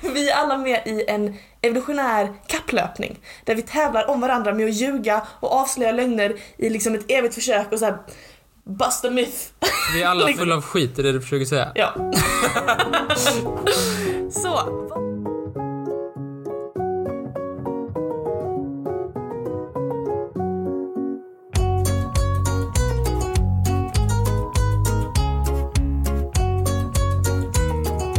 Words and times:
Vi 0.00 0.30
är 0.30 0.34
alla 0.36 0.58
med 0.58 0.82
i 0.86 1.04
en 1.08 1.34
evolutionär 1.62 2.32
kapplöpning 2.46 3.18
där 3.44 3.54
vi 3.54 3.62
tävlar 3.62 4.10
om 4.10 4.20
varandra 4.20 4.54
med 4.54 4.66
att 4.68 4.74
ljuga 4.74 5.26
och 5.40 5.52
avslöja 5.52 5.92
lögner 5.92 6.36
i 6.56 6.70
liksom 6.70 6.94
ett 6.94 7.10
evigt 7.10 7.34
försök 7.34 7.72
och 7.72 7.78
så 7.78 7.84
här 7.84 7.98
bust 8.64 9.04
a 9.04 9.10
myth. 9.10 9.38
Vi 9.94 10.02
är 10.02 10.06
alla 10.08 10.24
Liksom. 10.26 10.44
fulla 10.44 10.54
av 10.56 10.62
skit, 10.62 10.98
är 10.98 11.02
det 11.02 11.12
du 11.12 11.20
försöker 11.20 11.44
säga? 11.44 11.72
Ja. 11.74 11.94
så. 14.30 15.15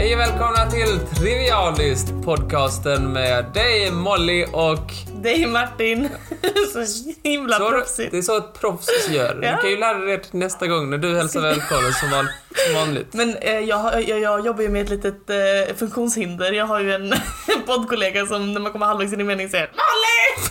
Hej 0.07 0.15
och 0.15 0.21
välkomna 0.21 0.71
till 0.71 0.99
Trivialist, 0.99 2.07
podcasten 2.25 3.13
med 3.13 3.45
dig 3.53 3.91
Molly 3.91 4.45
och... 4.53 4.93
Dig 5.23 5.45
Martin. 5.45 6.09
så 6.73 6.85
himla 7.23 7.57
Så, 7.57 7.69
proffsigt. 7.69 8.11
det 8.11 8.17
är 8.17 8.21
så 8.21 8.37
ett 8.37 8.59
proffs 8.59 9.09
gör. 9.09 9.39
Ja. 9.43 9.55
Du 9.55 9.61
kan 9.61 9.69
ju 9.69 9.77
lära 9.77 9.97
dig 9.97 10.21
det 10.31 10.37
nästa 10.37 10.67
gång 10.67 10.89
när 10.89 10.97
du 10.97 11.17
hälsar 11.17 11.41
välkommen 11.41 11.93
som, 11.93 12.11
van, 12.11 12.27
som 12.55 12.73
vanligt. 12.75 13.13
Men 13.13 13.35
eh, 13.35 13.59
jag, 13.59 14.03
jag, 14.09 14.19
jag 14.19 14.45
jobbar 14.45 14.61
ju 14.61 14.69
med 14.69 14.81
ett 14.81 14.89
litet 14.89 15.29
eh, 15.29 15.75
funktionshinder. 15.75 16.51
Jag 16.51 16.65
har 16.65 16.79
ju 16.79 16.93
en, 16.93 17.13
poddkollega 17.65 18.25
som 18.25 18.53
när 18.53 18.61
man 18.61 18.71
kommer 18.71 18.85
halvvägs 18.85 19.13
in 19.13 19.21
i 19.21 19.23
meningen 19.23 19.49
säger 19.49 19.71
Molly! 19.71 20.49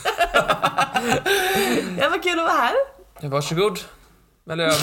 ja, 2.00 2.08
vad 2.10 2.22
kul 2.22 2.38
att 2.38 2.46
vara 2.46 2.52
här. 2.52 2.74
Varsågod. 3.28 3.80
Eller 4.50 4.64
ja, 4.64 4.74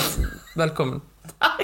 välkommen. 0.55 1.01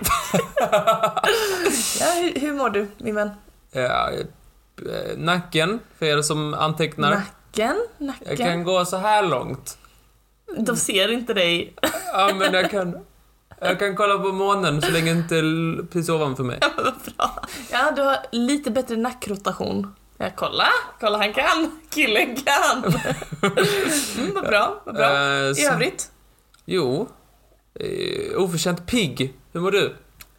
Ja, 1.99 2.05
hur, 2.21 2.39
hur 2.39 2.53
mår 2.53 2.69
du, 2.69 2.87
min 2.97 3.15
vän? 3.15 3.29
Ja, 3.71 4.09
eh, 4.11 5.17
nacken, 5.17 5.79
för 5.97 6.05
er 6.05 6.21
som 6.21 6.53
antecknar. 6.53 7.09
Nacken? 7.11 7.77
Jag 7.97 8.07
Nacken? 8.07 8.37
kan 8.37 8.63
gå 8.63 8.85
så 8.85 8.97
här 8.97 9.23
långt. 9.27 9.77
De 10.57 10.77
ser 10.77 11.11
inte 11.11 11.33
dig. 11.33 11.73
Ja, 12.13 12.31
men 12.35 12.53
jag 12.53 12.71
kan... 12.71 12.97
Jag 13.61 13.79
kan 13.79 13.95
kolla 13.95 14.19
på 14.19 14.31
månen 14.31 14.81
så 14.81 14.91
länge 14.91 15.11
inte 15.11 15.41
precis 15.91 16.09
ovanför 16.09 16.43
mig. 16.43 16.59
Vad 16.77 16.93
bra. 17.17 17.43
Ja, 17.71 17.91
du 17.95 18.01
har 18.01 18.17
lite 18.31 18.71
bättre 18.71 18.95
nackrotation. 18.95 19.95
Ja, 20.17 20.29
kolla, 20.35 20.67
kolla 20.99 21.17
han 21.17 21.33
kan. 21.33 21.79
Killen 21.89 22.35
kan. 22.35 22.83
Mm, 24.17 24.33
vad 24.33 24.43
bra, 24.43 24.81
vad 24.85 24.95
bra. 24.95 25.05
Eh, 25.05 25.51
I 25.59 25.65
övrigt? 25.65 26.11
Jo. 26.65 27.09
Eh, 27.79 28.41
oförtjänt 28.41 28.85
pigg. 28.87 29.33
Hur 29.53 29.61
mår 29.61 29.71
du? 29.71 29.95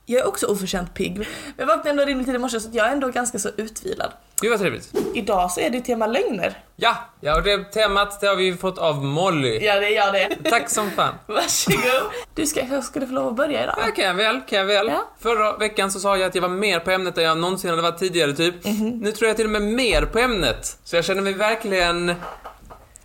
Jag 0.07 0.21
är 0.21 0.29
också 0.29 0.47
oförtjänt 0.47 0.95
pigg. 0.95 1.19
Men 1.19 1.27
jag 1.57 1.67
vaknade 1.67 1.91
ändå 1.91 2.05
rimligt 2.05 2.27
tid 2.27 2.35
i 2.35 2.39
morse 2.39 2.61
så 2.61 2.69
jag 2.73 2.87
är 2.87 2.93
ändå 2.93 3.09
ganska 3.09 3.39
så 3.39 3.49
utvilad. 3.57 4.13
Gud 4.41 4.51
vad 4.51 4.61
trevligt. 4.61 4.93
Idag 5.15 5.51
så 5.51 5.61
är 5.61 5.71
det 5.71 5.81
tema 5.81 6.07
lögner. 6.07 6.65
Ja, 6.77 6.97
ja 7.21 7.37
och 7.37 7.43
det 7.43 7.65
temat 7.65 8.21
det 8.21 8.27
har 8.27 8.37
vi 8.37 8.57
fått 8.57 8.79
av 8.79 9.05
Molly. 9.05 9.59
Ja, 9.61 9.81
det 9.81 9.87
är 9.87 9.97
jag 9.97 10.13
det. 10.13 10.51
Tack 10.51 10.71
som 10.71 10.91
fan. 10.91 11.15
Varsågod. 11.27 12.11
Du 12.35 12.47
ska, 12.47 12.61
jag 12.71 12.85
skulle 12.85 13.07
få 13.07 13.13
lov 13.13 13.29
att 13.29 13.37
börja 13.37 13.63
idag. 13.63 13.75
Ja, 13.87 13.93
kan 13.93 14.05
jag 14.05 14.15
väl, 14.15 14.41
kan 14.49 14.59
jag 14.59 14.67
väl. 14.67 14.87
Ja. 14.87 15.09
Förra 15.21 15.57
veckan 15.57 15.91
så 15.93 16.01
sa 16.01 16.17
jag 16.17 16.27
att 16.29 16.35
jag 16.35 16.43
var 16.43 16.49
mer 16.49 16.81
på 16.81 16.91
ämnet 16.91 17.19
än 17.19 17.25
jag 17.25 17.39
någonsin 17.39 17.71
hade 17.71 17.83
varit 17.83 17.99
tidigare 17.99 18.33
typ. 18.33 18.65
Mhm. 18.65 18.89
Nu 18.99 19.13
tror 19.13 19.29
jag 19.29 19.37
till 19.37 19.47
och 19.47 19.53
med 19.53 19.63
mer 19.63 20.03
på 20.03 20.19
ämnet. 20.19 20.79
Så 20.85 20.97
jag 20.97 21.05
känner 21.05 21.23
mig 21.23 21.33
verkligen 21.33 22.15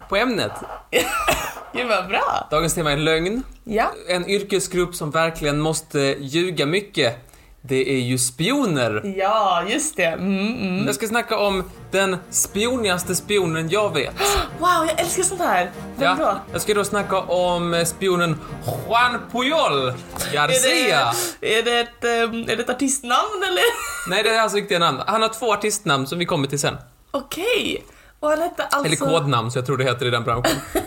på 0.09 0.15
ämnet. 0.15 0.51
Gud 1.75 1.87
vad 1.87 2.07
bra. 2.07 2.47
Dagens 2.51 2.73
tema 2.73 2.91
är 2.91 2.97
lögn. 2.97 3.43
Ja. 3.63 3.91
En 4.07 4.29
yrkesgrupp 4.29 4.95
som 4.95 5.11
verkligen 5.11 5.61
måste 5.61 5.99
ljuga 6.19 6.65
mycket. 6.65 7.17
Det 7.61 7.89
är 7.89 7.99
ju 7.99 8.17
spioner. 8.17 9.13
Ja, 9.17 9.63
just 9.67 9.97
det. 9.97 10.03
Mm, 10.03 10.57
mm. 10.61 10.85
Jag 10.85 10.95
ska 10.95 11.07
snacka 11.07 11.37
om 11.37 11.63
den 11.91 12.17
spionigaste 12.29 13.15
spionen 13.15 13.69
jag 13.69 13.93
vet. 13.93 14.13
Wow, 14.59 14.87
jag 14.87 14.99
älskar 14.99 15.23
sånt 15.23 15.41
här. 15.41 15.71
Vem 15.97 16.17
då? 16.17 16.37
jag 16.51 16.61
ska 16.61 16.73
då 16.73 16.83
snacka 16.83 17.19
om 17.19 17.73
eh, 17.73 17.85
spionen 17.85 18.39
Juan 18.65 19.19
Puyol 19.31 19.93
Garcia. 20.33 21.13
Är 21.41 21.41
det, 21.41 21.59
är, 21.59 21.63
det 21.63 21.79
ett, 21.79 22.03
ehm, 22.03 22.41
är 22.41 22.55
det 22.55 22.63
ett 22.63 22.69
artistnamn 22.69 23.43
eller? 23.47 23.63
Nej, 24.09 24.23
det 24.23 24.29
är 24.29 24.39
hans 24.39 24.53
riktiga 24.53 24.79
namn. 24.79 25.01
Han 25.07 25.21
har 25.21 25.29
två 25.29 25.53
artistnamn 25.53 26.07
som 26.07 26.19
vi 26.19 26.25
kommer 26.25 26.47
till 26.47 26.59
sen. 26.59 26.77
Okej. 27.11 27.85
Och 28.19 28.29
han 28.29 28.41
hette 28.41 28.63
alltså... 28.63 28.85
Eller 28.85 29.19
kodnamn, 29.19 29.51
så 29.51 29.57
jag 29.57 29.65
tror 29.65 29.77
det 29.77 29.83
heter 29.83 30.05
i 30.05 30.09
den 30.09 30.23
branschen. 30.23 30.57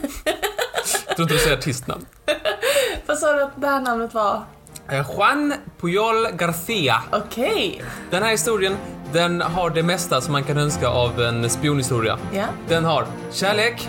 tror 1.18 1.24
inte 1.24 1.34
du 1.34 1.40
säger 1.40 1.56
artistnamn. 1.56 2.06
Vad 3.06 3.18
sa 3.18 3.32
du 3.32 3.42
att 3.42 3.60
det 3.60 3.66
här 3.66 3.80
namnet 3.80 4.14
var? 4.14 4.42
Eh, 4.90 5.06
Juan 5.16 5.54
Puyol 5.80 6.28
Garcia. 6.32 7.02
Okej. 7.12 7.82
Den 8.10 8.22
här 8.22 8.30
historien, 8.30 8.76
den 9.12 9.40
har 9.40 9.70
det 9.70 9.82
mesta 9.82 10.20
som 10.20 10.32
man 10.32 10.44
kan 10.44 10.58
önska 10.58 10.88
av 10.88 11.20
en 11.20 11.50
spionhistoria. 11.50 12.18
Ja. 12.32 12.44
Den 12.68 12.84
har 12.84 13.06
kärlek, 13.32 13.88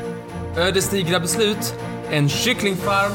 ödesdigra 0.57 1.19
beslut, 1.19 1.73
en 2.09 2.29
kycklingfarm 2.29 3.12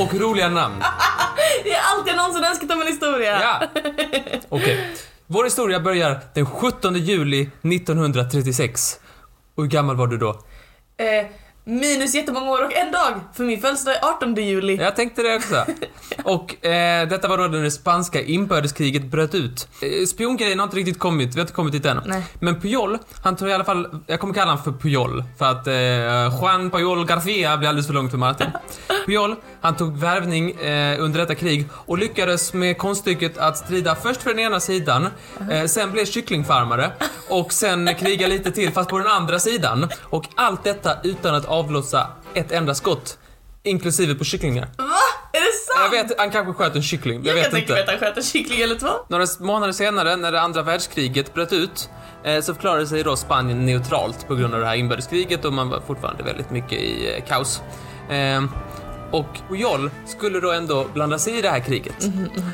och 0.00 0.14
roliga 0.14 0.48
namn. 0.48 0.74
Det 1.64 1.70
är 1.72 1.80
allt 1.82 2.06
jag 2.06 2.16
någonsin 2.16 2.44
önskat 2.44 2.70
av 2.70 2.80
en 2.80 2.86
historia. 2.86 3.40
Ja! 3.40 3.68
Okej. 4.48 4.96
Vår 5.26 5.44
historia 5.44 5.80
börjar 5.80 6.20
den 6.34 6.46
17 6.46 6.94
juli 6.94 7.50
1936. 7.62 9.00
Och 9.54 9.62
hur 9.62 9.70
gammal 9.70 9.96
var 9.96 10.06
du 10.06 10.18
då? 10.18 10.28
Eh, 10.98 11.26
minus 11.66 12.14
jättemånga 12.14 12.50
år 12.50 12.64
och 12.64 12.72
en 12.72 12.92
dag. 12.92 13.20
För 13.34 13.44
min 13.44 13.60
födelsedag 13.60 13.96
är 13.96 14.08
18 14.08 14.34
juli. 14.34 14.76
Jag 14.76 14.96
tänkte 14.96 15.22
det 15.22 15.36
också. 15.36 15.64
Och 16.24 16.66
eh, 16.66 17.08
detta 17.08 17.28
var 17.28 17.38
då 17.38 17.44
när 17.44 17.62
det 17.62 17.70
spanska 17.70 18.22
inbördeskriget 18.22 19.04
bröt 19.04 19.34
ut. 19.34 19.68
Eh, 19.82 20.06
spiongrejen 20.06 20.58
har 20.58 20.64
inte 20.64 20.76
riktigt 20.76 20.98
kommit, 20.98 21.34
vi 21.34 21.38
har 21.38 21.40
inte 21.40 21.52
kommit 21.52 21.72
dit 21.72 21.86
än. 21.86 22.00
Nej. 22.06 22.22
Men 22.40 22.60
Puyol, 22.60 22.98
han 23.22 23.36
tar 23.36 23.46
i 23.46 23.52
alla 23.52 23.64
fall, 23.64 24.00
jag 24.06 24.20
kommer 24.20 24.34
kalla 24.34 24.50
honom 24.50 24.64
för 24.64 24.72
Puyol, 24.72 25.24
för 25.38 25.44
att 25.44 25.66
eh, 25.66 25.74
Juan 26.40 26.70
Puyol 26.70 27.06
Garcia 27.06 27.56
blir 27.56 27.68
alldeles 27.68 27.86
för 27.86 27.94
långt 27.94 28.10
för 28.10 28.18
Martin. 28.18 28.46
Puyol, 29.06 29.36
han 29.66 29.76
tog 29.76 29.96
värvning 29.98 30.50
eh, 30.50 31.02
under 31.02 31.20
detta 31.20 31.34
krig 31.34 31.68
och 31.72 31.98
lyckades 31.98 32.52
med 32.52 32.78
konststycket 32.78 33.38
att 33.38 33.58
strida 33.58 33.94
först 33.94 34.22
för 34.22 34.30
den 34.30 34.38
ena 34.38 34.60
sidan, 34.60 35.08
eh, 35.50 35.64
sen 35.66 35.92
blev 35.92 36.04
kycklingfarmare 36.04 36.92
och 37.28 37.52
sen 37.52 37.94
kriga 37.94 38.26
lite 38.26 38.50
till 38.52 38.72
fast 38.72 38.90
på 38.90 38.98
den 38.98 39.06
andra 39.06 39.38
sidan. 39.38 39.88
Och 40.02 40.24
allt 40.34 40.64
detta 40.64 40.96
utan 41.04 41.34
att 41.34 41.44
avlossa 41.44 42.06
ett 42.34 42.52
enda 42.52 42.74
skott. 42.74 43.18
Inklusive 43.62 44.14
på 44.14 44.24
kycklingar. 44.24 44.68
Va? 44.78 44.84
Är 45.32 45.40
det 45.40 45.52
sant? 45.66 45.92
Jag 45.92 46.04
vet, 46.04 46.18
han 46.18 46.30
kanske 46.30 46.52
sköt 46.52 46.76
en 46.76 46.82
kyckling. 46.82 47.24
Jag, 47.24 47.26
Jag, 47.26 47.34
vet 47.34 47.42
kan 47.44 47.52
tänka 47.52 47.72
mig 47.72 47.80
inte. 47.80 47.92
att 47.92 48.00
han 48.00 48.08
sköt 48.08 48.16
en 48.16 48.22
kyckling 48.22 48.60
eller 48.60 48.74
två. 48.74 48.88
Några 49.08 49.26
månader 49.40 49.72
senare, 49.72 50.16
när 50.16 50.32
det 50.32 50.40
andra 50.40 50.62
världskriget 50.62 51.34
bröt 51.34 51.52
ut, 51.52 51.88
eh, 52.24 52.40
så 52.40 52.54
förklarade 52.54 52.86
sig 52.86 53.02
då 53.02 53.16
Spanien 53.16 53.66
neutralt 53.66 54.28
på 54.28 54.34
grund 54.34 54.54
av 54.54 54.60
det 54.60 54.66
här 54.66 54.74
inbördeskriget 54.76 55.44
och 55.44 55.52
man 55.52 55.68
var 55.68 55.80
fortfarande 55.86 56.22
väldigt 56.22 56.50
mycket 56.50 56.72
i 56.72 57.14
eh, 57.16 57.24
kaos. 57.24 57.62
Och 59.10 59.38
Puyol 59.48 59.90
skulle 60.06 60.40
då 60.40 60.52
ändå 60.52 60.86
blanda 60.94 61.18
sig 61.18 61.38
i 61.38 61.42
det 61.42 61.50
här 61.50 61.60
kriget. 61.60 62.08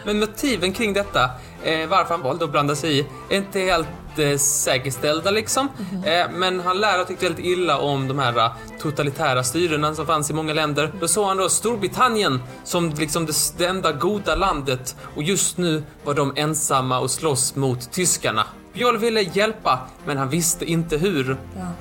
Men 0.04 0.18
motiven 0.18 0.72
kring 0.72 0.92
detta, 0.92 1.30
eh, 1.62 1.88
varför 1.88 2.14
han 2.14 2.22
valde 2.22 2.44
att 2.44 2.50
blanda 2.50 2.76
sig 2.76 2.98
i, 2.98 3.06
är 3.30 3.36
inte 3.36 3.60
helt 3.60 3.88
eh, 4.16 4.38
säkerställda 4.38 5.30
liksom. 5.30 5.68
Eh, 6.06 6.30
men 6.32 6.60
han 6.60 6.80
lär 6.80 6.98
ha 6.98 7.04
tyckt 7.04 7.22
väldigt 7.22 7.44
illa 7.44 7.78
om 7.78 8.08
de 8.08 8.18
här 8.18 8.38
eh, 8.38 8.52
totalitära 8.80 9.44
styrena 9.44 9.94
som 9.94 10.06
fanns 10.06 10.30
i 10.30 10.34
många 10.34 10.54
länder. 10.54 10.92
Då 11.00 11.08
såg 11.08 11.26
han 11.26 11.36
då 11.36 11.48
Storbritannien 11.48 12.42
som 12.64 12.91
liksom 12.91 13.26
det, 13.26 13.32
det 13.58 13.66
enda 13.66 13.92
goda 13.92 14.34
landet 14.34 14.96
och 15.16 15.22
just 15.22 15.58
nu 15.58 15.82
var 16.04 16.14
de 16.14 16.32
ensamma 16.36 16.98
och 16.98 17.10
slåss 17.10 17.56
mot 17.56 17.92
tyskarna. 17.92 18.44
Puyol 18.74 18.98
ville 18.98 19.22
hjälpa, 19.22 19.78
men 20.04 20.16
han 20.18 20.28
visste 20.28 20.64
inte 20.64 20.96
hur. 20.96 21.36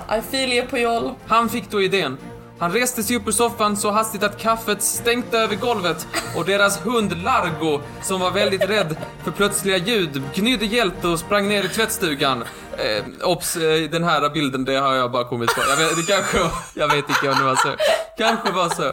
Ja. 0.08 0.16
I 0.16 0.22
feel 0.30 0.52
you 0.52 0.66
Puyol. 0.66 1.10
Han 1.26 1.48
fick 1.48 1.70
då 1.70 1.82
idén. 1.82 2.18
Han 2.62 2.72
reste 2.72 3.02
sig 3.02 3.16
upp 3.16 3.28
ur 3.28 3.32
soffan 3.32 3.76
så 3.76 3.90
hastigt 3.90 4.22
att 4.22 4.38
kaffet 4.38 4.82
stänkte 4.82 5.38
över 5.38 5.56
golvet 5.56 6.06
och 6.36 6.44
deras 6.44 6.86
hund 6.86 7.22
Largo, 7.22 7.80
som 8.02 8.20
var 8.20 8.30
väldigt 8.30 8.64
rädd 8.64 8.96
för 9.24 9.30
plötsliga 9.30 9.76
ljud, 9.76 10.22
gnydde 10.34 10.64
hjälte 10.64 11.08
och 11.08 11.18
sprang 11.18 11.48
ner 11.48 11.64
i 11.64 11.68
tvättstugan. 11.68 12.44
Eh, 12.76 13.28
ops, 13.28 13.56
eh, 13.56 13.90
den 13.90 14.04
här 14.04 14.30
bilden, 14.30 14.64
det 14.64 14.74
har 14.74 14.94
jag 14.94 15.12
bara 15.12 15.24
kommit 15.24 15.54
på. 15.54 15.60
Jag 15.68 15.76
vet, 15.76 15.96
det 15.96 16.12
kanske 16.12 16.38
var, 16.38 16.50
jag 16.74 16.88
vet 16.88 17.08
inte 17.08 17.30
om 17.30 17.38
det 17.38 17.44
var 17.44 17.56
så. 17.56 17.76
Kanske 18.18 18.52
var 18.52 18.68
så. 18.68 18.92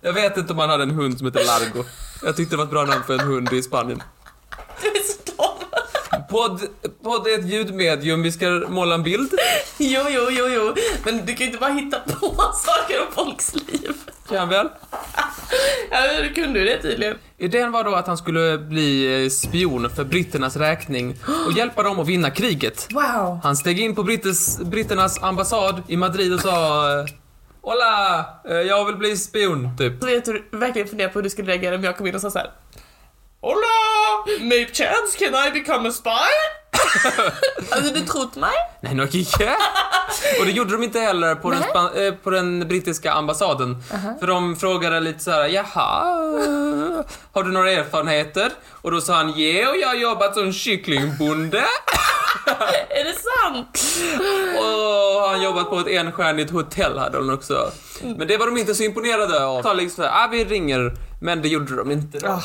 Jag 0.00 0.12
vet 0.12 0.36
inte 0.36 0.52
om 0.52 0.58
han 0.58 0.70
hade 0.70 0.82
en 0.82 0.90
hund 0.90 1.18
som 1.18 1.26
hette 1.26 1.44
Largo. 1.44 1.84
Jag 2.22 2.36
tyckte 2.36 2.52
det 2.52 2.56
var 2.56 2.64
ett 2.64 2.70
bra 2.70 2.84
namn 2.84 3.02
för 3.06 3.14
en 3.14 3.20
hund 3.20 3.52
i 3.52 3.62
Spanien. 3.62 4.02
Du 4.82 4.88
är 4.88 4.92
så 4.92 5.32
dum. 5.36 5.70
Podd, 6.30 6.60
podd 7.02 7.26
är 7.26 7.38
ett 7.38 7.46
ljudmedium, 7.46 8.22
vi 8.22 8.32
ska 8.32 8.46
måla 8.68 8.94
en 8.94 9.02
bild. 9.02 9.30
Jo, 9.78 10.00
jo, 10.08 10.22
jo, 10.30 10.44
jo. 10.48 10.74
Men 11.04 11.26
du 11.26 11.34
kan 11.34 11.38
ju 11.38 11.46
inte 11.46 11.58
bara 11.58 11.72
hitta 11.72 11.98
på 12.00 12.34
saker 12.54 13.00
om 13.00 13.12
folks 13.14 13.54
liv. 13.54 13.92
Kan 14.28 14.36
jag 14.36 14.46
väl? 14.46 14.68
Ja, 15.90 15.98
hur 15.98 16.34
kunde 16.34 16.60
du 16.60 16.66
det 16.66 16.82
tydligen? 16.82 17.16
Idén 17.38 17.72
var 17.72 17.84
då 17.84 17.94
att 17.94 18.06
han 18.06 18.16
skulle 18.16 18.58
bli 18.58 19.24
eh, 19.24 19.30
spion 19.30 19.90
för 19.90 20.04
britternas 20.04 20.56
räkning 20.56 21.16
och 21.46 21.52
hjälpa 21.56 21.82
dem 21.82 22.00
att 22.00 22.06
vinna 22.06 22.30
kriget. 22.30 22.88
Wow. 22.92 23.40
Han 23.42 23.56
steg 23.56 23.80
in 23.80 23.94
på 23.94 24.02
Brittes, 24.02 24.58
britternas 24.60 25.22
ambassad 25.22 25.82
i 25.88 25.96
Madrid 25.96 26.34
och 26.34 26.40
sa 26.40 26.88
eh, 26.98 27.06
Hola, 27.62 28.18
eh, 28.48 28.54
jag 28.56 28.84
vill 28.84 28.96
bli 28.96 29.16
spion, 29.16 29.76
typ. 29.78 29.92
Så 30.00 30.06
vet 30.06 30.24
du 30.24 30.44
verkligen 30.50 30.88
funderar 30.88 31.08
på 31.08 31.18
hur 31.18 31.22
du 31.22 31.30
skulle 31.30 31.52
reagera 31.52 31.74
om 31.74 31.84
jag 31.84 31.96
kom 31.96 32.06
in 32.06 32.14
och 32.14 32.20
sa 32.20 32.30
så 32.30 32.38
här. 32.38 32.50
Hola! 33.46 34.38
Maybe 34.40 34.72
chance 34.72 35.16
can 35.18 35.34
I 35.34 35.50
become 35.50 35.88
a 35.88 35.92
spy? 35.92 36.10
Hade 37.70 37.90
du 37.90 38.00
trott 38.00 38.36
mig? 38.36 38.52
Nej, 38.80 38.94
nog 38.94 39.14
inte. 39.14 39.56
Och 40.40 40.46
det 40.46 40.52
gjorde 40.52 40.72
de 40.72 40.82
inte 40.82 41.00
heller 41.00 41.34
på, 41.34 41.50
den, 41.50 41.62
eh, 42.06 42.14
på 42.14 42.30
den 42.30 42.68
brittiska 42.68 43.12
ambassaden. 43.12 43.82
För 44.20 44.26
de 44.26 44.56
frågade 44.56 45.00
lite 45.00 45.18
så 45.18 45.30
här: 45.30 45.48
jaha, 45.48 46.02
har 47.32 47.42
du 47.42 47.52
några 47.52 47.70
erfarenheter? 47.70 48.52
Och 48.70 48.90
då 48.90 49.00
sa 49.00 49.14
han, 49.14 49.40
ja, 49.40 49.70
och 49.70 49.76
jag 49.76 49.88
har 49.88 49.94
jobbat 49.94 50.34
som 50.34 50.52
kycklingbonde. 50.52 51.58
Är 52.88 53.04
det 53.04 53.14
sant? 53.14 53.82
Och 54.58 55.28
han 55.28 55.42
jobbat 55.42 55.70
på 55.70 55.78
ett 55.78 55.88
enstjärnigt 55.88 56.50
hotell 56.50 56.98
hade 56.98 57.18
hon 57.18 57.30
också. 57.30 57.70
Men 58.02 58.28
det 58.28 58.36
var 58.36 58.46
de 58.46 58.56
inte 58.56 58.74
så 58.74 58.82
imponerade 58.82 59.46
av. 59.46 59.62
Sa 59.62 59.72
liksom 59.72 60.04
så 60.04 60.10
här, 60.10 60.24
ah, 60.24 60.28
vi 60.28 60.44
ringer. 60.44 60.92
Men 61.20 61.42
det 61.42 61.48
gjorde 61.48 61.76
de 61.76 61.90
inte 61.90 62.18
då. 62.18 62.28
Eh, 62.28 62.42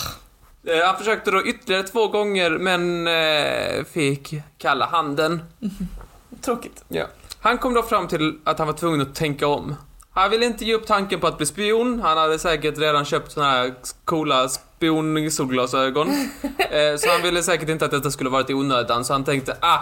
Han 0.86 0.98
försökte 0.98 1.32
då 1.32 1.46
ytterligare 1.46 1.84
två 1.84 2.08
gånger 2.08 2.52
men 2.52 3.08
eh, 3.08 3.84
fick 3.86 4.34
kalla 4.58 4.86
handen. 4.86 5.42
tråkigt. 6.42 6.84
Ja. 6.88 7.06
Han 7.40 7.58
kom 7.58 7.74
då 7.74 7.84
fram 7.84 8.08
till 8.08 8.40
att 8.44 8.60
han 8.60 8.68
var 8.68 8.74
tvungen 8.74 9.02
att 9.02 9.16
tänka 9.16 9.48
om. 9.48 9.76
Han 10.14 10.32
ville 10.32 10.46
inte 10.46 10.66
ge 10.66 10.74
upp 10.74 10.88
tanken 10.88 11.20
på 11.20 11.28
att 11.28 11.38
bli 11.38 11.46
spion. 11.46 12.00
Han 12.00 12.18
hade 12.18 12.40
säkert 12.40 12.78
redan 12.78 13.06
köpt 13.06 13.32
såna 13.32 13.52
här 13.52 13.74
coola 14.06 14.50
spionsolglasögon. 14.50 16.08
eh, 16.58 16.96
så 16.98 17.10
han 17.10 17.22
ville 17.22 17.44
säkert 17.44 17.70
inte 17.70 17.86
att 17.86 17.92
detta 17.92 18.12
skulle 18.12 18.30
varit 18.30 18.50
i 18.50 18.54
onödan. 18.54 19.06
Så 19.06 19.14
han 19.14 19.24
tänkte, 19.24 19.58
ah, 19.60 19.80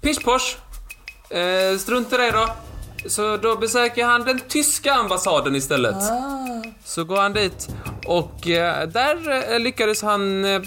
pish 0.00 0.24
posh. 0.24 0.56
Eh, 1.38 1.78
strunt 1.78 2.12
i 2.12 2.16
det 2.16 2.30
då. 2.30 2.46
Så 3.06 3.36
då 3.36 3.56
besöker 3.56 4.04
han 4.04 4.24
den 4.24 4.40
tyska 4.40 4.92
ambassaden 4.92 5.56
istället. 5.56 5.96
Ah. 5.96 6.62
Så 6.84 7.04
går 7.04 7.16
han 7.16 7.32
dit 7.32 7.68
och 8.06 8.48
eh, 8.48 8.88
där 8.88 9.52
eh, 9.52 9.60
lyckades 9.60 10.02
han 10.02 10.44
eh, 10.44 10.62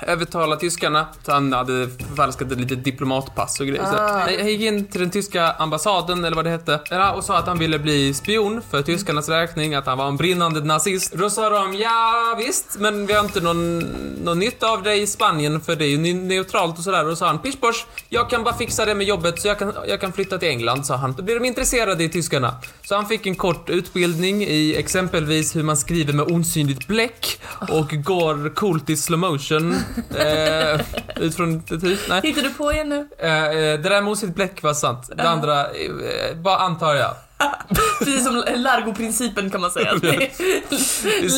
övertala 0.00 0.56
tyskarna. 0.56 1.06
Så 1.26 1.32
han 1.32 1.52
hade 1.52 1.88
förfalskat 2.08 2.52
ett 2.52 2.58
litet 2.60 2.84
diplomatpass 2.84 3.60
och 3.60 3.66
grejer. 3.66 3.84
Så 3.84 3.96
Ah. 3.96 4.18
han 4.18 4.48
gick 4.48 4.60
in 4.60 4.84
till 4.86 5.00
den 5.00 5.10
tyska 5.10 5.50
ambassaden, 5.52 6.24
eller 6.24 6.36
vad 6.36 6.44
det 6.44 6.50
hette, 6.50 6.80
och 7.16 7.24
sa 7.24 7.38
att 7.38 7.46
han 7.46 7.58
ville 7.58 7.78
bli 7.78 8.14
spion 8.14 8.62
för 8.70 8.82
tyskarnas 8.82 9.28
räkning, 9.28 9.74
att 9.74 9.86
han 9.86 9.98
var 9.98 10.08
en 10.08 10.16
brinnande 10.16 10.60
nazist. 10.64 11.12
Då 11.12 11.30
sa 11.30 11.50
de, 11.50 11.74
ja 11.74 12.34
visst, 12.38 12.76
men 12.78 13.06
vi 13.06 13.12
har 13.12 13.20
inte 13.24 13.40
någon, 13.40 13.78
någon 14.24 14.38
nytta 14.38 14.66
av 14.70 14.82
dig 14.82 15.02
i 15.02 15.06
Spanien 15.06 15.60
för 15.60 15.76
det 15.76 15.84
är 15.84 15.88
ju 15.88 15.96
ne- 15.96 16.22
neutralt 16.26 16.78
och 16.78 16.84
sådär. 16.84 17.02
Och 17.04 17.10
då 17.10 17.16
sa 17.16 17.26
han, 17.26 17.38
pish 17.38 17.56
posh, 17.60 17.84
jag 18.08 18.30
kan 18.30 18.44
bara 18.44 18.54
fixa 18.56 18.84
det 18.84 18.94
med 18.94 19.06
jobbet 19.06 19.40
så 19.40 19.48
jag 19.48 19.58
kan, 19.58 19.72
jag 19.88 20.00
kan 20.00 20.12
flytta 20.12 20.38
till 20.38 20.48
England, 20.48 20.86
sa 20.86 20.96
han. 20.96 21.12
Då 21.12 21.22
blir 21.22 21.34
de 21.40 21.44
intresserade 21.44 22.04
i 22.04 22.08
tyskarna. 22.08 22.54
Så 22.82 22.94
han 22.94 23.06
fick 23.06 23.26
en 23.26 23.34
kort 23.34 23.70
utbildning 23.70 24.42
i 24.44 24.76
exempelvis 24.78 25.56
hur 25.56 25.62
man 25.62 25.76
skriver 25.76 26.12
med 26.12 26.26
osynligt 26.32 26.86
bläck 26.88 27.40
och 27.70 27.88
går 28.04 28.54
coolt 28.54 28.90
i 28.90 28.96
slow 28.96 29.18
motion. 29.18 29.74
Eh, 30.18 30.80
ut 31.16 31.36
från 31.36 31.56
ett 31.58 31.82
hus. 31.82 32.00
Nej. 32.08 32.20
Hittar 32.22 32.42
du 32.42 32.50
på 32.50 32.72
igen 32.72 32.88
nu? 32.88 33.08
Eh, 33.18 33.44
eh, 33.44 33.52
det 33.52 33.76
där 33.76 34.02
med 34.02 34.12
osynligt 34.12 34.36
bläck 34.36 34.62
var 34.62 34.74
sant. 34.74 35.10
Det 35.16 35.28
andra, 35.28 35.60
eh, 35.60 36.36
bara 36.36 36.56
antar 36.58 36.94
jag. 36.94 37.14
Precis 37.98 38.24
som 38.24 38.44
Largo-principen 38.56 39.50
kan 39.50 39.60
man 39.60 39.70
säga. 39.70 39.92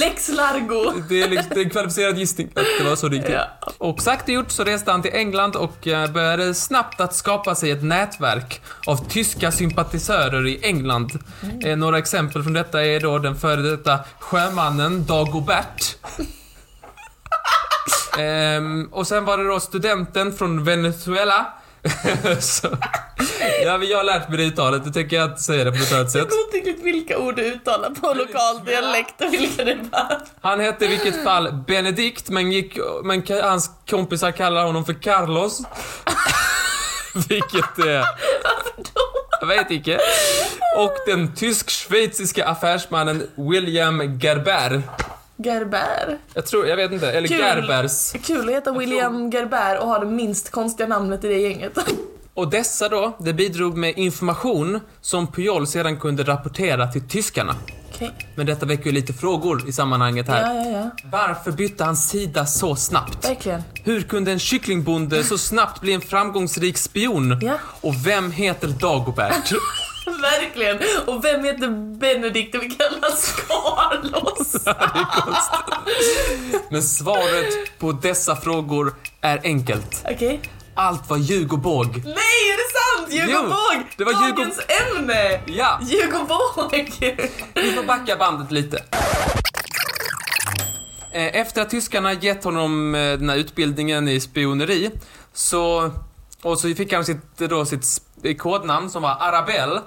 Lex 0.01 0.29
Largo. 0.29 0.93
Det 1.09 1.23
är, 1.23 1.29
liksom, 1.29 1.51
det 1.55 1.61
är 1.61 1.65
en 1.65 1.71
kvalificerad 1.71 2.19
gissning 2.19 2.49
att 2.55 2.65
det 2.79 2.85
var 2.85 2.97
så 2.97 3.09
det 3.09 3.17
gick 3.17 3.25
till. 3.25 3.35
Ja. 3.35 3.73
Och 3.79 4.01
sagt 4.01 4.23
och 4.23 4.35
gjort 4.35 4.51
så 4.51 4.65
reste 4.65 4.91
han 4.91 5.03
till 5.03 5.15
England 5.15 5.57
och 5.57 5.89
eh, 5.89 6.11
började 6.11 6.55
snabbt 6.55 7.01
att 7.01 7.15
skapa 7.15 7.55
sig 7.55 7.71
ett 7.71 7.83
nätverk 7.83 8.61
av 8.87 9.09
tyska 9.09 9.53
sympatisörer 9.53 10.47
i 10.47 10.61
England. 10.63 11.11
Eh, 11.65 11.77
några 11.77 11.99
exempel 11.99 12.43
från 12.43 12.53
detta 12.53 12.85
är 12.85 13.01
då 13.01 13.19
den 13.19 13.37
före 13.37 13.63
detta 13.63 13.99
sjömannen 14.19 15.07
Dagobert. 15.07 15.97
Ehm, 18.19 18.89
och 18.93 19.07
sen 19.07 19.25
var 19.25 19.39
det 19.39 19.45
då 19.49 19.61
studenten 19.61 20.33
från 20.37 20.65
Venezuela. 20.65 21.47
så, 22.41 22.69
ja, 23.65 23.79
men 23.79 23.89
jag 23.89 23.97
har 23.97 24.05
lärt 24.05 24.29
mig 24.29 24.39
det 24.39 24.45
uttalet, 24.45 24.85
det 24.85 24.93
tänker 24.93 25.17
jag 25.17 25.31
inte 25.31 25.43
säga 25.43 25.65
det 25.65 25.73
på 25.73 25.79
något 25.79 25.93
annat 25.93 26.03
Jag 26.03 26.11
sätt. 26.13 26.29
kommer 26.31 26.57
inte 26.57 26.71
riktigt 26.71 26.85
vilka 26.85 27.19
ord 27.19 27.37
du 27.37 27.43
uttalar 27.43 27.91
på 27.91 28.15
lokal 28.15 28.65
dialekt 28.65 29.21
och 29.21 29.33
vilka 29.33 29.65
det 29.65 29.79
var. 29.93 30.19
Han 30.41 30.61
hette 30.61 30.85
i 30.85 30.89
vilket 30.89 31.25
fall 31.25 31.53
Benedikt, 31.67 32.29
men, 32.31 32.53
gick, 32.53 32.79
men 33.05 33.23
hans 33.43 33.71
kompisar 33.91 34.31
kallar 34.33 34.65
honom 34.65 34.85
för 34.85 35.03
Carlos. 35.03 35.63
vilket 37.29 37.79
är... 37.79 38.05
Jag 39.41 39.47
vet 39.47 39.71
inte. 39.71 39.99
Och 40.79 40.93
den 41.07 41.35
tysk-schweiziska 41.35 42.45
affärsmannen 42.45 43.27
William 43.35 44.19
Gerber. 44.19 44.83
Gerber. 45.45 46.19
Jag 46.35 46.47
tror, 46.47 46.67
jag 46.67 46.77
vet 46.77 46.93
inte, 46.93 47.13
eller 47.13 47.29
Kul. 47.29 47.39
Gerbers. 47.39 48.13
Kul 48.13 48.49
att 48.49 48.55
heta 48.55 48.73
William 48.73 49.31
Gerber 49.31 49.79
och 49.79 49.87
ha 49.89 49.99
det 49.99 50.07
minst 50.07 50.51
konstiga 50.51 50.89
namnet 50.89 51.25
i 51.25 51.29
det 51.29 51.39
gänget. 51.39 51.79
Och 52.35 52.51
dessa 52.51 52.89
då, 52.89 53.17
det 53.19 53.33
bidrog 53.33 53.77
med 53.77 53.99
information 53.99 54.81
som 55.01 55.27
Pujol 55.27 55.67
sedan 55.67 56.01
kunde 56.01 56.23
rapportera 56.23 56.87
till 56.87 57.09
tyskarna. 57.09 57.57
Okej. 57.95 58.11
Men 58.35 58.47
detta 58.47 58.67
väcker 58.67 58.87
ju 58.87 58.93
lite 58.93 59.13
frågor 59.13 59.69
i 59.69 59.73
sammanhanget 59.73 60.29
här. 60.29 60.55
Ja, 60.55 60.71
ja, 60.71 60.79
ja. 60.79 60.91
Varför 61.11 61.53
bytte 61.53 61.85
han 61.85 61.97
sida 61.97 62.47
så 62.47 62.77
snabbt? 62.77 63.29
Verkligen. 63.29 63.63
Hur 63.85 64.03
kunde 64.03 64.33
en 64.33 64.39
kycklingbonde 64.39 65.25
så 65.25 65.39
snabbt 65.39 65.81
bli 65.81 65.93
en 65.93 66.01
framgångsrik 66.01 66.79
spion? 66.79 67.51
Och 67.81 68.07
vem 68.07 68.31
heter 68.31 68.69
Dagobert? 68.69 69.53
Verkligen. 70.23 70.79
Och 71.07 71.25
vem 71.25 71.45
heter 71.45 71.97
Benedikt 71.99 72.55
och 72.55 72.63
vi 72.63 72.71
kallas 72.71 73.35
Carlos? 73.49 74.55
Men 76.71 76.83
svaret 76.83 77.79
på 77.79 77.93
dessa 77.93 78.37
frågor 78.37 78.95
är 79.21 79.41
enkelt. 79.45 80.05
Okej. 80.11 80.41
Allt 80.77 81.11
var 81.11 81.17
ljug 81.17 81.53
och 81.53 81.59
båg. 81.59 81.87
Nej, 82.05 82.15
är 82.15 82.57
det 82.57 82.71
sant? 82.75 83.13
Ljug 83.29 83.37
och 83.39 83.45
båg! 83.49 83.87
det 83.97 84.05
var 84.05 84.13
ljug 84.13 84.33
och- 84.33 84.37
Dagens 84.39 84.61
ämne! 84.97 85.41
Ja, 85.47 85.79
Ljug 85.83 86.15
och 86.15 86.27
båg! 86.29 86.71
vi 87.55 87.73
får 87.73 87.83
backa 87.87 88.17
bandet 88.17 88.51
lite. 88.51 88.77
Eh, 91.13 91.37
Efter 91.41 91.63
att 91.63 91.71
tyskarna 91.71 92.13
gett 92.13 92.45
honom 92.45 92.95
eh, 92.95 93.01
den 93.19 93.29
här 93.31 93.37
utbildningen 93.37 94.09
i 94.09 94.21
spioneri 94.21 94.91
så... 95.33 95.91
Och 96.43 96.59
så 96.59 96.75
fick 96.75 96.93
han 96.93 97.05
sitt, 97.05 97.39
då, 97.39 97.65
sitt 97.67 97.85
kodnamn 98.33 98.91
som 98.91 99.03
var 99.03 99.17
Arabelle. 99.21 99.81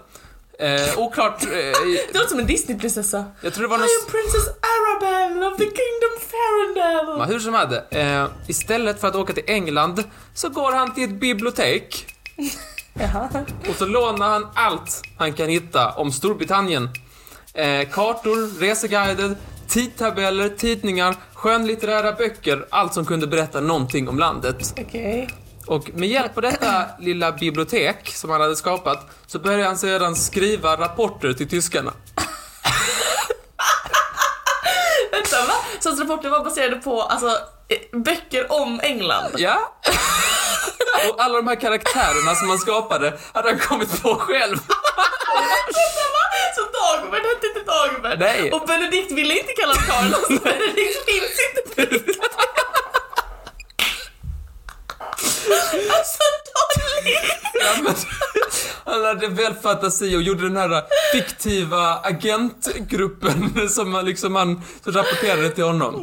Eh, 0.59 0.99
oklart... 0.99 1.43
Eh, 1.43 1.49
Det 1.51 2.13
låter 2.13 2.29
som 2.29 2.39
en 2.39 2.45
Disneyprinsessa. 2.47 3.25
jag 3.41 3.53
tror 3.53 3.61
det 3.63 3.67
var 3.69 3.77
I 3.77 3.81
am 3.81 4.11
Princess 4.11 4.47
Arabelle 4.47 5.45
of 5.47 5.57
the 5.57 5.63
Kingdom 5.63 6.15
Farandel. 6.31 7.19
Ja, 7.19 7.25
hur 7.25 7.39
som 7.39 7.53
hade, 7.53 7.85
eh, 7.89 8.25
istället 8.47 9.01
för 9.01 9.07
att 9.07 9.15
åka 9.15 9.33
till 9.33 9.43
England 9.47 10.03
så 10.33 10.49
går 10.49 10.71
han 10.71 10.93
till 10.93 11.03
ett 11.03 11.19
bibliotek 11.19 12.05
Jaha. 12.93 13.29
och 13.69 13.75
så 13.75 13.85
lånar 13.85 14.29
han 14.29 14.47
allt 14.55 15.01
han 15.17 15.33
kan 15.33 15.49
hitta 15.49 15.91
om 15.91 16.11
Storbritannien. 16.11 16.89
Eh, 17.53 17.89
kartor, 17.89 18.59
reseguider, 18.59 19.35
tidtabeller, 19.67 20.49
tidningar, 20.49 21.15
skönlitterära 21.33 22.11
böcker, 22.13 22.65
allt 22.69 22.93
som 22.93 23.05
kunde 23.05 23.27
berätta 23.27 23.61
någonting 23.61 24.09
om 24.09 24.19
landet. 24.19 24.73
Okej. 24.79 25.29
Och 25.67 25.89
med 25.93 26.09
hjälp 26.09 26.37
av 26.37 26.41
detta 26.41 26.85
lilla 26.99 27.31
bibliotek 27.31 28.09
som 28.15 28.29
han 28.29 28.41
hade 28.41 28.55
skapat 28.55 29.09
så 29.27 29.39
började 29.39 29.63
han 29.63 29.77
sedan 29.77 30.15
skriva 30.15 30.77
rapporter 30.77 31.33
till 31.33 31.49
tyskarna. 31.49 31.93
Vänta, 35.11 35.37
va? 35.47 35.53
Så 35.79 35.89
hans 35.89 36.01
rapporter 36.01 36.29
var 36.29 36.43
baserade 36.43 36.75
på 36.75 37.01
alltså, 37.01 37.27
eh, 37.67 37.99
böcker 37.99 38.51
om 38.51 38.79
England? 38.83 39.35
Ja. 39.37 39.73
Och 41.09 41.21
alla 41.21 41.35
de 41.37 41.47
här 41.47 41.55
karaktärerna 41.55 42.35
som 42.35 42.49
han 42.49 42.59
skapade 42.59 43.13
hade 43.33 43.49
han 43.49 43.59
kommit 43.59 44.03
på 44.03 44.15
själv. 44.15 44.57
Vänta, 44.57 46.05
va? 46.15 46.23
Så 46.55 46.61
Dagobert 46.77 47.23
hette 47.25 47.47
inte 47.47 47.71
Dagobert? 47.71 48.19
Nej. 48.19 48.51
Och 48.51 48.67
Benedikt 48.67 49.11
ville 49.11 49.39
inte 49.39 49.53
kallas 49.53 49.77
Carlos. 49.87 50.27
Benedikt 50.43 51.05
finns 51.05 51.39
inte 51.47 51.61
på. 51.75 52.11
Alltså 55.89 56.23
dåligt! 56.53 57.35
Ja, 57.53 57.81
men, 57.83 57.93
han 58.85 59.05
hade 59.05 59.27
väl 59.27 59.53
fantasi 59.53 60.15
och 60.17 60.21
gjorde 60.21 60.43
den 60.43 60.57
här 60.57 60.83
fiktiva 61.11 61.99
agentgruppen 62.03 63.69
som 63.69 63.93
han 63.93 64.05
liksom 64.05 64.35
han 64.35 64.61
som 64.83 64.93
rapporterade 64.93 65.49
till 65.49 65.63
honom. 65.63 65.93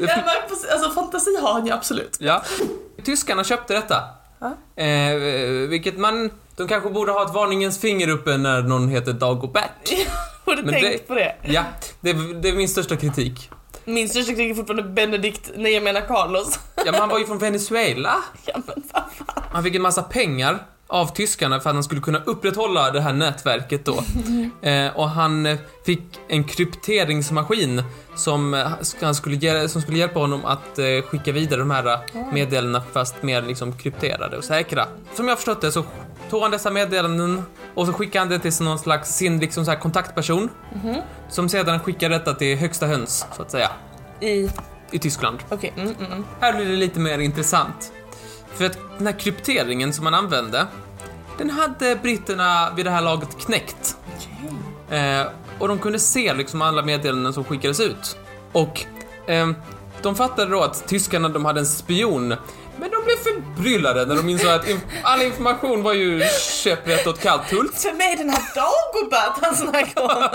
Ja, 0.00 0.06
men, 0.16 0.24
alltså 0.72 0.90
fantasi 0.90 1.36
har 1.40 1.52
han 1.52 1.66
ju 1.66 1.72
absolut. 1.72 2.16
Ja. 2.20 2.42
Tyskarna 3.04 3.44
köpte 3.44 3.74
detta. 3.74 4.02
Ja. 4.40 4.82
Eh, 4.82 5.16
vilket 5.68 5.98
man, 5.98 6.30
de 6.56 6.68
kanske 6.68 6.90
borde 6.90 7.12
ha 7.12 7.24
ett 7.26 7.34
varningens 7.34 7.78
finger 7.80 8.08
uppe 8.08 8.36
när 8.36 8.62
någon 8.62 8.88
heter 8.88 9.12
Dagobert. 9.12 9.92
Borde 10.44 10.62
Men 10.62 10.74
tänkt 10.74 10.88
det- 10.92 11.08
på 11.08 11.14
det. 11.14 11.34
Ja, 11.42 11.64
det, 12.00 12.12
det 12.12 12.48
är 12.48 12.52
min 12.52 12.68
största 12.68 12.96
kritik. 12.96 13.50
Min 13.88 14.08
största 14.08 14.30
kritik 14.32 14.50
är 14.50 14.54
fortfarande 14.54 14.82
Benedikt, 14.82 15.50
nej 15.56 15.72
jag 15.72 15.82
menar 15.82 16.00
Carlos. 16.00 16.58
Ja, 16.76 16.82
men 16.84 16.94
han 16.94 17.08
var 17.08 17.18
ju 17.18 17.26
från 17.26 17.38
Venezuela. 17.38 18.14
Ja 18.44 18.54
men 18.54 18.82
vad 18.94 19.04
fan. 19.26 19.44
Han 19.52 19.62
fick 19.62 19.74
en 19.74 19.82
massa 19.82 20.02
pengar 20.02 20.58
av 20.86 21.06
tyskarna 21.06 21.60
för 21.60 21.70
att 21.70 21.76
han 21.76 21.84
skulle 21.84 22.00
kunna 22.00 22.18
upprätthålla 22.24 22.90
det 22.90 23.00
här 23.00 23.12
nätverket 23.12 23.84
då. 23.84 24.04
Eh, 24.62 24.96
och 24.96 25.08
han 25.10 25.46
eh, 25.46 25.58
fick 25.86 26.02
en 26.28 26.44
krypteringsmaskin 26.44 27.82
som, 28.16 28.54
eh, 28.54 28.68
han 29.00 29.14
skulle, 29.14 29.68
som 29.68 29.82
skulle 29.82 29.98
hjälpa 29.98 30.20
honom 30.20 30.44
att 30.44 30.78
eh, 30.78 30.84
skicka 31.06 31.32
vidare 31.32 31.60
de 31.60 31.70
här 31.70 31.86
eh, 31.92 32.32
meddelandena 32.32 32.84
fast 32.92 33.22
mer 33.22 33.42
liksom 33.42 33.72
krypterade 33.72 34.36
och 34.36 34.44
säkra. 34.44 34.86
Som 35.14 35.24
jag 35.24 35.32
har 35.32 35.36
förstått 35.36 35.60
det 35.60 35.72
så 35.72 35.84
tog 36.30 36.42
han 36.42 36.50
dessa 36.50 36.70
meddelanden 36.70 37.42
och 37.74 37.86
så 37.86 37.92
skickade 37.92 38.18
han 38.18 38.28
det 38.28 38.50
till 38.50 38.64
någon 38.64 38.78
slags 38.78 39.16
sin 39.16 39.38
liksom 39.38 39.64
så 39.64 39.70
här 39.70 39.78
kontaktperson 39.78 40.50
som 41.28 41.48
sedan 41.48 41.80
skickade 41.80 42.18
detta 42.18 42.34
till 42.34 42.56
högsta 42.58 42.86
höns, 42.86 43.26
så 43.36 43.42
att 43.42 43.50
säga, 43.50 43.70
I... 44.20 44.50
i 44.90 44.98
Tyskland. 44.98 45.38
Okej, 45.48 45.72
mm, 45.76 45.94
mm, 45.98 46.12
mm. 46.12 46.24
Här 46.40 46.52
blir 46.52 46.66
det 46.66 46.76
lite 46.76 47.00
mer 47.00 47.18
intressant. 47.18 47.92
För 48.54 48.64
att 48.64 48.78
den 48.98 49.06
här 49.06 49.18
krypteringen 49.18 49.92
som 49.92 50.04
man 50.04 50.14
använde, 50.14 50.66
den 51.38 51.50
hade 51.50 51.96
britterna 51.96 52.72
vid 52.76 52.86
det 52.86 52.90
här 52.90 53.02
laget 53.02 53.38
knäckt. 53.38 53.96
Okej. 54.16 55.00
Eh, 55.00 55.26
och 55.58 55.68
de 55.68 55.78
kunde 55.78 55.98
se 55.98 56.34
liksom 56.34 56.62
alla 56.62 56.82
meddelanden 56.82 57.32
som 57.32 57.44
skickades 57.44 57.80
ut. 57.80 58.16
Och 58.52 58.84
ehm, 59.26 59.54
de 60.02 60.14
fattade 60.14 60.50
då 60.50 60.62
att 60.62 60.88
tyskarna 60.88 61.28
de 61.28 61.44
hade 61.44 61.60
en 61.60 61.66
spion. 61.66 62.34
Men 62.80 62.90
de 62.90 63.04
blev 63.04 63.16
förbryllade 63.16 64.06
när 64.06 64.16
de 64.16 64.28
insåg 64.28 64.50
att 64.50 64.68
in- 64.68 64.80
all 65.02 65.22
information 65.22 65.82
var 65.82 65.92
ju 65.92 66.22
käpprätt 66.62 67.06
åt 67.06 67.20
kallt 67.20 67.52
hult. 67.52 67.82
Ta 67.82 67.92
med 67.92 68.18
den 68.18 68.30
här 68.30 68.42
Dagobert 68.54 69.38
han 69.42 69.56
snackar 69.56 70.02
om. 70.02 70.28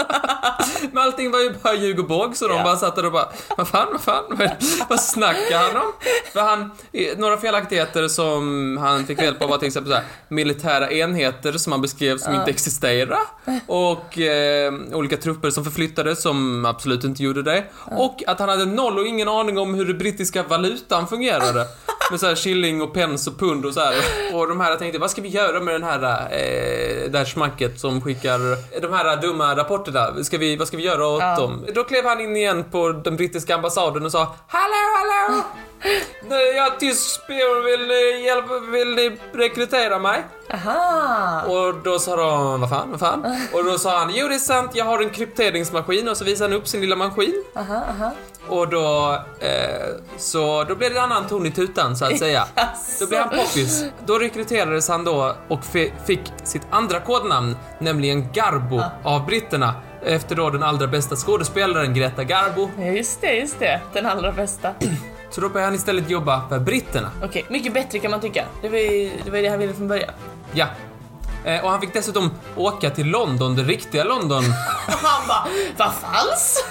Men 0.92 1.04
allting 1.04 1.32
var 1.32 1.40
ju 1.40 1.54
bara 1.64 1.74
ljug 1.74 2.00
och 2.00 2.08
båg 2.08 2.36
så 2.38 2.48
de 2.48 2.58
Ja. 2.58 2.64
bara 2.64 2.76
satt 2.76 2.96
där 2.96 3.06
och 3.06 3.12
bara 3.12 3.30
Vad 3.58 3.68
fan, 3.68 3.88
vad 3.92 4.02
fan, 4.02 4.24
vad, 4.30 4.50
vad 4.90 5.00
snackar 5.02 5.58
han 5.58 5.76
om? 5.76 5.92
För 6.34 6.40
han, 6.42 6.72
några 7.18 7.38
felaktigheter 7.38 8.08
som 8.08 8.78
han 8.82 9.06
fick 9.06 9.22
hjälp 9.22 9.42
av 9.42 9.50
var 9.50 9.58
till 9.58 9.68
exempel 9.68 9.92
så 9.92 9.98
här, 9.98 10.06
militära 10.28 10.92
enheter 10.92 11.52
som 11.54 11.72
han 11.72 11.82
beskrev 11.82 12.18
som 12.18 12.36
inte 12.36 12.52
existerar 12.52 13.20
och 13.68 14.18
eh, 14.20 14.74
olika 14.94 15.18
trupper 15.18 15.50
som 15.50 15.64
förflyttades 15.64 16.22
som 16.22 16.66
absolut 16.66 17.04
inte 17.04 17.24
gjorde 17.24 17.44
det 17.44 17.64
och 17.98 18.24
att 18.28 18.40
han 18.40 18.50
hade 18.50 18.66
noll 18.66 19.00
och 19.00 19.06
ingen 19.08 19.28
aning 19.30 19.58
om 19.58 19.74
hur 19.74 19.86
den 19.86 19.98
brittiska 19.98 20.44
valutan 20.44 21.08
fungerade 21.08 21.66
med 22.12 22.20
så 22.20 22.28
här 22.28 22.36
shilling 22.36 22.82
och 22.82 22.94
pence 22.94 23.30
och 23.30 23.40
pund 23.40 23.66
och 23.66 23.74
så 23.74 23.80
här. 23.80 23.94
Och 24.34 24.48
de 24.48 24.60
här 24.60 24.70
jag 24.70 24.80
tänkte, 24.80 25.00
vad 25.00 25.12
ska 25.12 25.22
vi 25.22 25.30
göra 25.30 25.60
med 25.60 25.74
den 25.74 25.84
här, 25.84 26.02
eh, 26.32 27.12
det 27.12 27.18
här 27.18 27.26
smacket 27.26 27.80
som 27.80 28.02
skickar 28.02 28.40
de 28.82 28.94
här 28.94 29.22
dumma 29.22 29.56
rapporterna? 29.56 30.24
Ska 30.24 30.38
vi, 30.38 30.56
vad 30.56 30.68
ska 30.68 30.78
vi 30.78 30.84
göra 30.84 31.08
åt 31.08 31.22
Ja. 31.22 31.36
dem? 31.36 31.66
Då 31.76 31.84
klev 31.84 32.06
han 32.06 32.20
in 32.22 32.36
igen 32.36 32.64
på 32.72 32.92
den 32.92 33.16
brittiska 33.16 33.56
ambassaden 33.56 34.06
och 34.06 34.12
sa 34.12 34.36
Hallå, 34.48 34.74
hallå! 34.98 35.44
Jag 36.30 36.68
är 36.74 36.80
tysk 36.80 37.22
spion, 37.24 37.66
vill 37.66 37.88
ni 37.88 38.26
hjälpa, 38.26 38.60
vill 38.60 38.96
ni 38.96 39.18
rekrytera 39.34 40.00
mig? 40.00 40.24
Aha. 40.54 41.42
Och 41.48 41.76
då 41.84 42.00
sa 42.00 42.16
de, 42.16 42.62
vad 42.62 42.70
fan, 42.70 42.92
vad 42.92 43.00
fan? 43.00 43.38
Och 43.54 43.64
då 43.64 43.78
sa 43.78 44.00
han, 44.00 44.12
jo 44.16 44.28
det 44.28 44.36
är 44.36 44.40
sant, 44.40 44.72
jag 44.74 44.86
har 44.86 45.00
en 45.02 45.10
krypteringsmaskin 45.10 46.10
och 46.10 46.18
så 46.18 46.24
visade 46.26 46.50
han 46.54 46.62
upp 46.62 46.68
sin 46.68 46.82
lilla 46.82 46.96
maskin. 46.96 47.44
Aha, 47.56 47.76
aha. 47.90 48.12
Och 48.48 48.68
då, 48.68 49.14
eh, 49.40 49.88
så 50.18 50.64
då 50.64 50.76
blev 50.76 50.94
det 50.94 51.00
en 51.00 51.04
annan 51.04 51.28
ton 51.28 51.46
i 51.46 51.52
tutan 51.52 51.96
så 51.96 52.06
att 52.06 52.20
säga. 52.20 52.48
Då 53.00 53.08
blev 53.08 53.20
han 53.20 53.30
poppis. 53.30 53.86
Då 54.06 54.20
rekryterades 54.20 54.90
han 54.90 55.04
då 55.04 55.36
och 55.48 55.64
fi- 55.66 55.94
fick 56.06 56.22
sitt 56.44 56.64
andra 56.72 57.00
kodnamn, 57.00 57.58
nämligen 57.80 58.32
Garbo, 58.34 58.82
av 59.04 59.26
britterna. 59.26 59.74
Efter 60.06 60.36
då 60.36 60.50
den 60.50 60.64
allra 60.64 60.88
bästa 60.88 61.16
skådespelaren 61.16 61.94
Greta 61.94 62.24
Garbo. 62.24 62.70
Ja, 62.80 62.86
just 62.86 63.22
det, 63.22 63.34
just 63.36 63.60
det. 63.60 63.82
Den 63.94 64.06
allra 64.06 64.32
bästa. 64.32 64.74
Så 65.32 65.42
då 65.42 65.50
började 65.50 65.68
han 65.68 65.76
istället 65.76 66.10
jobba 66.10 66.50
för 66.50 66.60
britterna. 66.60 67.12
Okej, 67.24 67.46
mycket 67.50 67.74
bättre 67.74 68.00
kan 68.00 68.12
man 68.12 68.22
tycka. 68.22 68.46
Det 68.62 68.70
var 68.70 68.78
ju 68.78 69.12
det, 69.26 69.30
var 69.30 69.38
ju 69.38 69.44
det 69.44 69.50
han 69.50 69.60
ville 69.60 69.74
från 69.74 69.88
början. 69.88 70.12
Ja. 70.54 70.68
Eh, 71.46 71.64
och 71.64 71.72
han 71.72 71.82
fick 71.82 71.94
dessutom 71.94 72.32
åka 72.56 72.90
till 72.90 73.08
London, 73.08 73.56
det 73.56 73.64
riktiga 73.64 74.04
London. 74.04 74.44
Och 74.88 74.94
han 75.04 75.28
bara, 75.28 75.48
vad 75.78 75.94
falskt? 75.94 76.66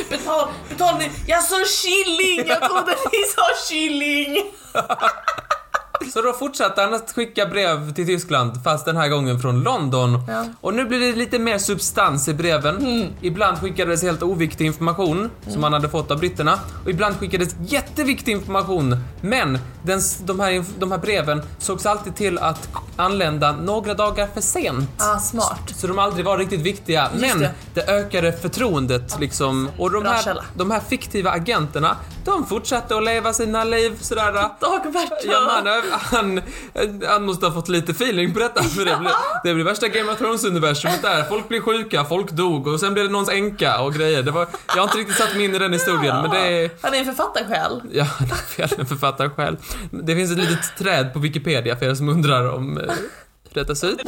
Betal, 0.10 0.48
betal 0.68 0.98
ni, 0.98 1.10
jag 1.26 1.42
sa 1.42 1.56
killing, 1.82 2.48
jag 2.48 2.62
trodde 2.62 2.90
ni 3.12 3.24
sa 3.36 3.68
killing. 3.68 4.36
Så 6.12 6.22
då 6.22 6.32
fortsatte 6.32 6.80
han 6.82 6.94
att 6.94 7.12
skicka 7.12 7.46
brev 7.46 7.94
till 7.94 8.06
Tyskland, 8.06 8.64
fast 8.64 8.84
den 8.84 8.96
här 8.96 9.08
gången 9.08 9.40
från 9.40 9.62
London. 9.62 10.22
Ja. 10.28 10.44
Och 10.60 10.74
nu 10.74 10.84
blir 10.84 11.00
det 11.00 11.12
lite 11.12 11.38
mer 11.38 11.58
substans 11.58 12.28
i 12.28 12.34
breven. 12.34 13.12
Ibland 13.20 13.58
skickades 13.58 14.02
helt 14.02 14.22
oviktig 14.22 14.66
information 14.66 15.30
som 15.48 15.62
han 15.62 15.72
hade 15.72 15.88
fått 15.88 16.10
av 16.10 16.18
britterna. 16.18 16.58
Och 16.84 16.90
ibland 16.90 17.16
skickades 17.16 17.56
jätteviktig 17.66 18.32
information. 18.32 18.96
Men 19.20 19.58
den, 19.82 20.00
de, 20.24 20.40
här, 20.40 20.64
de 20.78 20.92
här 20.92 20.98
breven 20.98 21.42
sågs 21.58 21.86
alltid 21.86 22.16
till 22.16 22.38
att 22.38 22.68
anlända 22.96 23.52
några 23.52 23.94
dagar 23.94 24.28
för 24.34 24.40
sent. 24.40 24.90
Ah, 24.98 25.18
smart. 25.18 25.72
Så 25.76 25.86
de 25.86 25.98
aldrig 25.98 26.24
var 26.24 26.38
riktigt 26.38 26.60
viktiga. 26.60 27.10
Men 27.14 27.38
det. 27.38 27.50
det. 27.74 27.88
ökade 27.88 28.32
förtroendet 28.32 29.20
liksom. 29.20 29.70
Och 29.78 29.90
de 29.90 30.06
här, 30.06 30.38
de 30.56 30.70
här 30.70 30.80
fiktiva 30.80 31.30
agenterna, 31.30 31.96
de 32.24 32.46
fortsatte 32.46 32.96
att 32.96 33.04
leva 33.04 33.32
sina 33.32 33.64
liv 33.64 33.98
sådär. 34.00 34.32
Ja, 35.24 35.62
men 35.62 35.82
han, 35.90 36.40
han, 36.74 37.02
han 37.06 37.24
måste 37.24 37.46
ha 37.46 37.52
fått 37.52 37.68
lite 37.68 37.92
feeling 37.92 38.32
på 38.32 38.38
detta 38.38 38.62
för 38.62 38.84
det 38.84 38.96
blir, 38.96 39.12
det 39.44 39.54
blir 39.54 39.64
värsta 39.64 39.88
Game 39.88 40.12
of 40.12 40.18
Thrones-universumet 40.18 41.02
där. 41.02 41.22
Folk 41.22 41.48
blir 41.48 41.60
sjuka, 41.60 42.04
folk 42.04 42.30
dog 42.30 42.66
och 42.66 42.80
sen 42.80 42.94
blev 42.94 43.06
det 43.06 43.12
någons 43.12 43.28
änka 43.28 43.80
och 43.80 43.94
grejer. 43.94 44.22
Det 44.22 44.30
var, 44.30 44.46
jag 44.66 44.76
har 44.76 44.82
inte 44.82 44.98
riktigt 44.98 45.16
satt 45.16 45.34
mig 45.36 45.44
in 45.44 45.54
i 45.54 45.58
den 45.58 45.72
historien 45.72 46.22
men 46.22 46.30
det 46.30 46.38
är... 46.38 46.70
Han 46.80 46.94
är 46.94 46.98
en 46.98 47.04
författarsjäl. 47.04 47.82
Ja, 47.92 48.06
det 48.56 48.62
är 48.62 48.80
en 48.80 48.86
författare 48.86 49.30
själv. 49.30 49.56
Det 49.90 50.14
finns 50.14 50.32
ett 50.32 50.38
litet 50.38 50.76
träd 50.78 51.12
på 51.12 51.18
Wikipedia 51.18 51.76
för 51.76 51.86
er 51.86 51.94
som 51.94 52.08
undrar 52.08 52.54
om 52.54 52.78
eh, 52.78 53.74
ser 53.74 53.88
ut. 53.88 54.00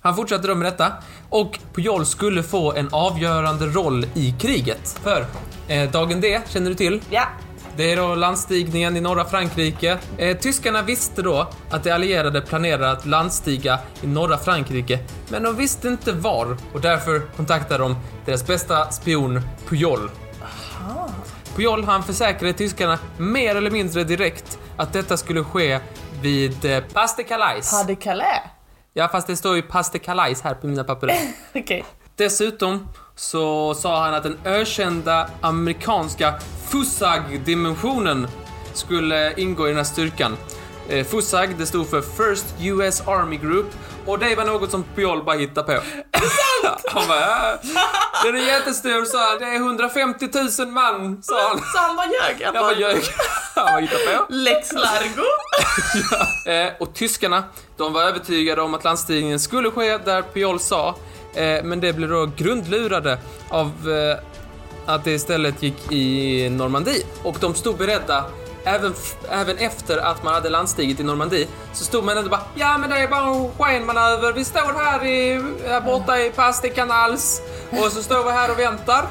Han 0.00 0.16
fortsatte 0.16 0.48
då 0.48 0.54
med 0.54 0.66
detta 0.66 0.92
och 1.28 1.58
Pujol 1.74 2.06
skulle 2.06 2.42
få 2.42 2.72
en 2.72 2.88
avgörande 2.92 3.66
roll 3.66 4.06
i 4.14 4.34
kriget. 4.40 5.00
För 5.02 5.26
eh, 5.68 5.90
dagen 5.90 6.20
D, 6.20 6.40
känner 6.48 6.68
du 6.68 6.74
till? 6.74 7.02
Ja. 7.10 7.28
Det 7.76 7.92
är 7.92 7.96
då 7.96 8.14
landstigningen 8.14 8.96
i 8.96 9.00
norra 9.00 9.24
Frankrike. 9.24 9.98
Eh, 10.18 10.36
tyskarna 10.36 10.82
visste 10.82 11.22
då 11.22 11.48
att 11.70 11.84
de 11.84 11.90
allierade 11.90 12.40
planerade 12.40 12.90
att 12.90 13.06
landstiga 13.06 13.78
i 14.02 14.06
norra 14.06 14.38
Frankrike, 14.38 14.98
men 15.28 15.42
de 15.42 15.56
visste 15.56 15.88
inte 15.88 16.12
var 16.12 16.56
och 16.74 16.80
därför 16.80 17.20
kontaktade 17.36 17.84
de 17.84 17.96
deras 18.24 18.46
bästa 18.46 18.90
spion, 18.90 19.40
Pujol. 19.68 20.10
Pujol 21.56 21.84
han 21.84 22.02
försäkrade 22.02 22.52
tyskarna 22.52 22.98
mer 23.18 23.56
eller 23.56 23.70
mindre 23.70 24.04
direkt 24.04 24.58
att 24.76 24.92
detta 24.92 25.16
skulle 25.16 25.44
ske 25.44 25.80
vid 26.22 26.64
eh, 26.64 26.84
Pas 26.92 27.16
de 27.16 27.24
Calais. 27.24 27.72
Hade 27.72 27.94
Calais. 27.94 28.42
Ja, 28.94 29.08
fast 29.08 29.26
det 29.26 29.36
står 29.36 29.56
ju 29.56 29.62
Pas 29.62 29.90
de 29.90 29.98
Calais 29.98 30.42
här 30.42 30.54
på 30.54 30.66
mina 30.66 30.84
papper. 30.84 31.12
Okej. 31.54 31.84
Dessutom 32.16 32.88
så 33.16 33.74
sa 33.74 34.04
han 34.04 34.14
att 34.14 34.22
den 34.22 34.38
ökända 34.44 35.28
amerikanska 35.40 36.34
FUSAG-dimensionen 36.68 38.28
skulle 38.74 39.34
ingå 39.40 39.66
i 39.66 39.68
den 39.68 39.76
här 39.76 39.84
styrkan. 39.84 40.36
Eh, 40.88 41.06
FUSAG, 41.06 41.54
det 41.58 41.66
stod 41.66 41.90
för 41.90 42.00
First 42.00 42.46
US 42.60 43.00
Army 43.00 43.36
Group 43.36 43.66
och 44.06 44.18
det 44.18 44.34
var 44.34 44.44
något 44.44 44.70
som 44.70 44.84
Pujol 44.94 45.24
bara 45.24 45.36
hittade 45.36 45.74
på. 45.74 45.82
han 46.90 47.08
bara, 47.08 47.20
ja, 47.20 47.58
den 48.24 48.36
är 48.36 48.46
jättestor 48.46 49.04
sa 49.04 49.30
han, 49.30 49.38
det 49.38 49.44
är 49.44 49.56
150 49.56 50.28
000 50.58 50.68
man, 50.68 51.22
sa 51.22 51.48
han. 51.48 51.58
Så 51.58 51.78
han 51.78 51.96
bara 51.96 52.06
ljög. 52.06 52.44
Han 52.44 52.54
Jag 52.54 52.64
bara 52.64 52.74
ljög. 52.74 53.02
Han 53.54 53.64
bara 53.64 53.80
hittade 53.80 54.16
på. 54.16 54.26
Lex 54.28 54.72
Largo. 54.72 55.24
Eh, 56.46 56.72
och 56.80 56.94
tyskarna, 56.94 57.44
de 57.76 57.92
var 57.92 58.02
övertygade 58.02 58.62
om 58.62 58.74
att 58.74 58.84
landstigningen 58.84 59.40
skulle 59.40 59.70
ske 59.70 59.98
där 59.98 60.22
Pujol 60.22 60.60
sa, 60.60 60.94
men 61.64 61.80
det 61.80 61.92
blev 61.92 62.08
då 62.08 62.30
grundlurade 62.36 63.18
av 63.48 63.66
eh, 63.66 64.18
att 64.86 65.04
det 65.04 65.10
istället 65.10 65.62
gick 65.62 65.92
i 65.92 66.48
Normandie. 66.50 67.02
Och 67.22 67.36
de 67.40 67.54
stod 67.54 67.76
beredda, 67.76 68.24
även, 68.64 68.94
även 69.30 69.58
efter 69.58 69.98
att 69.98 70.24
man 70.24 70.34
hade 70.34 70.48
landstigit 70.48 71.00
i 71.00 71.02
Normandie, 71.02 71.46
så 71.72 71.84
stod 71.84 72.04
man 72.04 72.18
ändå 72.18 72.30
bara 72.30 72.42
ja 72.54 72.78
men 72.78 72.90
det 72.90 72.96
är 72.96 73.08
bara 73.08 73.26
en 73.26 73.50
skenmanöver, 73.58 74.32
vi 74.32 74.44
står 74.44 74.84
här, 74.84 75.04
i, 75.04 75.42
här 75.68 75.80
borta 75.80 76.20
i 76.20 76.30
Pas 76.30 76.60
de 76.60 76.70
Canals 76.70 77.42
och 77.70 77.92
så 77.92 78.02
står 78.02 78.24
vi 78.24 78.30
här 78.30 78.50
och 78.50 78.58
väntar. 78.58 79.06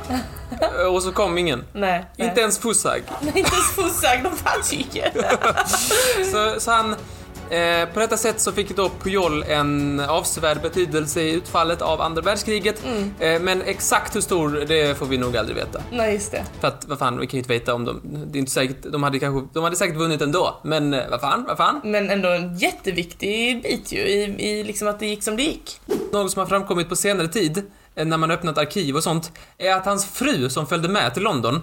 Eh, 0.61 0.93
och 0.93 1.03
så 1.03 1.11
kom 1.11 1.37
ingen. 1.37 1.63
Nej. 1.73 2.05
nej. 2.17 2.27
Inte 2.27 2.41
ens 2.41 2.59
Fussag. 2.59 3.01
Nej, 3.21 3.33
inte 3.35 3.51
ens 3.51 3.71
Fussag, 3.71 4.23
de 4.23 4.37
fanns 4.37 4.73
ju 4.73 4.77
inte. 4.77 5.11
Så, 6.31 6.59
så 6.59 6.71
han, 6.71 6.95
eh, 7.49 7.89
på 7.93 7.99
detta 7.99 8.17
sätt 8.17 8.39
så 8.39 8.51
fick 8.51 8.75
då 8.75 8.89
Pujol 8.89 9.43
en 9.43 9.99
avsevärd 9.99 10.61
betydelse 10.61 11.21
i 11.21 11.33
utfallet 11.33 11.81
av 11.81 12.01
andra 12.01 12.21
världskriget. 12.21 12.83
Eh, 13.19 13.41
men 13.41 13.61
exakt 13.61 14.15
hur 14.15 14.21
stor, 14.21 14.65
det 14.67 14.97
får 14.97 15.05
vi 15.05 15.17
nog 15.17 15.37
aldrig 15.37 15.55
veta. 15.57 15.81
Nej, 15.91 16.13
just 16.13 16.31
det. 16.31 16.43
För 16.59 16.67
att, 16.67 16.85
vad 16.87 16.99
fan, 16.99 17.19
vi 17.19 17.27
kan 17.27 17.37
ju 17.37 17.39
inte 17.39 17.53
veta 17.53 17.73
om 17.73 17.85
de, 17.85 18.01
det 18.03 18.37
är 18.37 18.39
inte 18.39 18.51
säkert, 18.51 18.77
de 18.83 19.03
hade 19.03 19.19
kanske, 19.19 19.47
de 19.53 19.63
hade 19.63 19.75
säkert 19.75 19.97
vunnit 19.97 20.21
ändå. 20.21 20.59
Men 20.63 20.93
eh, 20.93 21.09
vad 21.09 21.21
fan, 21.21 21.45
vad 21.47 21.57
fan. 21.57 21.81
Men 21.83 22.09
ändå 22.09 22.29
en 22.29 22.57
jätteviktig 22.57 23.63
bit 23.63 23.91
ju 23.91 23.99
i, 23.99 24.23
i 24.23 24.63
liksom 24.63 24.87
att 24.87 24.99
det 24.99 25.05
gick 25.05 25.23
som 25.23 25.35
det 25.35 25.43
gick. 25.43 25.81
Något 26.11 26.31
som 26.31 26.39
har 26.39 26.47
framkommit 26.47 26.89
på 26.89 26.95
senare 26.95 27.27
tid, 27.27 27.63
eh, 27.95 28.05
när 28.05 28.17
man 28.17 28.31
öppnat 28.31 28.57
arkiv 28.57 28.95
och 28.95 29.03
sånt, 29.03 29.31
är 29.57 29.73
att 29.73 29.85
hans 29.85 30.05
fru 30.05 30.49
som 30.49 30.67
följde 30.67 30.89
med 30.89 31.13
till 31.13 31.23
London, 31.23 31.61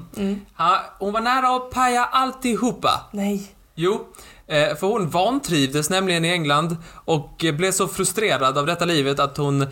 ha, 0.56 0.80
hon 0.98 1.12
var 1.12 1.20
nära 1.20 1.56
att 1.56 1.70
paja 1.70 2.04
alltihopa. 2.04 3.00
Nej. 3.12 3.54
Jo, 3.74 4.06
för 4.48 4.86
hon 4.86 5.10
vantrivdes 5.10 5.90
nämligen 5.90 6.24
i 6.24 6.28
England 6.28 6.76
och 7.04 7.44
eh, 7.44 7.54
blev 7.54 7.72
så 7.72 7.88
frustrerad 7.88 8.58
av 8.58 8.66
detta 8.66 8.84
livet 8.84 9.20
att 9.20 9.36
hon 9.36 9.62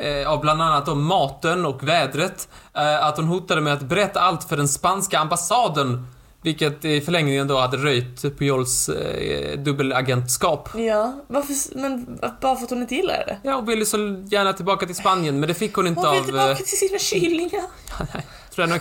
eh, 0.00 0.30
av 0.30 0.40
bland 0.40 0.62
annat 0.62 0.88
om 0.88 1.04
maten 1.04 1.66
och 1.66 1.88
vädret, 1.88 2.48
eh, 2.74 3.06
att 3.06 3.16
hon 3.16 3.26
hotade 3.26 3.60
med 3.60 3.72
att 3.72 3.82
berätta 3.82 4.20
allt 4.20 4.44
för 4.44 4.56
den 4.56 4.68
spanska 4.68 5.18
ambassaden. 5.18 6.06
Vilket 6.42 6.84
i 6.84 7.00
förlängningen 7.00 7.48
då 7.48 7.58
hade 7.58 7.76
röjt 7.76 8.22
Pujols 8.38 8.88
eh, 8.88 9.58
dubbelagentskap. 9.58 10.68
Ja, 10.74 11.24
varför, 11.26 11.78
men 11.78 12.18
bara 12.40 12.56
för 12.56 12.64
att 12.64 12.70
hon 12.70 12.82
inte 12.82 12.94
gillar 12.94 13.24
det? 13.26 13.38
Ja, 13.42 13.54
hon 13.54 13.66
ville 13.66 13.86
så 13.86 13.98
gärna 14.26 14.52
tillbaka 14.52 14.86
till 14.86 14.94
Spanien, 14.94 15.40
men 15.40 15.48
det 15.48 15.54
fick 15.54 15.74
hon 15.74 15.86
inte 15.86 16.00
Hon 16.00 16.10
vill 16.10 16.20
av... 16.20 16.24
tillbaka 16.24 16.50
eh, 16.50 16.56
till 16.56 16.78
sina 16.78 16.98
kylingar. 16.98 17.62
tror 18.54 18.68
jag, 18.68 18.80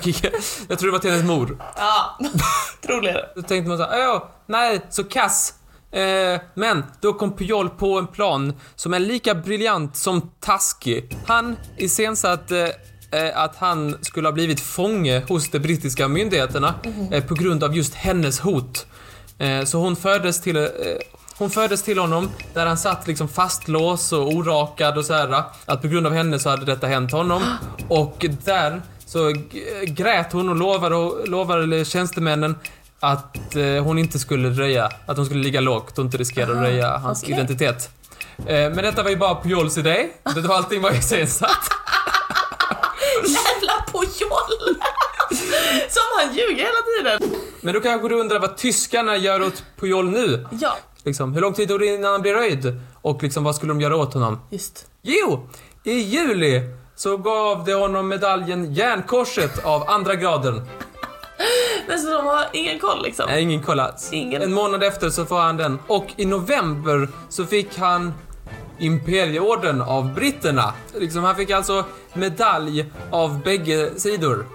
jag 0.68 0.80
tror 0.80 0.88
det 0.88 0.92
var 0.92 1.00
till 1.00 1.12
hennes 1.12 1.26
mor. 1.26 1.58
Ja, 1.76 2.20
troligare. 2.86 3.26
Då 3.36 3.42
tänkte 3.42 3.70
man 3.70 3.78
så 3.78 3.84
här, 3.84 4.00
ja, 4.00 4.30
nej, 4.48 4.82
så 4.90 5.04
kass. 5.04 5.54
Eh, 5.94 6.42
men 6.54 6.84
då 7.02 7.14
kom 7.14 7.36
Pujol 7.36 7.70
på 7.70 8.00
en 8.00 8.08
plan 8.08 8.54
som 8.76 8.94
är 8.94 9.00
lika 9.00 9.36
briljant 9.36 9.98
som 9.98 10.32
taskig. 10.40 11.18
Han 11.26 11.56
iscensatte 11.78 12.76
eh, 13.12 13.38
att 13.38 13.56
han 13.56 13.98
skulle 14.02 14.28
ha 14.28 14.34
blivit 14.34 14.60
fånge 14.60 15.24
hos 15.28 15.50
de 15.50 15.60
brittiska 15.60 16.08
myndigheterna 16.08 16.74
eh, 17.12 17.24
på 17.24 17.36
grund 17.36 17.64
av 17.64 17.76
just 17.76 17.94
hennes 17.94 18.40
hot. 18.40 18.86
Så 19.66 19.78
hon 19.78 19.96
fördes 19.96 20.42
till 20.42 20.70
hon 21.38 21.50
fördes 21.50 21.84
till 21.84 22.00
honom 22.00 22.30
där 22.54 22.66
han 22.66 22.78
satt 22.78 23.08
liksom 23.08 23.28
fastlås 23.28 24.12
och 24.14 24.28
orakad 24.28 24.98
och 24.98 25.06
så 25.06 25.14
här. 25.14 25.44
Att 25.66 25.82
på 25.82 25.88
grund 25.88 26.08
av 26.08 26.14
henne 26.14 26.40
så 26.40 26.50
hade 26.50 26.66
detta 26.66 26.88
hänt 26.88 27.12
honom. 27.12 27.44
Och 27.88 28.26
där 28.46 28.82
så 29.14 29.34
grät 29.88 30.34
hon 30.34 30.50
och 30.50 30.56
lovade, 30.56 31.26
lovade 31.30 31.86
tjänstemännen 31.86 32.56
att 33.00 33.56
eh, 33.56 33.84
hon 33.84 33.98
inte 33.98 34.20
skulle 34.20 34.50
röja, 34.50 34.90
att 35.06 35.18
hon 35.18 35.26
skulle 35.26 35.44
ligga 35.44 35.62
lågt 35.62 35.98
och 35.98 36.06
inte 36.06 36.18
riskera 36.18 36.44
att 36.52 36.56
Aha, 36.58 36.64
röja 36.64 36.98
hans 36.98 37.24
okej. 37.24 37.34
identitet. 37.36 37.90
Eh, 38.38 38.46
men 38.56 38.76
detta 38.76 39.04
var 39.04 39.10
ju 39.10 39.16
bara 39.16 39.42
Pujols 39.42 39.78
idé. 39.78 40.08
Det 40.36 40.42
var 40.42 40.56
allting 40.56 40.82
var 40.82 40.92
iscensatt. 41.00 41.70
Jävla 43.24 43.86
Pujol! 43.92 44.76
Som 45.90 46.04
han 46.20 46.36
ljuger 46.36 46.64
hela 46.66 47.18
tiden. 47.20 47.40
Men 47.62 47.74
då 47.74 47.80
kanske 47.80 48.10
du 48.10 48.16
undrar 48.20 48.40
vad 48.40 48.58
tyskarna 48.58 49.18
gör 49.18 49.42
åt 49.42 49.64
Pujol 49.80 50.10
nu? 50.10 50.48
Ja, 50.62 50.78
Liksom, 51.06 51.34
hur 51.34 51.42
lång 51.42 51.54
tid 51.54 51.68
tog 51.70 51.80
det 51.80 51.86
innan 51.86 52.12
han 52.12 52.22
blev 52.22 52.36
röjd? 52.36 52.82
Och 53.02 53.24
liksom, 53.24 53.44
vad 53.44 53.56
skulle 53.56 53.72
de 53.72 53.82
göra 53.82 53.96
åt 53.96 54.14
honom? 54.14 54.40
just. 54.50 54.88
Jo, 55.02 55.50
i 55.84 55.92
juli 55.94 56.62
så 56.96 57.18
gav 57.18 57.66
de 57.66 57.74
honom 57.74 58.08
medaljen 58.08 58.74
Järnkorset 58.74 59.66
av 59.66 59.90
andra 59.90 60.16
graden. 60.16 60.62
Men 61.88 62.00
så 62.00 62.10
de 62.12 62.26
har 62.26 62.46
ingen 62.54 62.80
koll 62.80 63.04
liksom. 63.04 63.26
Nej, 63.30 63.42
ingen 63.42 63.62
koll 63.64 63.80
alls. 63.80 64.10
Ingen. 64.14 64.42
En 64.42 64.54
månad 64.54 64.84
efter 64.84 65.10
så 65.10 65.26
får 65.26 65.40
han 65.40 65.58
den. 65.58 65.80
Och 65.88 66.06
i 66.16 66.26
november 66.26 67.10
så 67.30 67.46
fick 67.46 67.78
han 67.78 68.14
Imperieorden 68.80 69.82
av 69.82 70.14
britterna. 70.14 70.74
Liksom, 71.00 71.24
han 71.24 71.36
fick 71.36 71.50
alltså 71.50 71.86
medalj 72.14 72.86
av 73.12 73.42
bägge 73.44 73.90
sidor. 74.00 74.46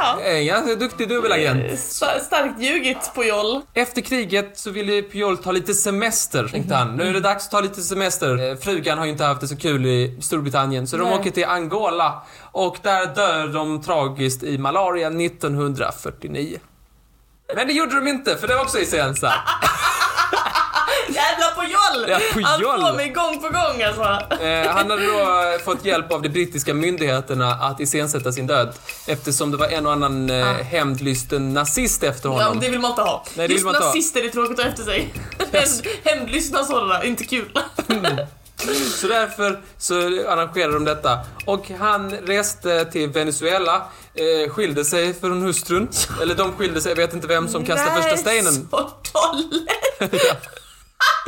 Ja. 0.00 0.20
En 0.20 0.46
ganska 0.46 0.74
duktig 0.74 1.08
dubbelagent. 1.08 1.78
Sta- 1.78 2.20
starkt 2.20 2.60
ljugit 2.60 3.10
Pujol. 3.14 3.60
Efter 3.74 4.00
kriget 4.00 4.58
så 4.58 4.70
ville 4.70 5.02
Pujol 5.02 5.38
ta 5.38 5.52
lite 5.52 5.74
semester, 5.74 6.48
tänkte 6.48 6.74
han. 6.74 6.96
Nu 6.96 7.08
är 7.08 7.12
det 7.12 7.20
dags 7.20 7.44
att 7.44 7.50
ta 7.50 7.60
lite 7.60 7.82
semester. 7.82 8.50
Eh, 8.50 8.56
Frugan 8.56 8.98
har 8.98 9.04
ju 9.04 9.10
inte 9.12 9.24
haft 9.24 9.40
det 9.40 9.48
så 9.48 9.56
kul 9.56 9.86
i 9.86 10.18
Storbritannien, 10.22 10.86
så 10.86 10.96
de 10.96 11.02
Nej. 11.08 11.14
åker 11.18 11.30
till 11.30 11.44
Angola. 11.44 12.22
Och 12.52 12.76
där 12.82 13.06
dör 13.14 13.48
de 13.48 13.82
tragiskt 13.82 14.42
i 14.42 14.58
malaria 14.58 15.06
1949. 15.10 16.58
Men 17.56 17.66
det 17.66 17.72
gjorde 17.72 17.94
de 17.94 18.08
inte, 18.08 18.36
för 18.36 18.48
det 18.48 18.54
var 18.54 18.62
också 18.62 18.78
iscensatt. 18.78 19.32
Jävla 21.08 21.54
Pujol! 21.62 21.77
Ja, 22.08 22.18
Pujol. 22.32 22.44
Han 22.44 22.60
får 22.80 22.96
mig 22.96 23.08
gång 23.08 23.42
på 23.42 23.48
gång 23.48 23.82
alltså. 23.82 24.02
Eh, 24.44 24.70
han 24.70 24.90
hade 24.90 25.06
då 25.06 25.58
fått 25.64 25.84
hjälp 25.84 26.12
av 26.12 26.22
de 26.22 26.28
brittiska 26.28 26.74
myndigheterna 26.74 27.52
att 27.54 27.80
iscensätta 27.80 28.32
sin 28.32 28.46
död. 28.46 28.72
Eftersom 29.06 29.50
det 29.50 29.56
var 29.56 29.66
en 29.68 29.86
och 29.86 29.92
annan 29.92 30.30
eh, 30.30 30.48
Ah. 30.48 30.52
hämndlysten 30.62 31.54
nazist 31.54 32.02
efter 32.02 32.28
Ja, 32.28 32.32
honom. 32.32 32.48
men 32.50 32.60
det 32.60 32.68
vill 32.70 32.80
man 32.80 32.90
inte 32.90 33.02
ha. 33.02 33.24
Nej, 33.26 33.32
det 33.34 33.42
vill 33.42 33.50
Just 33.52 33.64
man 33.64 33.74
inte 33.74 33.84
ha. 33.86 33.94
nazister 33.94 34.24
är 34.24 34.28
tråkigt 34.28 34.58
att 34.58 34.64
ha 34.64 34.70
efter 34.70 34.84
sig. 34.84 35.14
Yes. 35.52 35.82
Hämndlystna 36.04 36.64
sådana, 36.64 37.04
inte 37.04 37.24
kul. 37.24 37.58
Så 38.96 39.06
därför 39.08 39.60
så 39.78 39.94
arrangerade 40.28 40.74
de 40.74 40.84
detta. 40.84 41.18
Och 41.44 41.70
han 41.80 42.10
reste 42.10 42.84
till 42.84 43.08
Venezuela, 43.08 43.82
eh, 44.14 44.50
skilde 44.50 44.84
sig 44.84 45.14
från 45.20 45.42
hustrun. 45.42 45.88
Eller 46.22 46.34
de 46.34 46.52
skilde 46.52 46.80
sig, 46.80 46.90
jag 46.90 46.96
vet 46.96 47.14
inte 47.14 47.26
vem 47.26 47.48
som 47.48 47.64
kastade 47.64 48.02
första 48.02 48.16
stenen. 48.16 48.68
så 48.70 48.90
dåligt! 49.12 49.70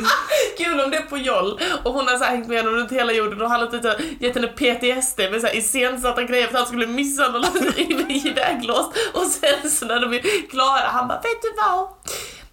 Kul 0.59 0.81
om 0.81 0.91
det 0.91 0.97
är 0.97 1.03
på 1.03 1.19
Joll 1.19 1.61
och 1.85 1.93
hon 1.93 2.09
har 2.09 2.17
så 2.17 2.25
hängt 2.25 2.49
med 2.49 2.59
honom 2.59 2.75
runt 2.75 2.93
hela 2.93 3.13
jorden 3.13 3.43
och 3.43 3.51
han 3.51 3.61
har 3.61 3.67
typ 3.67 4.23
gett 4.23 4.35
henne 4.35 4.49
PTSD 4.49 5.19
med 5.31 5.41
så 5.41 5.47
här 5.47 5.57
iscensatta 5.57 6.23
grejer 6.23 6.47
för 6.47 6.53
att 6.53 6.59
han 6.59 6.67
skulle 6.67 6.87
bli 6.87 6.95
misshandlad 6.95 7.75
iväglåst 8.09 8.91
och 9.15 9.27
sen 9.27 9.71
så 9.71 9.85
när 9.87 10.01
de 10.01 10.15
är 10.15 10.49
klara 10.51 10.87
han 10.87 11.09
bara 11.09 11.21
vet 11.21 11.43
du 11.43 11.53
vad? 11.57 11.89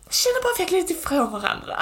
Jag 0.05 0.13
känner 0.13 0.43
bara 0.43 0.51
att 0.53 0.59
vi 0.59 0.63
har 0.63 0.69
glidit 0.69 0.91
ifrån 0.91 1.31
varandra. 1.31 1.77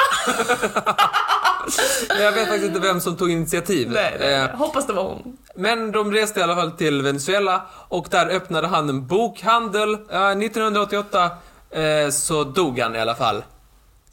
Jag 2.20 2.32
vet 2.32 2.48
faktiskt 2.48 2.66
inte 2.68 2.80
vem 2.80 3.02
som 3.02 3.18
tog 3.18 3.32
initiativ. 3.32 3.92
Nej, 3.92 4.16
nej, 4.20 4.34
Eh, 4.34 4.40
nej. 4.44 4.56
Hoppas 4.56 4.88
det 4.88 4.94
var 4.94 5.04
hon. 5.04 5.38
Men 5.56 5.92
de 5.92 6.12
reste 6.12 6.40
i 6.40 6.44
alla 6.44 6.56
fall 6.56 6.72
till 6.72 7.02
Venezuela 7.02 7.62
och 7.88 8.08
där 8.12 8.28
öppnade 8.28 8.68
han 8.68 8.90
en 8.90 9.08
bokhandel. 9.08 9.94
Eh, 9.94 10.28
1988 10.30 11.30
eh, 11.72 12.10
så 12.12 12.44
dog 12.44 12.80
han 12.80 12.96
i 12.96 13.00
alla 13.00 13.16
fall. 13.16 13.44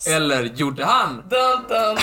Eller 0.07 0.43
gjorde 0.43 0.85
han? 0.85 1.17
Dun, 1.17 1.41
dun, 1.69 1.95
dun, 1.95 1.99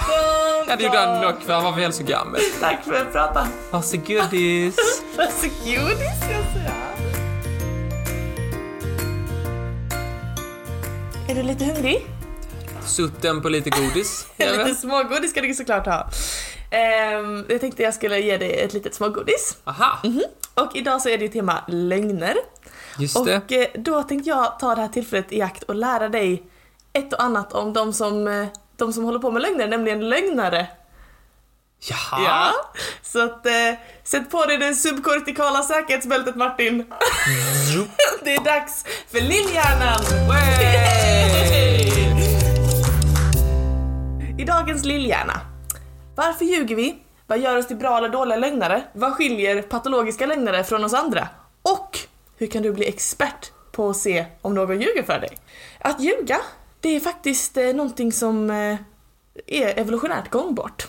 Ja, 0.68 0.76
det 0.76 0.84
gjorde 0.84 0.98
han 0.98 1.22
nog 1.22 1.42
för 1.42 1.54
han 1.54 1.64
var 1.64 1.72
väl 1.72 1.94
så 1.94 2.04
gammal. 2.04 2.40
Tack 2.62 2.84
för 2.84 2.94
att 2.94 3.12
prata. 3.14 3.48
Varsågodis. 3.72 4.76
Varsågodis 5.18 6.18
ska 6.24 6.32
jag 6.32 6.46
säga. 6.54 6.74
Är 11.30 11.36
du 11.36 11.44
lite 11.44 11.66
hungrig? 11.66 12.06
Sutten 12.86 13.42
på 13.42 13.50
lite 13.50 13.70
godis. 13.70 14.28
Lite 14.38 14.76
smågodis 14.76 15.32
ska 15.32 15.42
du 15.42 15.54
såklart 15.54 15.86
ha. 15.86 16.10
Ehm, 16.72 17.46
jag 17.50 17.62
tänkte 17.62 17.84
jag 17.84 17.94
skulle 17.94 18.20
ge 18.20 18.38
dig 18.38 18.60
ett 18.60 18.74
litet 18.74 18.96
smågodis. 18.96 19.58
Aha, 19.64 20.00
Och 20.54 20.76
idag 20.76 21.02
så 21.02 21.10
är 21.10 21.18
det 21.18 21.24
ju 21.24 21.32
tema 21.32 21.64
lögner. 21.68 22.36
just 23.00 23.26
det. 23.26 23.38
Och 23.38 23.52
eh, 23.52 23.68
då 23.76 24.04
tänkte 24.04 24.30
jag 24.30 24.60
ta 24.60 24.76
det 24.76 24.82
här 24.82 24.88
tillfället 24.88 25.32
i 25.34 25.42
akt 25.42 25.64
och 25.64 25.76
lära 25.76 26.10
dig 26.10 26.44
ett 27.00 27.14
och 27.14 27.24
annat 27.24 27.54
om 27.54 27.74
de 27.74 27.94
som, 27.94 28.28
eh, 28.28 28.48
de 28.76 28.94
som 28.94 29.04
håller 29.04 29.20
på 29.20 29.32
med 29.32 29.42
lögner, 29.42 29.68
nämligen 29.68 30.10
lögnare. 30.10 30.68
Jaha. 31.80 32.52
Så 33.02 33.24
att 33.24 33.46
eh, 33.46 33.74
sätt 34.04 34.32
på 34.32 34.46
dig 34.46 34.58
det 34.58 34.76
subkortikala 34.76 35.64
säkerhetsbältet 35.64 36.36
Martin. 36.36 36.78
det 38.24 38.36
är 38.36 38.44
dags 38.44 38.86
för 39.12 39.22
Lillhjärnan! 39.22 40.02
I 44.40 44.46
dagens 44.46 44.86
Lillhjärna. 44.86 45.42
Varför 46.16 46.46
ljuger 46.46 46.76
vi? 46.76 46.96
Vad 47.28 47.40
gör 47.40 47.58
oss 47.58 47.68
till 47.68 47.76
bra 47.78 47.98
eller 47.98 48.10
dåliga 48.10 48.38
lögnare? 48.38 48.84
Vad 48.94 49.14
skiljer 49.14 49.62
patologiska 49.62 50.26
lögnare 50.26 50.64
från 50.64 50.84
oss 50.84 50.94
andra? 50.94 51.28
Och 51.62 52.00
hur 52.38 52.48
kan 52.48 52.64
du 52.64 52.74
bli 52.74 52.88
expert 52.88 53.52
på 53.72 53.90
att 53.90 53.98
se 53.98 54.26
om 54.42 54.54
någon 54.56 54.82
ljuger 54.82 55.04
för 55.04 55.20
dig? 55.20 55.38
Att 55.80 56.02
ljuga, 56.02 56.38
det 56.82 56.96
är 56.96 57.00
faktiskt 57.00 57.58
eh, 57.58 57.74
någonting 57.74 58.12
som 58.12 58.50
eh, 58.50 58.78
är 59.48 59.80
evolutionärt 59.80 60.30
gångbart. 60.30 60.88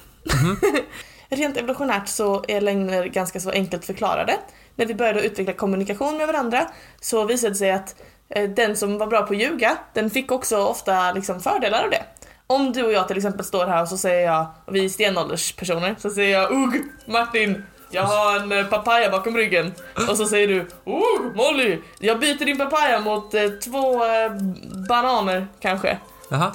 Rent 1.29 1.57
evolutionärt 1.57 2.09
så 2.09 2.45
är 2.49 2.61
lögner 2.61 3.05
ganska 3.05 3.41
så 3.41 3.51
enkelt 3.51 3.85
förklarade. 3.85 4.37
När 4.75 4.87
vi 4.87 4.95
började 4.95 5.27
utveckla 5.27 5.53
kommunikation 5.53 6.17
med 6.17 6.27
varandra 6.27 6.71
så 7.01 7.25
visade 7.25 7.53
det 7.53 7.59
sig 7.59 7.71
att 7.71 8.03
eh, 8.29 8.51
den 8.51 8.77
som 8.77 8.99
var 8.99 9.07
bra 9.07 9.23
på 9.23 9.33
att 9.33 9.41
ljuga, 9.41 9.79
den 9.95 10.11
fick 10.11 10.33
också 10.33 10.57
ofta 10.59 11.13
liksom 11.13 11.41
fördelar 11.41 11.85
av 11.85 11.91
det. 11.91 12.03
Om 12.47 12.73
du 12.73 12.83
och 12.83 12.93
jag 12.93 13.09
till 13.09 13.17
exempel 13.17 13.45
står 13.45 13.67
här 13.67 13.83
och 13.83 13.89
så 13.89 13.99
säger 13.99 14.27
jag, 14.27 14.47
och 14.65 14.75
vi 14.75 14.85
är 14.85 14.89
stenålderspersoner, 14.89 15.97
så 15.99 16.11
säger 16.11 16.39
jag 16.39 16.53
Ugg, 16.53 16.83
Martin, 17.07 17.63
jag 17.91 18.03
har 18.03 18.37
en 18.37 18.53
eh, 18.53 18.67
papaya 18.67 19.11
bakom 19.11 19.37
ryggen. 19.37 19.75
Och 20.09 20.17
så 20.17 20.27
säger 20.27 20.49
du 20.49 20.61
Ugg, 20.85 21.37
Molly, 21.37 21.79
jag 21.99 22.21
byter 22.21 22.45
din 22.45 22.59
papaya 22.59 23.01
mot 23.01 23.35
eh, 23.35 23.49
två 23.49 24.05
eh, 24.05 24.33
bananer 24.89 25.47
kanske. 25.61 25.99
Jaha. 26.29 26.53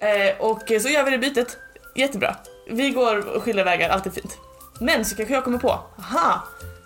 Eh, 0.00 0.40
och 0.40 0.62
så 0.82 0.88
gör 0.88 1.04
vi 1.04 1.10
det 1.10 1.18
bytet. 1.18 1.56
Jättebra. 1.94 2.36
Vi 2.70 2.90
går 2.90 3.40
skilda 3.40 3.64
vägar, 3.64 3.90
allt 3.90 4.06
är 4.06 4.10
fint. 4.10 4.38
Men 4.80 5.04
så 5.04 5.16
kanske 5.16 5.34
jag 5.34 5.44
kommer 5.44 5.58
på, 5.58 5.80
aha, 5.98 6.42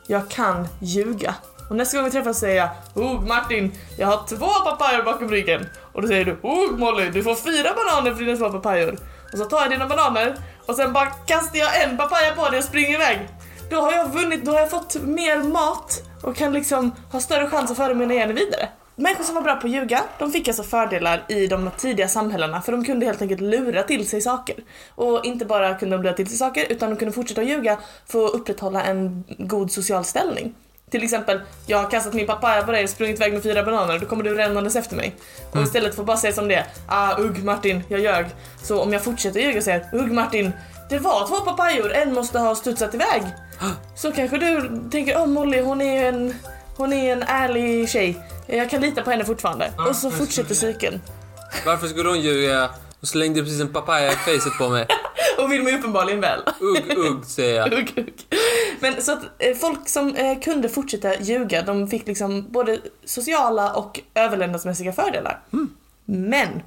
jag 0.06 0.30
kan 0.30 0.68
ljuga. 0.80 1.34
Och 1.70 1.76
nästa 1.76 1.96
gång 1.96 2.04
vi 2.04 2.10
träffas 2.10 2.38
säger 2.38 2.56
jag, 2.56 2.70
oh 2.94 3.26
Martin, 3.26 3.72
jag 3.98 4.06
har 4.06 4.26
två 4.28 4.46
papayor 4.46 5.02
bakom 5.02 5.30
ryggen. 5.30 5.66
Och 5.92 6.02
då 6.02 6.08
säger 6.08 6.24
du, 6.24 6.38
oh 6.42 6.78
Molly, 6.78 7.10
du 7.10 7.22
får 7.22 7.34
fyra 7.34 7.74
bananer 7.74 8.14
för 8.14 8.24
dina 8.24 8.36
två 8.36 8.50
papayor. 8.50 8.98
Och 9.32 9.38
så 9.38 9.44
tar 9.44 9.60
jag 9.60 9.70
dina 9.70 9.86
bananer 9.86 10.36
och 10.66 10.76
sen 10.76 10.92
bara 10.92 11.06
kastar 11.06 11.58
jag 11.58 11.82
en 11.82 11.96
papaya 11.96 12.34
på 12.34 12.48
dig 12.48 12.58
och 12.58 12.64
springer 12.64 12.94
iväg. 12.94 13.28
Då 13.72 13.80
har 13.80 13.92
jag 13.92 14.08
vunnit, 14.08 14.44
då 14.44 14.52
har 14.52 14.60
jag 14.60 14.70
fått 14.70 14.94
mer 15.02 15.42
mat 15.42 16.02
och 16.22 16.36
kan 16.36 16.52
liksom 16.52 16.92
ha 17.12 17.20
större 17.20 17.46
chans 17.46 17.70
att 17.70 17.76
föra 17.76 17.94
mina 17.94 18.14
gener 18.14 18.34
vidare. 18.34 18.68
Människor 18.96 19.24
som 19.24 19.34
var 19.34 19.42
bra 19.42 19.56
på 19.56 19.66
att 19.66 19.72
ljuga, 19.72 20.02
de 20.18 20.32
fick 20.32 20.48
alltså 20.48 20.62
fördelar 20.62 21.24
i 21.28 21.46
de 21.46 21.70
tidiga 21.76 22.08
samhällena 22.08 22.62
för 22.62 22.72
de 22.72 22.84
kunde 22.84 23.06
helt 23.06 23.22
enkelt 23.22 23.40
lura 23.40 23.82
till 23.82 24.08
sig 24.08 24.20
saker. 24.20 24.56
Och 24.94 25.24
inte 25.24 25.44
bara 25.44 25.74
kunde 25.74 25.96
de 25.96 26.02
lura 26.02 26.14
till 26.14 26.28
sig 26.28 26.36
saker 26.36 26.66
utan 26.68 26.90
de 26.90 26.96
kunde 26.96 27.12
fortsätta 27.12 27.40
att 27.40 27.46
ljuga 27.46 27.78
för 28.06 28.26
att 28.26 28.34
upprätthålla 28.34 28.82
en 28.82 29.24
god 29.38 29.72
social 29.72 30.04
ställning. 30.04 30.54
Till 30.90 31.04
exempel, 31.04 31.40
jag 31.66 31.78
har 31.78 31.90
kastat 31.90 32.14
min 32.14 32.26
papaya 32.26 32.62
på 32.62 32.72
dig 32.72 32.84
och 32.84 32.90
sprungit 32.90 33.16
iväg 33.16 33.32
med 33.32 33.42
fyra 33.42 33.62
bananer, 33.62 33.98
då 33.98 34.06
kommer 34.06 34.24
du 34.24 34.34
rännandes 34.34 34.76
efter 34.76 34.96
mig. 34.96 35.14
Och 35.52 35.62
istället 35.62 35.94
för 35.94 36.02
att 36.02 36.06
bara 36.06 36.16
säga 36.16 36.32
som 36.32 36.48
det 36.48 36.54
är, 36.54 36.66
ah 36.88 37.16
ugg 37.18 37.44
Martin, 37.44 37.82
jag 37.88 38.00
ljög. 38.00 38.26
Så 38.62 38.82
om 38.82 38.92
jag 38.92 39.04
fortsätter 39.04 39.40
ljuga 39.40 39.58
och 39.58 39.64
säger, 39.64 39.88
ugg 39.92 40.12
Martin, 40.12 40.52
det 40.92 40.98
var 40.98 41.26
två 41.26 41.40
papayor, 41.40 41.92
en 41.92 42.14
måste 42.14 42.38
ha 42.38 42.54
studsat 42.54 42.94
iväg. 42.94 43.22
Så 43.94 44.12
kanske 44.12 44.38
du 44.38 44.80
tänker, 44.90 45.16
åh 45.16 45.24
oh, 45.24 45.28
Molly 45.28 45.60
hon 45.60 45.80
är 45.80 46.08
en, 46.08 46.34
hon 46.76 46.92
är 46.92 47.12
en 47.12 47.22
ärlig 47.22 47.88
tjej. 47.88 48.26
Jag 48.46 48.70
kan 48.70 48.80
lita 48.80 49.02
på 49.02 49.10
henne 49.10 49.24
fortfarande. 49.24 49.72
Ja, 49.76 49.88
och 49.88 49.96
så 49.96 50.10
fortsätter 50.10 50.54
cykeln. 50.54 51.00
Varför 51.66 51.86
skulle 51.86 52.08
hon 52.08 52.20
ljuga? 52.20 52.70
Hon 53.00 53.06
slängde 53.06 53.42
precis 53.42 53.60
en 53.60 53.72
papaya 53.72 54.12
i 54.12 54.14
facet 54.14 54.58
på 54.58 54.68
mig. 54.68 54.86
Och 55.38 55.52
vill 55.52 55.62
mig 55.62 55.74
uppenbarligen 55.74 56.20
väl. 56.20 56.40
Ugg, 56.60 56.98
ugg, 56.98 57.24
säger 57.24 57.56
jag. 57.56 57.72
Ugg, 57.78 57.92
ugg. 57.96 58.26
Men 58.80 59.02
så 59.02 59.12
att 59.12 59.22
eh, 59.38 59.56
folk 59.56 59.88
som 59.88 60.16
eh, 60.16 60.40
kunde 60.40 60.68
fortsätta 60.68 61.20
ljuga, 61.20 61.62
de 61.62 61.88
fick 61.88 62.06
liksom 62.06 62.46
både 62.50 62.78
sociala 63.04 63.72
och 63.72 64.00
överlevnadsmässiga 64.14 64.92
fördelar. 64.92 65.40
Men 66.04 66.62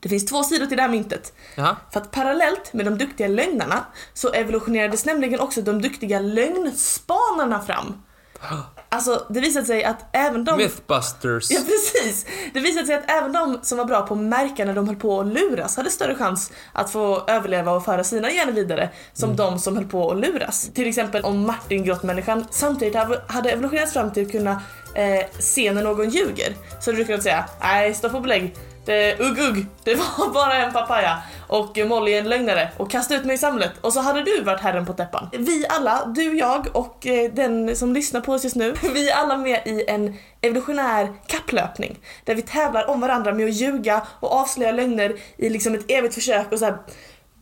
det 0.00 0.08
finns 0.08 0.26
två 0.26 0.42
sidor 0.42 0.66
till 0.66 0.76
det 0.76 0.82
här 0.82 0.90
myntet. 0.90 1.32
Jaha. 1.54 1.76
För 1.92 2.00
att 2.00 2.10
parallellt 2.10 2.72
med 2.72 2.86
de 2.86 2.98
duktiga 2.98 3.28
lögnarna 3.28 3.84
så 4.14 4.32
evolutionerades 4.32 5.04
nämligen 5.04 5.40
också 5.40 5.62
de 5.62 5.82
duktiga 5.82 6.20
lögnspanarna 6.20 7.60
fram. 7.60 8.02
Alltså 8.90 9.26
det 9.28 9.40
visade 9.40 9.66
sig 9.66 9.84
att 9.84 10.06
även 10.12 10.44
de... 10.44 10.56
Mythbusters. 10.56 11.50
Ja 11.50 11.60
precis! 11.60 12.26
Det 12.52 12.60
visade 12.60 12.86
sig 12.86 12.94
att 12.94 13.10
även 13.10 13.32
de 13.32 13.58
som 13.62 13.78
var 13.78 13.84
bra 13.84 14.06
på 14.06 14.14
att 14.14 14.20
märka 14.20 14.64
när 14.64 14.74
de 14.74 14.88
höll 14.88 14.96
på 14.96 15.20
att 15.20 15.26
luras 15.26 15.76
hade 15.76 15.90
större 15.90 16.14
chans 16.14 16.52
att 16.72 16.90
få 16.90 17.24
överleva 17.26 17.72
och 17.72 17.84
föra 17.84 18.04
sina 18.04 18.30
gener 18.30 18.52
vidare 18.52 18.90
som 19.12 19.36
de 19.36 19.58
som 19.58 19.76
höll 19.76 19.86
på 19.86 20.10
att 20.10 20.18
luras. 20.18 20.70
Till 20.74 20.88
exempel 20.88 21.22
om 21.22 21.46
Martin 21.46 21.84
grottmänniskan 21.84 22.44
samtidigt 22.50 22.94
hade 22.94 23.22
hade 23.26 23.50
evolutionerats 23.50 23.92
fram 23.92 24.12
till 24.12 24.26
att 24.26 24.32
kunna 24.32 24.62
eh, 24.94 25.26
se 25.38 25.72
när 25.72 25.82
någon 25.82 26.10
ljuger. 26.10 26.56
Så 26.80 26.92
du 26.92 27.04
kunnat 27.04 27.22
säga 27.22 27.44
nej 27.60 27.94
stopp 27.94 28.14
och 28.14 28.22
belägg. 28.22 28.54
Det, 28.88 29.20
ugg 29.20 29.38
ugg, 29.38 29.66
det 29.84 29.94
var 29.94 30.32
bara 30.34 30.54
en 30.54 30.72
papaya 30.72 31.18
och 31.46 31.78
Molly 31.86 32.12
är 32.12 32.18
en 32.18 32.28
lögnare 32.28 32.68
och 32.76 32.90
kasta 32.90 33.14
ut 33.14 33.24
mig 33.24 33.34
i 33.34 33.38
samhället 33.38 33.72
och 33.80 33.92
så 33.92 34.00
hade 34.00 34.22
du 34.22 34.42
varit 34.42 34.60
herren 34.60 34.86
på 34.86 34.92
täppan. 34.92 35.28
Vi 35.32 35.66
alla, 35.68 36.06
du, 36.06 36.38
jag 36.38 36.66
och 36.72 37.06
eh, 37.06 37.32
den 37.32 37.76
som 37.76 37.92
lyssnar 37.92 38.20
på 38.20 38.32
oss 38.32 38.44
just 38.44 38.56
nu, 38.56 38.74
vi 38.94 39.10
är 39.10 39.16
alla 39.16 39.36
med 39.36 39.62
i 39.66 39.84
en 39.88 40.14
evolutionär 40.40 41.12
kapplöpning 41.26 41.98
där 42.24 42.34
vi 42.34 42.42
tävlar 42.42 42.90
om 42.90 43.00
varandra 43.00 43.32
med 43.32 43.48
att 43.48 43.54
ljuga 43.54 44.06
och 44.20 44.32
avslöja 44.32 44.72
lögner 44.72 45.16
i 45.36 45.48
liksom 45.48 45.74
ett 45.74 45.90
evigt 45.90 46.14
försök 46.14 46.52
och 46.52 46.58
så 46.58 46.64
här 46.64 46.78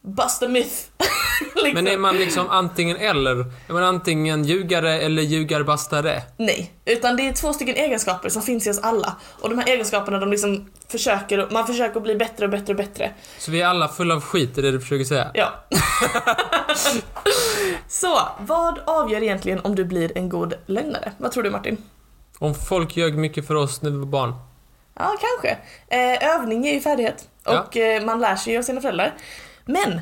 bust 0.06 0.42
a 0.42 0.48
myth. 0.48 0.74
liksom. 1.54 1.84
Men 1.84 1.86
är 1.88 1.98
man 1.98 2.16
liksom 2.16 2.48
antingen 2.50 2.96
eller? 2.96 3.36
Är 3.68 3.72
man 3.72 3.82
antingen 3.82 4.44
ljugare 4.44 5.00
eller 5.00 5.22
ljugarbastare? 5.22 6.22
Nej, 6.36 6.72
utan 6.84 7.16
det 7.16 7.28
är 7.28 7.32
två 7.32 7.52
stycken 7.52 7.74
egenskaper 7.76 8.28
som 8.28 8.42
finns 8.42 8.66
i 8.66 8.70
oss 8.70 8.78
alla 8.78 9.16
och 9.40 9.50
de 9.50 9.58
här 9.58 9.68
egenskaperna 9.68 10.18
de 10.18 10.30
liksom 10.30 10.70
försöker, 10.88 11.48
man 11.50 11.66
försöker 11.66 12.00
bli 12.00 12.14
bättre 12.16 12.44
och 12.44 12.50
bättre 12.50 12.72
och 12.72 12.76
bättre. 12.76 13.10
Så 13.38 13.50
vi 13.50 13.62
är 13.62 13.66
alla 13.66 13.88
fulla 13.88 14.14
av 14.14 14.20
skit, 14.20 14.58
är 14.58 14.62
det 14.62 14.70
du 14.70 14.80
försöker 14.80 15.04
säga? 15.04 15.30
Ja. 15.34 15.52
Så, 17.88 18.18
vad 18.40 18.78
avgör 18.84 19.22
egentligen 19.22 19.60
om 19.60 19.74
du 19.74 19.84
blir 19.84 20.18
en 20.18 20.28
god 20.28 20.54
lögnare? 20.66 21.12
Vad 21.18 21.32
tror 21.32 21.42
du 21.42 21.50
Martin? 21.50 21.76
Om 22.38 22.54
folk 22.54 22.96
ljög 22.96 23.14
mycket 23.18 23.46
för 23.46 23.54
oss 23.54 23.82
när 23.82 23.90
vi 23.90 23.96
var 23.96 24.06
barn. 24.06 24.34
Ja, 24.94 25.16
kanske. 25.20 25.58
Eh, 25.88 26.34
övning 26.34 26.66
är 26.66 26.72
ju 26.72 26.80
färdighet 26.80 27.28
Ja. 27.44 27.60
och 27.60 27.76
eh, 27.76 28.02
man 28.04 28.20
lär 28.20 28.36
sig 28.36 28.52
ju 28.52 28.58
av 28.58 28.62
sina 28.62 28.80
föräldrar. 28.80 29.14
Men! 29.66 30.00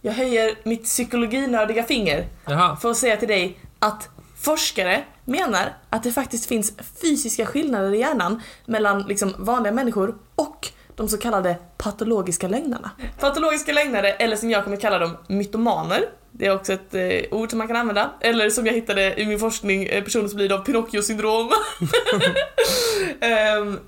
Jag 0.00 0.12
höjer 0.12 0.54
mitt 0.62 0.84
psykologinördiga 0.84 1.82
finger 1.82 2.26
Jaha. 2.46 2.76
för 2.76 2.90
att 2.90 2.96
säga 2.96 3.16
till 3.16 3.28
dig 3.28 3.58
att 3.78 4.08
forskare 4.36 5.04
menar 5.24 5.76
att 5.90 6.02
det 6.02 6.12
faktiskt 6.12 6.46
finns 6.46 6.72
fysiska 7.02 7.46
skillnader 7.46 7.94
i 7.94 7.98
hjärnan 7.98 8.42
mellan 8.66 9.02
liksom 9.02 9.34
vanliga 9.38 9.72
människor 9.72 10.14
och 10.34 10.68
de 10.94 11.08
så 11.08 11.18
kallade 11.18 11.56
patologiska 11.76 12.48
lögnarna. 12.48 12.90
Patologiska 13.20 13.72
lögnare, 13.72 14.12
eller 14.12 14.36
som 14.36 14.50
jag 14.50 14.64
kommer 14.64 14.76
kalla 14.76 14.98
dem, 14.98 15.16
mytomaner. 15.26 16.04
Det 16.30 16.46
är 16.46 16.54
också 16.54 16.72
ett 16.72 16.94
eh, 16.94 17.38
ord 17.38 17.50
som 17.50 17.58
man 17.58 17.68
kan 17.68 17.76
använda. 17.76 18.10
Eller 18.20 18.50
som 18.50 18.66
jag 18.66 18.74
hittade 18.74 19.20
i 19.20 19.26
min 19.26 19.38
forskning, 19.38 19.84
eh, 19.84 20.04
personer 20.04 20.28
som 20.28 20.38
lider 20.38 20.56
av 20.56 20.64
Pinocchio-syndrom. 20.64 21.50
Ehm, 23.20 23.78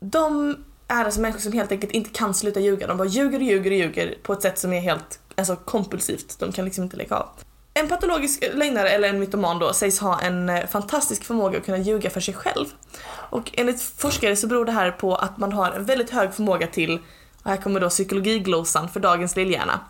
de 0.00 0.56
är 0.88 1.04
alltså 1.04 1.20
människor 1.20 1.40
som 1.40 1.52
helt 1.52 1.72
enkelt 1.72 1.92
inte 1.92 2.10
kan 2.10 2.34
sluta 2.34 2.60
ljuga. 2.60 2.86
De 2.86 2.96
bara 2.96 3.08
ljuger 3.08 3.38
och 3.38 3.44
ljuger 3.44 3.70
och 3.70 3.76
ljuger 3.76 4.14
på 4.22 4.32
ett 4.32 4.42
sätt 4.42 4.58
som 4.58 4.72
är 4.72 4.80
helt 4.80 5.18
alltså, 5.36 5.56
kompulsivt. 5.56 6.38
De 6.38 6.52
kan 6.52 6.64
liksom 6.64 6.84
inte 6.84 6.96
lägga 6.96 7.16
av. 7.16 7.28
En 7.74 7.88
patologisk 7.88 8.44
lögnare, 8.54 8.88
eller 8.88 9.08
en 9.08 9.18
mytoman 9.18 9.58
då, 9.58 9.72
sägs 9.72 9.98
ha 9.98 10.20
en 10.20 10.48
eh, 10.48 10.66
fantastisk 10.66 11.24
förmåga 11.24 11.58
att 11.58 11.64
kunna 11.64 11.78
ljuga 11.78 12.10
för 12.10 12.20
sig 12.20 12.34
själv. 12.34 12.66
Och 13.06 13.50
enligt 13.54 13.82
forskare 13.82 14.36
så 14.36 14.46
beror 14.46 14.64
det 14.64 14.72
här 14.72 14.90
på 14.90 15.14
att 15.16 15.38
man 15.38 15.52
har 15.52 15.72
en 15.72 15.84
väldigt 15.84 16.10
hög 16.10 16.34
förmåga 16.34 16.66
till, 16.66 16.98
och 17.42 17.50
här 17.50 17.56
kommer 17.56 17.80
då 17.80 17.88
psykologiglosan 17.88 18.88
för 18.88 19.00
dagens 19.00 19.36
lillhjärna, 19.36 19.80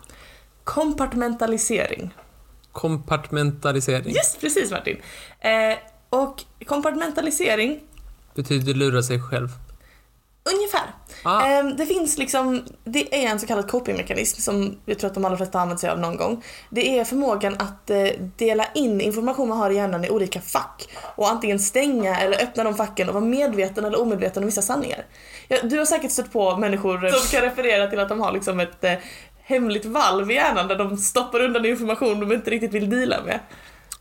kompartmentalisering. 0.63 2.13
Kompartmentalisering. 2.71 4.15
Yes, 4.15 4.37
precis 4.41 4.71
Martin. 4.71 4.97
Eh, 5.39 5.77
och 6.09 6.43
kompartmentalisering 6.65 7.81
Betyder 8.35 8.73
lura 8.73 9.03
sig 9.03 9.21
själv. 9.21 9.49
Ungefär. 10.53 10.83
Ah. 11.23 11.45
Ehm, 11.45 11.75
det 11.75 11.85
finns 11.85 12.17
liksom, 12.17 12.63
det 12.83 13.23
är 13.23 13.29
en 13.29 13.39
så 13.39 13.47
kallad 13.47 13.71
copingmekanism 13.71 14.41
som 14.41 14.77
jag 14.85 14.99
tror 14.99 15.07
att 15.09 15.13
de 15.13 15.25
allra 15.25 15.37
flesta 15.37 15.57
har 15.57 15.61
använt 15.61 15.79
sig 15.79 15.89
av 15.89 15.99
någon 15.99 16.17
gång. 16.17 16.43
Det 16.69 16.99
är 16.99 17.03
förmågan 17.03 17.55
att 17.59 17.89
eh, 17.89 18.07
dela 18.37 18.65
in 18.75 19.01
information 19.01 19.49
man 19.49 19.57
har 19.57 19.69
i 19.69 19.75
hjärnan 19.75 20.05
i 20.05 20.09
olika 20.09 20.41
fack 20.41 20.87
och 21.15 21.29
antingen 21.29 21.59
stänga 21.59 22.19
eller 22.19 22.43
öppna 22.43 22.63
de 22.63 22.75
facken 22.75 23.07
och 23.07 23.13
vara 23.13 23.25
medveten 23.25 23.85
eller 23.85 24.01
omedveten 24.01 24.43
om 24.43 24.47
vissa 24.47 24.61
sanningar. 24.61 25.05
Du 25.63 25.77
har 25.77 25.85
säkert 25.85 26.11
stött 26.11 26.33
på 26.33 26.57
människor 26.57 27.09
som 27.09 27.39
kan 27.39 27.49
referera 27.49 27.87
till 27.87 27.99
att 27.99 28.09
de 28.09 28.21
har 28.21 28.31
liksom 28.31 28.59
ett 28.59 28.83
eh, 28.83 28.93
hemligt 29.43 29.85
valv 29.85 30.31
i 30.31 30.33
hjärnan 30.33 30.67
där 30.67 30.75
de 30.75 30.97
stoppar 30.97 31.39
undan 31.39 31.65
information 31.65 32.19
de 32.19 32.33
inte 32.33 32.49
riktigt 32.51 32.73
vill 32.73 32.89
deala 32.89 33.23
med. 33.23 33.39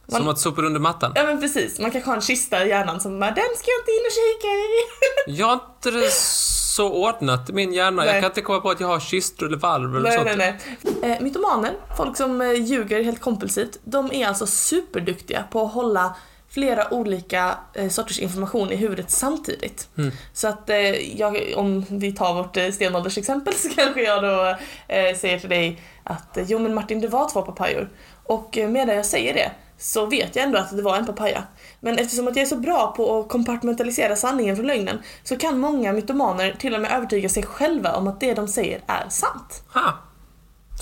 Man- 0.06 0.20
Som 0.20 0.28
att 0.28 0.38
sopa 0.38 0.62
under 0.62 0.80
mattan. 0.80 1.12
Ja 1.14 1.24
men 1.24 1.40
precis, 1.40 1.78
man 1.80 1.90
kanske 1.90 2.10
har 2.10 2.16
en 2.16 2.22
kista 2.22 2.64
i 2.64 2.68
hjärnan 2.68 3.00
som 3.00 3.20
bara 3.20 3.30
den 3.30 3.44
ska 3.56 3.70
jag 3.70 3.80
inte 3.80 3.90
in 3.90 4.06
och 4.06 4.12
kika 4.12 4.46
i. 4.48 5.36
Jag 5.40 5.46
har 5.46 5.52
inte 5.54 5.90
det 5.90 6.10
så 6.12 6.90
ordnat 6.92 7.50
i 7.50 7.52
min 7.52 7.72
hjärna. 7.72 8.02
Nej. 8.04 8.12
Jag 8.14 8.22
kan 8.22 8.30
inte 8.30 8.40
komma 8.40 8.60
på 8.60 8.70
att 8.70 8.80
jag 8.80 8.86
har 8.88 9.00
kistor 9.00 9.46
eller 9.46 9.56
valv 9.58 9.96
eller 9.96 10.08
Nej, 10.08 10.18
sånt. 10.18 10.36
nej, 10.36 10.58
nej. 11.02 11.12
Eh, 11.12 11.20
mytomaner, 11.22 11.72
folk 11.96 12.16
som 12.16 12.40
eh, 12.40 12.52
ljuger 12.52 13.02
helt 13.04 13.20
kompulsivt, 13.20 13.78
de 13.84 14.12
är 14.12 14.26
alltså 14.28 14.46
superduktiga 14.46 15.44
på 15.50 15.62
att 15.62 15.72
hålla 15.72 16.14
flera 16.50 16.94
olika 16.94 17.58
eh, 17.74 17.88
sorters 17.88 18.18
information 18.18 18.72
i 18.72 18.76
huvudet 18.76 19.10
samtidigt. 19.10 19.88
Mm. 19.98 20.10
Så 20.32 20.48
att 20.48 20.70
eh, 20.70 21.18
jag, 21.20 21.52
om 21.56 21.84
vi 21.88 22.12
tar 22.12 22.34
vårt 22.34 22.56
eh, 22.56 22.70
stenåldersexempel 22.70 23.54
så 23.56 23.68
kanske 23.68 24.02
jag 24.02 24.22
då 24.22 24.46
eh, 24.94 25.16
säger 25.16 25.38
till 25.38 25.48
dig 25.48 25.82
att 26.04 26.36
eh, 26.36 26.44
jo 26.46 26.58
men 26.58 26.74
Martin 26.74 27.00
det 27.00 27.08
var 27.08 27.28
två 27.30 27.42
papayor. 27.42 27.88
Och 28.26 28.58
medan 28.68 28.96
jag 28.96 29.06
säger 29.06 29.34
det 29.34 29.50
så 29.84 30.06
vet 30.06 30.36
jag 30.36 30.44
ändå 30.44 30.58
att 30.58 30.76
det 30.76 30.82
var 30.82 30.96
en 30.96 31.06
papaya. 31.06 31.42
Men 31.80 31.98
eftersom 31.98 32.28
att 32.28 32.36
jag 32.36 32.42
är 32.42 32.48
så 32.48 32.56
bra 32.56 32.94
på 32.96 33.18
att 33.18 33.28
kompartmentalisera 33.28 34.16
sanningen 34.16 34.56
från 34.56 34.66
lögnen 34.66 35.02
så 35.24 35.36
kan 35.36 35.58
många 35.58 35.92
mytomaner 35.92 36.56
till 36.58 36.74
och 36.74 36.80
med 36.80 36.92
övertyga 36.92 37.28
sig 37.28 37.42
själva 37.42 37.96
om 37.96 38.08
att 38.08 38.20
det 38.20 38.34
de 38.34 38.48
säger 38.48 38.80
är 38.86 39.08
sant. 39.08 39.62
Ha. 39.74 39.98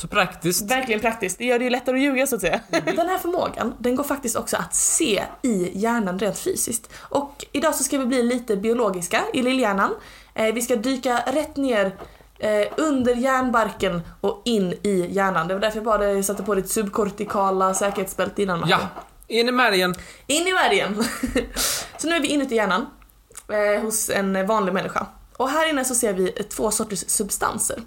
Så 0.01 0.09
praktiskt. 0.09 0.71
Verkligen 0.71 1.01
praktiskt. 1.01 1.39
Det 1.39 1.45
gör 1.45 1.59
det 1.59 1.65
ju 1.65 1.71
lättare 1.71 1.97
att 1.97 2.03
ljuga 2.03 2.27
så 2.27 2.35
att 2.35 2.41
säga. 2.41 2.61
Den 2.71 3.09
här 3.09 3.19
förmågan, 3.19 3.75
den 3.79 3.97
går 3.97 4.05
faktiskt 4.05 4.37
också 4.37 4.57
att 4.57 4.75
se 4.75 5.23
i 5.43 5.79
hjärnan 5.79 6.19
rent 6.19 6.39
fysiskt. 6.39 6.91
Och 6.97 7.45
idag 7.53 7.75
så 7.75 7.85
ska 7.85 7.99
vi 7.99 8.07
bli 8.07 8.23
lite 8.23 8.57
biologiska 8.57 9.23
i 9.33 9.43
lillhjärnan. 9.43 9.91
Eh, 10.35 10.55
vi 10.55 10.63
ska 10.63 10.77
dyka 10.77 11.23
rätt 11.27 11.57
ner 11.57 11.97
eh, 12.43 12.69
under 12.77 13.15
hjärnbarken 13.15 14.03
och 14.21 14.43
in 14.45 14.73
i 14.73 15.07
hjärnan. 15.11 15.49
Det 15.49 15.55
var 15.55 15.61
därför 15.61 15.77
jag 15.77 15.85
bara 15.85 15.99
dig 15.99 16.23
satte 16.23 16.43
på 16.43 16.55
ditt 16.55 16.71
subkortikala 16.71 17.75
säkerhetsbälte 17.75 18.43
innan 18.43 18.61
Martin. 18.61 18.77
Ja. 18.81 18.89
In 19.27 19.49
i 19.49 19.53
märgen. 19.53 19.95
In 20.27 20.47
i 20.47 20.53
märgen! 20.53 21.05
så 21.99 22.09
nu 22.09 22.17
är 22.17 22.21
vi 22.21 22.29
inuti 22.29 22.55
hjärnan 22.55 22.87
eh, 23.49 23.83
hos 23.83 24.11
en 24.11 24.47
vanlig 24.47 24.73
människa. 24.73 25.07
Och 25.37 25.49
här 25.49 25.71
inne 25.71 25.85
så 25.85 25.95
ser 25.95 26.13
vi 26.13 26.31
två 26.31 26.71
sorters 26.71 27.05
substanser. 27.11 27.83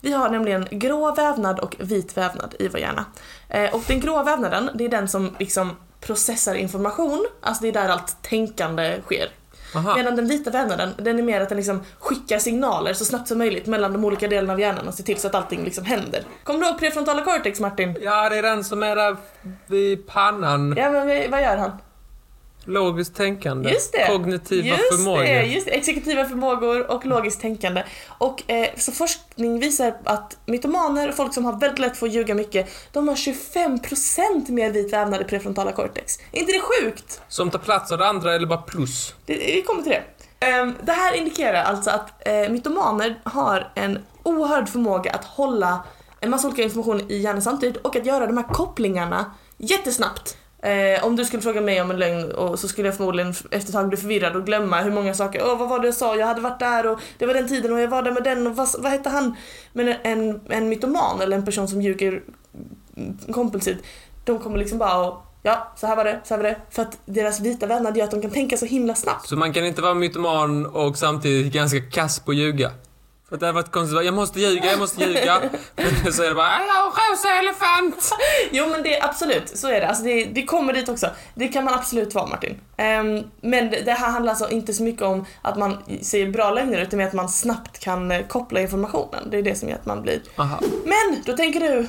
Vi 0.00 0.12
har 0.12 0.30
nämligen 0.30 0.68
grå 0.70 1.14
vävnad 1.14 1.60
och 1.60 1.76
vit 1.78 2.16
vävnad 2.16 2.54
i 2.58 2.68
vår 2.68 2.80
hjärna. 2.80 3.04
Eh, 3.48 3.74
och 3.74 3.82
den 3.86 4.00
grå 4.00 4.22
vävnaden, 4.22 4.70
det 4.74 4.84
är 4.84 4.88
den 4.88 5.08
som 5.08 5.36
liksom 5.38 5.76
processar 6.00 6.54
information, 6.54 7.26
alltså 7.42 7.62
det 7.62 7.68
är 7.68 7.72
där 7.72 7.88
allt 7.88 8.22
tänkande 8.22 9.00
sker. 9.02 9.28
Aha. 9.74 9.96
Medan 9.96 10.16
den 10.16 10.26
vita 10.26 10.50
vävnaden, 10.50 10.94
den 10.98 11.18
är 11.18 11.22
mer 11.22 11.40
att 11.40 11.48
den 11.48 11.56
liksom 11.56 11.80
skickar 11.98 12.38
signaler 12.38 12.92
så 12.92 13.04
snabbt 13.04 13.28
som 13.28 13.38
möjligt 13.38 13.66
mellan 13.66 13.92
de 13.92 14.04
olika 14.04 14.28
delarna 14.28 14.52
av 14.52 14.60
hjärnan 14.60 14.88
och 14.88 14.94
ser 14.94 15.04
till 15.04 15.16
så 15.16 15.26
att 15.26 15.34
allting 15.34 15.64
liksom 15.64 15.84
händer. 15.84 16.22
Kommer 16.44 16.60
du 16.60 16.66
ihåg 16.66 16.78
prefrontala 16.78 17.24
cortex 17.24 17.60
Martin? 17.60 17.96
Ja, 18.00 18.28
det 18.28 18.36
är 18.38 18.42
den 18.42 18.64
som 18.64 18.82
är 18.82 18.96
där 18.96 19.16
vid 19.66 20.06
pannan. 20.06 20.74
Ja 20.76 20.90
men 20.90 21.30
vad 21.30 21.42
gör 21.42 21.56
han? 21.56 21.70
Logiskt 22.68 23.16
tänkande. 23.16 23.70
Just 23.70 23.92
det. 23.92 24.06
Kognitiva 24.06 24.68
just 24.68 24.88
förmågor. 24.96 25.22
Det, 25.22 25.42
just 25.42 25.66
det, 25.66 25.72
exekutiva 25.72 26.24
förmågor 26.24 26.90
och 26.90 27.06
logiskt 27.06 27.40
tänkande. 27.40 27.82
Och 28.18 28.50
eh, 28.50 28.68
så 28.76 28.92
forskning 28.92 29.60
visar 29.60 29.96
att 30.04 30.36
mytomaner 30.46 31.08
och 31.08 31.14
folk 31.14 31.34
som 31.34 31.44
har 31.44 31.60
väldigt 31.60 31.78
lätt 31.78 31.96
för 31.96 32.06
att 32.06 32.12
ljuga 32.12 32.34
mycket, 32.34 32.70
de 32.92 33.08
har 33.08 33.14
25% 33.14 34.50
mer 34.50 34.70
vit 34.70 34.92
vävnad 34.92 35.20
i 35.20 35.24
prefrontala 35.24 35.72
cortex. 35.72 36.18
Är 36.32 36.38
inte 36.40 36.52
det 36.52 36.60
sjukt? 36.60 37.20
Som 37.28 37.50
tar 37.50 37.58
plats 37.58 37.92
av 37.92 37.98
det 37.98 38.06
andra 38.06 38.34
eller 38.34 38.46
bara 38.46 38.62
plus? 38.62 39.14
Det, 39.26 39.34
vi 39.34 39.62
kommer 39.62 39.82
till 39.82 39.92
det. 39.92 40.02
Ehm, 40.46 40.74
det 40.82 40.92
här 40.92 41.14
indikerar 41.14 41.62
alltså 41.62 41.90
att 41.90 42.28
eh, 42.28 42.50
mytomaner 42.50 43.20
har 43.24 43.72
en 43.74 43.98
oerhörd 44.22 44.68
förmåga 44.68 45.10
att 45.10 45.24
hålla 45.24 45.84
en 46.20 46.30
massa 46.30 46.48
olika 46.48 46.62
information 46.62 47.10
i 47.10 47.16
hjärnan 47.16 47.42
samtidigt 47.42 47.76
och 47.76 47.96
att 47.96 48.06
göra 48.06 48.26
de 48.26 48.36
här 48.36 48.48
kopplingarna 48.48 49.32
jättesnabbt. 49.56 50.36
Eh, 50.62 51.04
om 51.04 51.16
du 51.16 51.24
skulle 51.24 51.42
fråga 51.42 51.60
mig 51.60 51.80
om 51.80 51.90
en 51.90 51.98
lögn 51.98 52.32
och 52.32 52.58
så 52.58 52.68
skulle 52.68 52.88
jag 52.88 52.96
förmodligen 52.96 53.30
efter 53.30 53.58
ett 53.58 53.72
tag 53.72 53.88
bli 53.88 53.96
förvirrad 53.96 54.36
och 54.36 54.46
glömma 54.46 54.80
hur 54.80 54.90
många 54.90 55.14
saker. 55.14 55.42
Åh, 55.44 55.58
vad 55.58 55.68
var 55.68 55.78
det 55.78 55.86
jag 55.86 55.94
sa? 55.94 56.16
Jag 56.16 56.26
hade 56.26 56.40
varit 56.40 56.58
där 56.58 56.86
och 56.86 57.00
det 57.18 57.26
var 57.26 57.34
den 57.34 57.48
tiden 57.48 57.72
och 57.72 57.80
jag 57.80 57.88
var 57.88 58.02
där 58.02 58.12
med 58.12 58.24
den 58.24 58.46
och 58.46 58.56
vad, 58.56 58.68
vad 58.78 58.92
hette 58.92 59.08
han? 59.08 59.36
Men 59.72 59.94
en, 60.02 60.40
en 60.48 60.68
mytoman 60.68 61.20
eller 61.20 61.36
en 61.36 61.44
person 61.44 61.68
som 61.68 61.82
ljuger 61.82 62.22
mm, 62.96 63.18
kompulsivt, 63.32 63.78
de 64.24 64.38
kommer 64.38 64.58
liksom 64.58 64.78
bara 64.78 65.06
och 65.06 65.24
Ja, 65.42 65.72
så 65.76 65.86
här 65.86 65.96
var 65.96 66.04
det, 66.04 66.20
så 66.24 66.34
här 66.34 66.42
var 66.42 66.50
det. 66.50 66.56
För 66.70 66.82
att 66.82 66.98
deras 67.04 67.40
vita 67.40 67.66
vävnad 67.66 67.96
gör 67.96 68.04
att 68.04 68.10
de 68.10 68.22
kan 68.22 68.30
tänka 68.30 68.56
så 68.56 68.66
himla 68.66 68.94
snabbt. 68.94 69.28
Så 69.28 69.36
man 69.36 69.52
kan 69.52 69.66
inte 69.66 69.82
vara 69.82 69.94
mytoman 69.94 70.66
och 70.66 70.98
samtidigt 70.98 71.52
ganska 71.52 71.80
kass 71.80 72.20
på 72.20 72.30
att 72.30 72.36
ljuga? 72.36 72.70
För 73.28 73.34
att 73.36 73.40
det 73.40 73.46
hade 73.46 73.54
varit 73.54 73.72
konstigt, 73.72 74.04
jag 74.04 74.14
måste 74.14 74.40
ljuga, 74.40 74.70
jag 74.70 74.78
måste 74.78 75.04
ljuga. 75.04 75.40
Men 75.76 76.12
så 76.12 76.22
är 76.22 76.28
det 76.28 76.34
bara, 76.34 76.46
har 76.46 77.12
rosa 77.12 77.28
elefant. 77.28 78.10
Jo 78.50 78.66
men 78.70 78.82
det 78.82 79.00
absolut, 79.00 79.58
så 79.58 79.68
är 79.68 79.80
det. 79.80 79.88
Alltså 79.88 80.04
det, 80.04 80.24
det 80.24 80.42
kommer 80.42 80.72
dit 80.72 80.88
också. 80.88 81.10
Det 81.34 81.48
kan 81.48 81.64
man 81.64 81.74
absolut 81.74 82.14
vara 82.14 82.26
Martin. 82.26 82.60
Ehm, 82.76 83.24
men 83.40 83.70
det, 83.70 83.80
det 83.80 83.92
här 83.92 84.10
handlar 84.10 84.32
alltså 84.32 84.50
inte 84.50 84.72
så 84.72 84.82
mycket 84.82 85.02
om 85.02 85.24
att 85.42 85.58
man 85.58 85.76
säger 86.02 86.30
bra 86.30 86.50
lögner 86.50 86.82
utan 86.82 86.98
mer 86.98 87.06
att 87.06 87.12
man 87.12 87.28
snabbt 87.28 87.78
kan 87.78 88.10
eh, 88.10 88.26
koppla 88.26 88.60
informationen. 88.60 89.30
Det 89.30 89.38
är 89.38 89.42
det 89.42 89.54
som 89.54 89.68
gör 89.68 89.76
att 89.76 89.86
man 89.86 90.02
blir... 90.02 90.20
Aha. 90.36 90.60
Men 90.84 91.22
då 91.26 91.36
tänker 91.36 91.60
du, 91.60 91.86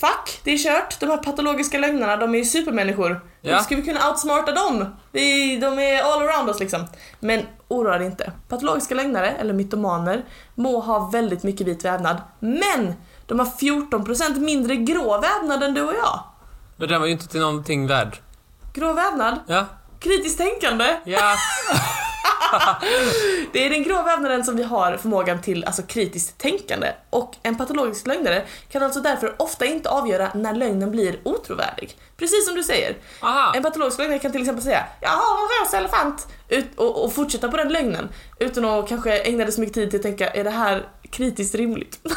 fuck, 0.00 0.40
det 0.44 0.50
är 0.50 0.58
kört. 0.58 1.00
De 1.00 1.06
här 1.10 1.16
patologiska 1.16 1.78
lögnerna, 1.78 2.16
de 2.16 2.34
är 2.34 2.38
ju 2.38 2.44
supermänniskor. 2.44 3.20
Ja. 3.40 3.58
Ska 3.58 3.76
vi 3.76 3.82
kunna 3.82 4.08
outsmarta 4.10 4.52
dem? 4.52 4.96
Vi, 5.12 5.56
de 5.56 5.78
är 5.78 6.02
all 6.02 6.22
around 6.22 6.50
oss 6.50 6.60
liksom. 6.60 6.86
Men 7.20 7.42
oroa 7.68 7.98
dig 7.98 8.06
inte. 8.06 8.32
Patologiska 8.48 8.94
lögnare, 8.94 9.30
eller 9.30 9.52
mytomaner, 9.54 10.24
må 10.54 10.80
ha 10.80 11.08
väldigt 11.08 11.42
mycket 11.42 11.66
vit 11.66 11.84
vävnad. 11.84 12.16
Men 12.40 12.94
de 13.26 13.38
har 13.38 13.46
14% 13.46 14.38
mindre 14.40 14.76
grå 14.76 15.20
vävnad 15.20 15.62
än 15.62 15.74
du 15.74 15.82
och 15.82 15.94
jag. 15.94 16.20
Men 16.76 16.88
den 16.88 17.00
var 17.00 17.06
ju 17.06 17.12
inte 17.12 17.28
till 17.28 17.40
någonting 17.40 17.86
värd. 17.86 18.16
Grå 18.74 18.92
vävnad, 18.92 19.38
Ja. 19.46 19.66
kritiskt 20.00 20.38
tänkande. 20.38 20.96
Ja. 21.04 21.34
Det 23.52 23.66
är 23.66 23.70
den 23.70 23.82
grå 23.82 24.02
vävnaden 24.02 24.44
som 24.44 24.56
vi 24.56 24.62
har 24.62 24.96
förmågan 24.96 25.42
till 25.42 25.64
alltså 25.64 25.82
kritiskt 25.82 26.38
tänkande. 26.38 26.92
Och 27.10 27.36
en 27.42 27.56
patologisk 27.56 28.06
lögnare 28.06 28.44
kan 28.70 28.82
alltså 28.82 29.00
därför 29.00 29.34
ofta 29.38 29.66
inte 29.66 29.90
avgöra 29.90 30.30
när 30.34 30.54
lögnen 30.54 30.90
blir 30.90 31.18
otrovärdig. 31.22 31.96
Precis 32.16 32.46
som 32.46 32.54
du 32.54 32.62
säger. 32.62 32.96
Aha. 33.20 33.52
En 33.56 33.62
patologisk 33.62 33.98
lögnare 33.98 34.18
kan 34.18 34.32
till 34.32 34.40
exempel 34.40 34.64
säga 34.64 34.86
“Jag 35.00 35.08
har 35.08 35.16
en 35.16 35.64
rosa 35.64 35.78
elefant” 35.78 36.28
ut, 36.48 36.66
och, 36.76 37.04
och 37.04 37.12
fortsätta 37.12 37.48
på 37.48 37.56
den 37.56 37.68
lögnen 37.68 38.08
utan 38.38 38.64
att 38.64 38.88
kanske 38.88 39.18
ägna 39.18 39.44
det 39.44 39.52
så 39.52 39.60
mycket 39.60 39.74
tid 39.74 39.90
till 39.90 39.98
att 39.98 40.02
tänka 40.02 40.30
“Är 40.30 40.44
det 40.44 40.50
här 40.50 40.88
kritiskt 41.10 41.54
rimligt?” 41.54 41.98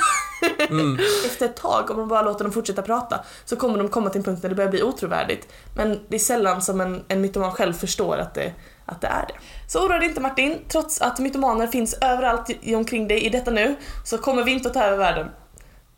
Mm. 0.69 0.99
Efter 1.25 1.45
ett 1.45 1.55
tag, 1.55 1.91
om 1.91 1.97
man 1.97 2.07
bara 2.07 2.21
låter 2.21 2.43
dem 2.43 2.53
fortsätta 2.53 2.81
prata, 2.81 3.19
så 3.45 3.55
kommer 3.55 3.77
de 3.77 3.89
komma 3.89 4.10
till 4.10 4.19
en 4.19 4.23
punkt 4.23 4.39
när 4.43 4.49
det 4.49 4.55
börjar 4.55 4.71
bli 4.71 4.84
otrovärdigt. 4.84 5.47
Men 5.75 5.99
det 6.07 6.15
är 6.15 6.19
sällan 6.19 6.62
som 6.62 6.81
en, 6.81 7.03
en 7.07 7.21
mytoman 7.21 7.51
själv 7.51 7.73
förstår 7.73 8.17
att 8.17 8.34
det, 8.34 8.53
att 8.91 9.01
det 9.01 9.08
är 9.08 9.25
det. 9.27 9.34
Så 9.67 9.86
oroa 9.86 9.99
dig 9.99 10.08
inte 10.08 10.21
Martin, 10.21 10.60
trots 10.67 11.01
att 11.01 11.19
mytomaner 11.19 11.67
finns 11.67 11.93
överallt 11.93 12.49
omkring 12.75 13.08
dig 13.08 13.25
i 13.25 13.30
detta 13.30 13.51
nu, 13.51 13.75
så 14.06 14.17
kommer 14.17 14.43
vi 14.43 14.51
inte 14.51 14.67
att 14.67 14.73
ta 14.73 14.84
över 14.84 14.97
världen. 14.97 15.27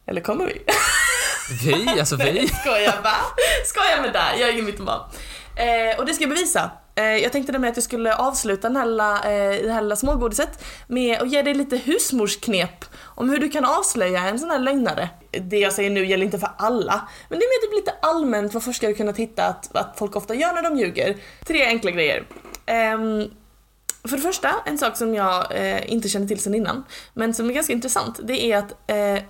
Eller 0.06 0.22
kommer 0.22 0.46
vi? 0.46 0.62
Vi, 1.66 2.00
alltså 2.00 2.16
vi. 2.16 2.48
Skojar 2.62 3.02
va? 3.04 3.16
Skojar 3.66 4.02
med 4.02 4.14
det, 4.14 4.40
jag 4.40 4.50
är 4.50 4.54
ingen 4.54 4.66
mytoman. 4.66 5.00
Eh, 5.56 6.00
och 6.00 6.06
det 6.06 6.14
ska 6.14 6.24
jag 6.24 6.30
bevisa. 6.30 6.72
Eh, 6.96 7.04
jag 7.04 7.32
tänkte 7.32 7.52
nämligen 7.52 7.72
att 7.72 7.78
jag 7.78 7.84
skulle 7.84 8.16
avsluta 8.16 8.68
den 8.68 8.78
här 8.78 8.86
lilla, 8.86 9.16
eh, 9.16 9.64
det 9.64 9.72
här 9.72 9.82
lilla 9.82 9.96
smågodiset 9.96 10.64
med 10.88 11.22
att 11.22 11.32
ge 11.32 11.42
dig 11.42 11.54
lite 11.54 11.78
husmorsknep 11.78 12.86
om 13.04 13.30
hur 13.30 13.40
du 13.40 13.50
kan 13.50 13.66
avslöja 13.66 14.20
en 14.20 14.40
sån 14.40 14.50
här 14.50 14.60
lögnare. 14.60 15.10
Det 15.32 15.58
jag 15.58 15.74
säger 15.74 15.90
nu 15.90 16.06
gäller 16.06 16.26
inte 16.26 16.40
för 16.40 16.50
alla, 16.58 17.08
men 17.30 17.40
det 17.40 17.46
är 17.46 17.62
mer 17.62 17.68
typ 17.68 17.76
lite 17.76 17.96
allmänt 18.02 18.54
vad 18.54 18.64
forskare 18.64 18.94
kunnat 18.94 19.18
hitta 19.18 19.46
att, 19.46 19.76
att 19.76 19.98
folk 19.98 20.16
ofta 20.16 20.36
gör 20.36 20.54
när 20.54 20.62
de 20.62 20.78
ljuger. 20.78 21.18
Tre 21.46 21.66
enkla 21.66 21.92
grejer. 21.92 22.24
Ehm, 22.66 23.32
för 24.04 24.16
det 24.18 24.22
första, 24.24 24.56
en 24.66 24.78
sak 24.78 24.98
som 24.98 25.16
jag 25.16 25.46
eh, 25.52 25.92
inte 25.94 26.10
kände 26.10 26.28
till 26.28 26.40
sedan 26.40 26.56
innan, 26.56 26.84
men 27.14 27.34
som 27.34 27.50
är 27.50 27.54
ganska 27.54 27.74
intressant, 27.74 28.20
det 28.24 28.52
är 28.52 28.58
att 28.58 28.90
eh, 28.90 29.24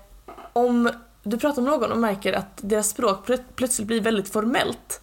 om 0.53 0.89
du 1.23 1.37
pratar 1.37 1.61
med 1.61 1.71
någon 1.71 1.91
och 1.91 1.97
märker 1.97 2.33
att 2.33 2.57
deras 2.61 2.89
språk 2.89 3.27
plö- 3.27 3.43
plötsligt 3.55 3.87
blir 3.87 4.01
väldigt 4.01 4.29
formellt, 4.29 5.01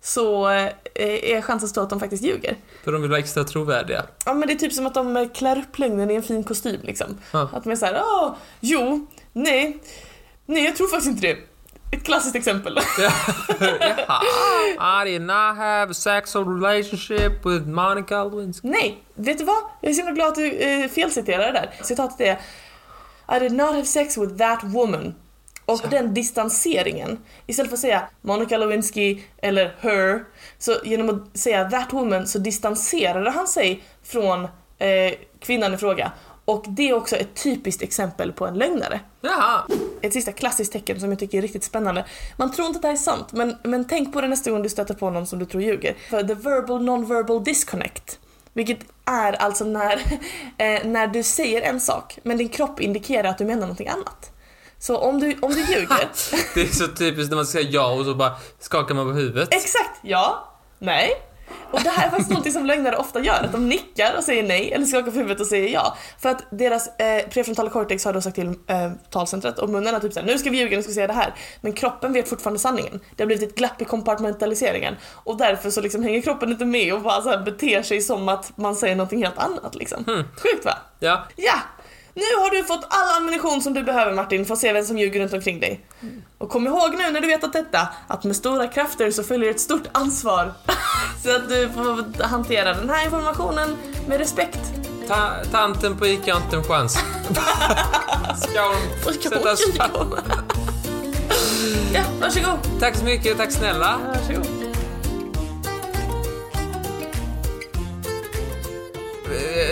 så 0.00 0.48
eh, 0.50 0.72
är 0.94 1.42
chansen 1.42 1.68
stor 1.68 1.82
att 1.82 1.90
de 1.90 2.00
faktiskt 2.00 2.22
ljuger. 2.22 2.56
För 2.84 2.92
de 2.92 3.02
vill 3.02 3.10
vara 3.10 3.20
extra 3.20 3.44
trovärdiga. 3.44 4.04
Ja 4.24 4.34
men 4.34 4.48
det 4.48 4.54
är 4.54 4.58
typ 4.58 4.72
som 4.72 4.86
att 4.86 4.94
de 4.94 5.16
eh, 5.16 5.28
klär 5.28 5.58
upp 5.58 5.78
lögnen 5.78 6.10
i 6.10 6.14
en 6.14 6.22
fin 6.22 6.44
kostym 6.44 6.80
liksom. 6.82 7.18
Ja. 7.32 7.50
Att 7.52 7.64
de 7.64 7.70
är 7.72 7.76
såhär, 7.76 8.02
åh, 8.04 8.34
jo, 8.60 9.06
nej, 9.32 9.78
nej 10.46 10.64
jag 10.64 10.76
tror 10.76 10.88
faktiskt 10.88 11.08
inte 11.10 11.26
det. 11.26 11.36
Ett 11.90 12.04
klassiskt 12.04 12.36
exempel. 12.36 12.78
Jaha. 12.98 14.22
I 15.02 15.10
did 15.10 15.20
not 15.22 15.56
have 15.56 15.90
a 15.90 15.94
sexual 15.94 16.44
relationship 16.60 17.46
with 17.46 17.66
Monica 17.66 18.24
Lewinsky. 18.24 18.68
Nej, 18.68 19.02
vet 19.14 19.38
du 19.38 19.44
vad? 19.44 19.56
Jag 19.80 19.90
är 19.90 19.94
så 19.94 20.00
himla 20.00 20.12
glad 20.14 20.28
att 20.28 20.34
du 20.34 20.50
eh, 20.52 20.88
felciterar 20.88 21.46
det 21.46 21.52
där. 21.52 21.70
Citatet 21.82 22.20
är 22.20 22.38
I 23.36 23.40
did 23.40 23.52
not 23.52 23.70
have 23.74 23.84
sex 23.84 24.18
with 24.18 24.36
that 24.36 24.60
woman. 24.62 25.14
Och 25.64 25.80
Ja. 25.84 25.88
den 25.90 26.14
distanseringen, 26.14 27.18
istället 27.46 27.70
för 27.70 27.76
att 27.76 27.80
säga 27.80 28.02
Monica 28.20 28.58
Lewinsky 28.58 29.22
eller 29.42 29.74
her, 29.80 30.24
så 30.58 30.76
genom 30.84 31.10
att 31.10 31.38
säga 31.38 31.70
that 31.70 31.92
woman 31.92 32.26
så 32.26 32.38
distanserade 32.38 33.30
han 33.30 33.46
sig 33.48 33.82
från 34.04 34.44
eh, 34.78 35.14
kvinnan 35.40 35.74
i 35.74 35.76
fråga. 35.76 36.12
Och 36.46 36.64
det 36.68 36.88
är 36.88 36.94
också 36.94 37.16
ett 37.16 37.42
typiskt 37.42 37.82
exempel 37.82 38.32
på 38.32 38.46
en 38.46 38.54
lögnare. 38.54 39.00
Jaha. 39.20 39.66
Ett 40.02 40.12
sista 40.12 40.32
klassiskt 40.32 40.72
tecken 40.72 41.00
som 41.00 41.10
jag 41.10 41.18
tycker 41.18 41.38
är 41.38 41.42
riktigt 41.42 41.64
spännande. 41.64 42.04
Man 42.36 42.52
tror 42.52 42.66
inte 42.66 42.76
att 42.76 42.82
det 42.82 42.88
här 42.88 42.94
är 42.94 42.98
sant, 42.98 43.32
men, 43.32 43.56
men 43.62 43.84
tänk 43.84 44.12
på 44.12 44.20
det 44.20 44.28
nästa 44.28 44.50
gång 44.50 44.62
du 44.62 44.68
stöter 44.68 44.94
på 44.94 45.10
någon 45.10 45.26
som 45.26 45.38
du 45.38 45.46
tror 45.46 45.62
ljuger. 45.62 45.96
För 46.10 46.22
the 46.22 46.34
verbal 46.34 46.82
non-verbal 46.82 47.44
disconnect. 47.44 48.18
Vilket 48.52 48.78
är 49.04 49.32
alltså 49.32 49.64
när, 49.64 49.96
eh, 50.58 50.84
när 50.84 51.06
du 51.06 51.22
säger 51.22 51.62
en 51.62 51.80
sak, 51.80 52.18
men 52.22 52.36
din 52.36 52.48
kropp 52.48 52.80
indikerar 52.80 53.28
att 53.28 53.38
du 53.38 53.44
menar 53.44 53.60
någonting 53.60 53.88
annat. 53.88 54.32
Så 54.78 54.96
om 54.96 55.20
du, 55.20 55.38
om 55.42 55.50
du 55.50 55.60
ljuger... 55.60 56.08
Det 56.54 56.60
är 56.60 56.66
så 56.66 56.86
typiskt 56.88 57.30
när 57.30 57.36
man 57.36 57.46
säger 57.46 57.72
ja 57.72 57.92
och 57.92 58.04
så 58.04 58.14
bara 58.14 58.32
skakar 58.58 58.94
man 58.94 59.06
på 59.06 59.12
huvudet. 59.12 59.48
exakt, 59.52 60.00
ja, 60.02 60.52
nej. 60.78 61.10
Och 61.70 61.80
det 61.82 61.90
här 61.90 62.06
är 62.06 62.10
faktiskt 62.10 62.30
någonting 62.30 62.52
som 62.52 62.66
lögnare 62.66 62.96
ofta 62.96 63.20
gör, 63.20 63.42
att 63.44 63.52
de 63.52 63.68
nickar 63.68 64.14
och 64.16 64.24
säger 64.24 64.42
nej 64.42 64.72
eller 64.72 64.86
skakar 64.86 65.10
på 65.10 65.18
huvudet 65.18 65.40
och 65.40 65.46
säger 65.46 65.68
ja. 65.68 65.96
För 66.18 66.28
att 66.28 66.44
deras 66.50 66.88
eh, 66.88 67.28
prefrontala 67.28 67.70
cortex 67.70 68.04
har 68.04 68.12
då 68.12 68.20
sagt 68.20 68.34
till 68.34 68.48
eh, 68.48 68.92
talcentret 69.10 69.58
och 69.58 69.70
munnen 69.70 69.94
har 69.94 70.00
typ 70.00 70.12
såhär, 70.12 70.26
nu 70.26 70.38
ska 70.38 70.50
vi 70.50 70.58
ljuga, 70.58 70.76
nu 70.76 70.82
ska 70.82 70.90
vi 70.90 70.94
säga 70.94 71.06
det 71.06 71.12
här. 71.12 71.34
Men 71.60 71.72
kroppen 71.72 72.12
vet 72.12 72.28
fortfarande 72.28 72.58
sanningen. 72.58 73.00
Det 73.16 73.22
har 73.22 73.26
blivit 73.26 73.50
ett 73.50 73.56
glapp 73.56 73.82
i 73.82 73.84
kompartmentaliseringen 73.84 74.96
och 75.12 75.36
därför 75.36 75.70
så 75.70 75.80
liksom 75.80 76.02
hänger 76.02 76.22
kroppen 76.22 76.50
inte 76.50 76.64
med 76.64 76.94
och 76.94 77.00
bara 77.00 77.22
så 77.22 77.38
beter 77.44 77.82
sig 77.82 78.00
som 78.00 78.28
att 78.28 78.56
man 78.56 78.76
säger 78.76 78.96
någonting 78.96 79.22
helt 79.22 79.38
annat 79.38 79.74
liksom. 79.74 80.04
Sjukt 80.36 80.64
va? 80.64 80.78
Ja. 80.98 81.26
Ja! 81.36 81.54
Nu 82.16 82.22
har 82.22 82.50
du 82.50 82.64
fått 82.64 82.86
all 82.88 83.16
ammunition 83.22 83.62
som 83.62 83.74
du 83.74 83.82
behöver 83.82 84.12
Martin 84.12 84.46
för 84.46 84.54
att 84.54 84.60
se 84.60 84.72
vem 84.72 84.84
som 84.84 84.98
ljuger 84.98 85.20
runt 85.20 85.32
omkring 85.32 85.60
dig. 85.60 85.80
Och 86.38 86.50
kom 86.50 86.66
ihåg 86.66 86.94
nu 86.98 87.10
när 87.10 87.20
du 87.20 87.26
vet 87.26 87.44
att 87.44 87.52
detta, 87.52 87.88
att 88.06 88.24
med 88.24 88.36
stora 88.36 88.68
krafter 88.68 89.10
så 89.10 89.22
följer 89.22 89.50
ett 89.50 89.60
stort 89.60 89.82
ansvar. 89.92 90.52
så 91.22 91.36
att 91.36 91.48
du 91.48 91.70
får 91.74 92.22
hantera 92.22 92.74
den 92.74 92.90
här 92.90 93.04
informationen 93.04 93.76
med 94.08 94.18
respekt. 94.18 94.58
Ta 95.08 95.30
tanten 95.50 95.96
på 95.98 96.06
Ica 96.06 96.34
har 96.34 96.40
inte 96.40 96.56
en 96.56 96.64
chans. 96.64 96.92
Ska 98.36 98.60
hon 99.04 99.14
sättas 99.14 99.42
fast? 99.78 100.02
ja, 101.94 102.02
varsågod. 102.20 102.80
Tack 102.80 102.96
så 102.96 103.04
mycket, 103.04 103.36
tack 103.36 103.52
snälla. 103.52 103.98
Varsågod. 104.06 104.65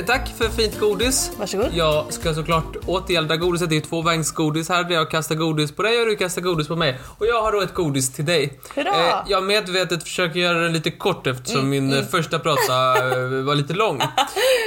Tack 0.07 0.29
för 0.39 0.49
fint 0.49 0.81
godis. 0.81 1.31
Varsågod. 1.39 1.71
Jag 1.75 2.13
ska 2.13 2.35
såklart 2.35 2.77
återgälda 2.87 3.37
godiset. 3.37 3.71
Det 3.71 3.77
är 3.77 3.81
tvåvägsgodis 3.81 4.69
här 4.69 4.85
där 4.85 4.95
jag 4.95 5.11
kastar 5.11 5.35
godis 5.35 5.73
på 5.73 5.83
dig 5.83 6.01
och 6.01 6.07
du 6.07 6.17
kastar 6.17 6.43
godis 6.43 6.69
på 6.69 6.77
mig. 6.77 6.99
Och 7.19 7.27
jag 7.27 7.43
har 7.43 7.53
då 7.53 7.61
ett 7.61 7.75
godis 7.75 8.13
till 8.13 8.25
dig. 8.25 8.61
Hurra! 8.75 9.09
Eh, 9.09 9.17
jag 9.29 9.45
medvetet 9.45 10.03
försöker 10.03 10.41
göra 10.41 10.59
den 10.59 10.73
lite 10.73 10.91
kort 10.91 11.27
eftersom 11.27 11.61
Mm, 11.61 11.71
min 11.71 11.93
eh, 11.99 12.05
första 12.05 12.39
prata 12.39 12.97
eh, 12.97 13.29
var 13.29 13.55
lite 13.55 13.75
lång. 13.75 14.01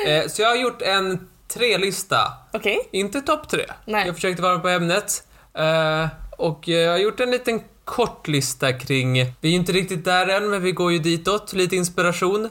Eh, 0.08 0.28
så 0.28 0.42
jag 0.42 0.50
har 0.50 0.56
gjort 0.56 0.82
en 0.82 1.28
tre-lista. 1.48 2.18
Okej. 2.54 2.90
Inte 2.92 3.22
topp 3.22 3.50
tre. 3.50 3.66
Nej. 3.86 4.06
Jag 4.06 4.16
försökte 4.16 4.42
vara 4.42 4.60
på 4.60 4.70
ämnet. 4.70 5.24
Eh, 5.54 6.08
och 6.38 6.70
eh, 6.70 6.76
jag 6.76 6.92
har 6.92 6.98
gjort 6.98 7.20
en 7.20 7.32
liten 7.32 7.62
kort 7.86 8.28
lista 8.28 8.74
kring, 8.74 9.14
vi 9.42 9.52
är 9.52 9.56
inte 9.56 9.72
riktigt 9.72 10.06
där 10.06 10.28
än, 10.28 10.50
men 10.50 10.62
vi 10.62 10.72
går 10.72 10.92
ju 10.92 11.00
ditåt. 11.00 11.54
Lite 11.54 11.76
inspiration 11.76 12.50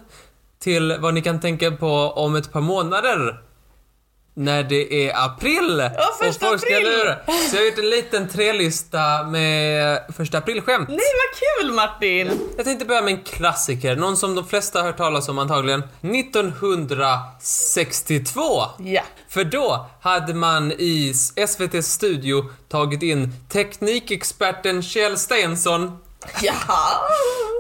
till 0.59 0.97
vad 0.99 1.14
ni 1.14 1.23
kan 1.23 1.40
tänka 1.40 1.71
på 1.71 2.12
om 2.16 2.37
ett 2.37 2.53
par 2.53 2.61
månader. 2.61 3.42
När 4.38 4.62
det 4.62 5.09
är 5.09 5.25
april! 5.25 5.90
Ja, 5.97 6.16
första 6.21 6.47
och 6.47 6.51
folk 6.51 6.62
april! 6.62 7.14
Så 7.51 7.57
jag 7.57 7.62
har 7.62 7.66
gjort 7.66 7.79
en 7.79 7.90
liten 7.90 8.29
trelista 8.29 9.23
med 9.23 10.01
första 10.16 10.38
aprilskämt. 10.38 10.88
Nej 10.88 10.99
vad 10.99 11.38
kul 11.38 11.73
Martin! 11.73 12.31
Jag 12.57 12.64
tänkte 12.64 12.85
börja 12.85 13.03
med 13.03 13.14
en 13.14 13.23
klassiker, 13.23 13.97
någon 13.97 14.16
som 14.16 14.35
de 14.35 14.47
flesta 14.47 14.79
har 14.79 14.87
hört 14.87 14.97
talas 14.97 15.29
om 15.29 15.38
antagligen. 15.38 15.83
1962! 16.03 18.62
Ja. 18.79 19.03
För 19.29 19.45
då 19.45 19.87
hade 20.01 20.35
man 20.35 20.73
i 20.73 21.12
SVT's 21.37 21.83
studio 21.83 22.45
tagit 22.69 23.03
in 23.03 23.33
teknikexperten 23.49 24.83
Kjell 24.83 25.19
Stensson. 25.19 25.99
Jaha. 26.42 26.88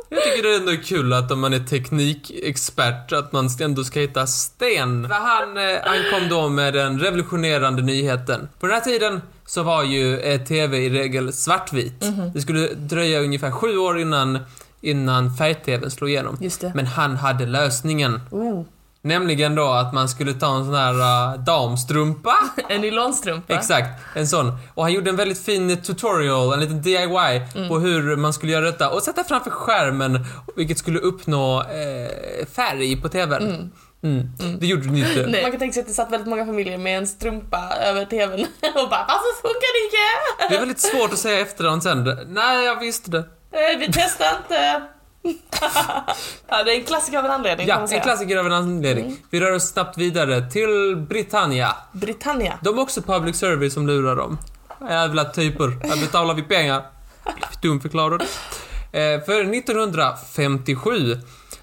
Jag 0.08 0.22
tycker 0.24 0.42
det 0.42 0.54
är 0.54 0.60
ändå 0.60 0.82
kul 0.84 1.12
att 1.12 1.30
om 1.30 1.40
man 1.40 1.52
är 1.52 1.58
teknikexpert 1.58 3.12
att 3.12 3.32
man 3.32 3.48
ändå 3.60 3.84
ska 3.84 4.00
hitta 4.00 4.26
sten. 4.26 5.08
För 5.08 5.14
han, 5.14 5.56
eh, 5.56 5.80
han 5.84 6.20
kom 6.20 6.28
då 6.28 6.48
med 6.48 6.74
den 6.74 7.00
revolutionerande 7.00 7.82
nyheten. 7.82 8.48
På 8.60 8.66
den 8.66 8.74
här 8.74 8.82
tiden 8.82 9.22
så 9.46 9.62
var 9.62 9.84
ju 9.84 10.18
eh, 10.18 10.40
TV 10.40 10.78
i 10.78 10.90
regel 10.90 11.32
svartvit. 11.32 12.04
Det 12.34 12.40
skulle 12.40 12.66
dröja 12.74 13.20
ungefär 13.20 13.50
sju 13.50 13.78
år 13.78 13.98
innan, 14.00 14.38
innan 14.80 15.36
färg-TV 15.36 15.90
slog 15.90 16.10
igenom. 16.10 16.38
Men 16.74 16.86
han 16.86 17.16
hade 17.16 17.46
lösningen. 17.46 18.20
Oh. 18.30 18.64
Nämligen 19.06 19.54
då 19.54 19.68
att 19.68 19.92
man 19.92 20.08
skulle 20.08 20.32
ta 20.32 20.56
en 20.56 20.64
sån 20.64 20.74
här 20.74 20.94
uh, 20.94 21.40
damstrumpa. 21.44 22.36
En 22.68 22.80
nylonstrumpa. 22.80 23.54
Exakt, 23.54 23.88
en 24.14 24.26
sån. 24.28 24.52
Och 24.74 24.82
han 24.82 24.92
gjorde 24.92 25.10
en 25.10 25.16
väldigt 25.16 25.44
fin 25.44 25.82
tutorial, 25.82 26.52
en 26.52 26.60
liten 26.60 26.82
DIY 26.82 27.68
på 27.68 27.78
hur 27.78 28.16
man 28.16 28.32
skulle 28.32 28.52
göra 28.52 28.64
detta 28.64 28.90
och 28.90 29.02
sätta 29.02 29.24
framför 29.24 29.50
skärmen 29.50 30.24
vilket 30.56 30.78
skulle 30.78 30.98
uppnå 30.98 31.60
eh, 31.60 32.46
färg 32.46 32.96
på 33.02 33.08
TVn. 33.08 33.70
Mm. 34.02 34.28
Det 34.60 34.66
gjorde 34.66 34.86
ni 34.86 34.98
inte. 35.00 35.26
Nej. 35.26 35.42
Man 35.42 35.50
kan 35.50 35.60
tänka 35.60 35.72
sig 35.72 35.80
att 35.80 35.86
det 35.86 35.94
satt 35.94 36.12
väldigt 36.12 36.28
många 36.28 36.46
familjer 36.46 36.78
med 36.78 36.98
en 36.98 37.06
strumpa 37.06 37.72
över 37.82 38.04
TVn 38.04 38.40
och 38.60 38.88
bara 38.90 39.06
varför 39.08 39.42
funkar 39.42 39.72
det 39.74 39.84
inte? 39.86 40.48
Det 40.48 40.54
är 40.54 40.60
väldigt 40.60 40.80
svårt 40.80 41.12
att 41.12 41.18
säga 41.18 41.40
efterhand 41.40 41.82
sen. 41.82 42.18
Nej, 42.28 42.64
jag 42.64 42.80
visste 42.80 43.10
det. 43.10 43.18
Eh, 43.18 43.78
Vi 43.78 43.88
testar 43.92 44.26
inte. 44.42 44.82
ja, 46.48 46.64
det 46.64 46.74
är 46.74 46.78
en 46.78 46.84
klassiker 46.84 47.18
av 47.18 47.24
en 47.24 47.30
anledning 47.30 47.66
Ja, 47.66 47.86
en 47.90 48.00
klassiker 48.00 48.36
av 48.36 48.46
en 48.46 48.52
anledning. 48.52 49.16
Vi 49.30 49.40
rör 49.40 49.52
oss 49.52 49.68
snabbt 49.68 49.98
vidare 49.98 50.50
till 50.50 50.96
Britannia. 51.08 51.76
Britannia. 51.92 52.58
De 52.62 52.78
är 52.78 52.82
också 52.82 53.02
public 53.02 53.36
service 53.36 53.74
som 53.74 53.86
lurar 53.86 54.16
dem. 54.16 54.38
Jävla 54.88 55.24
typer. 55.24 55.88
Här 55.88 56.00
betalar 56.00 56.34
vi 56.34 56.42
pengar. 56.42 56.82
Dumförklarad. 57.62 58.22
Eh, 58.92 59.24
för 59.24 59.54
1957 59.54 61.16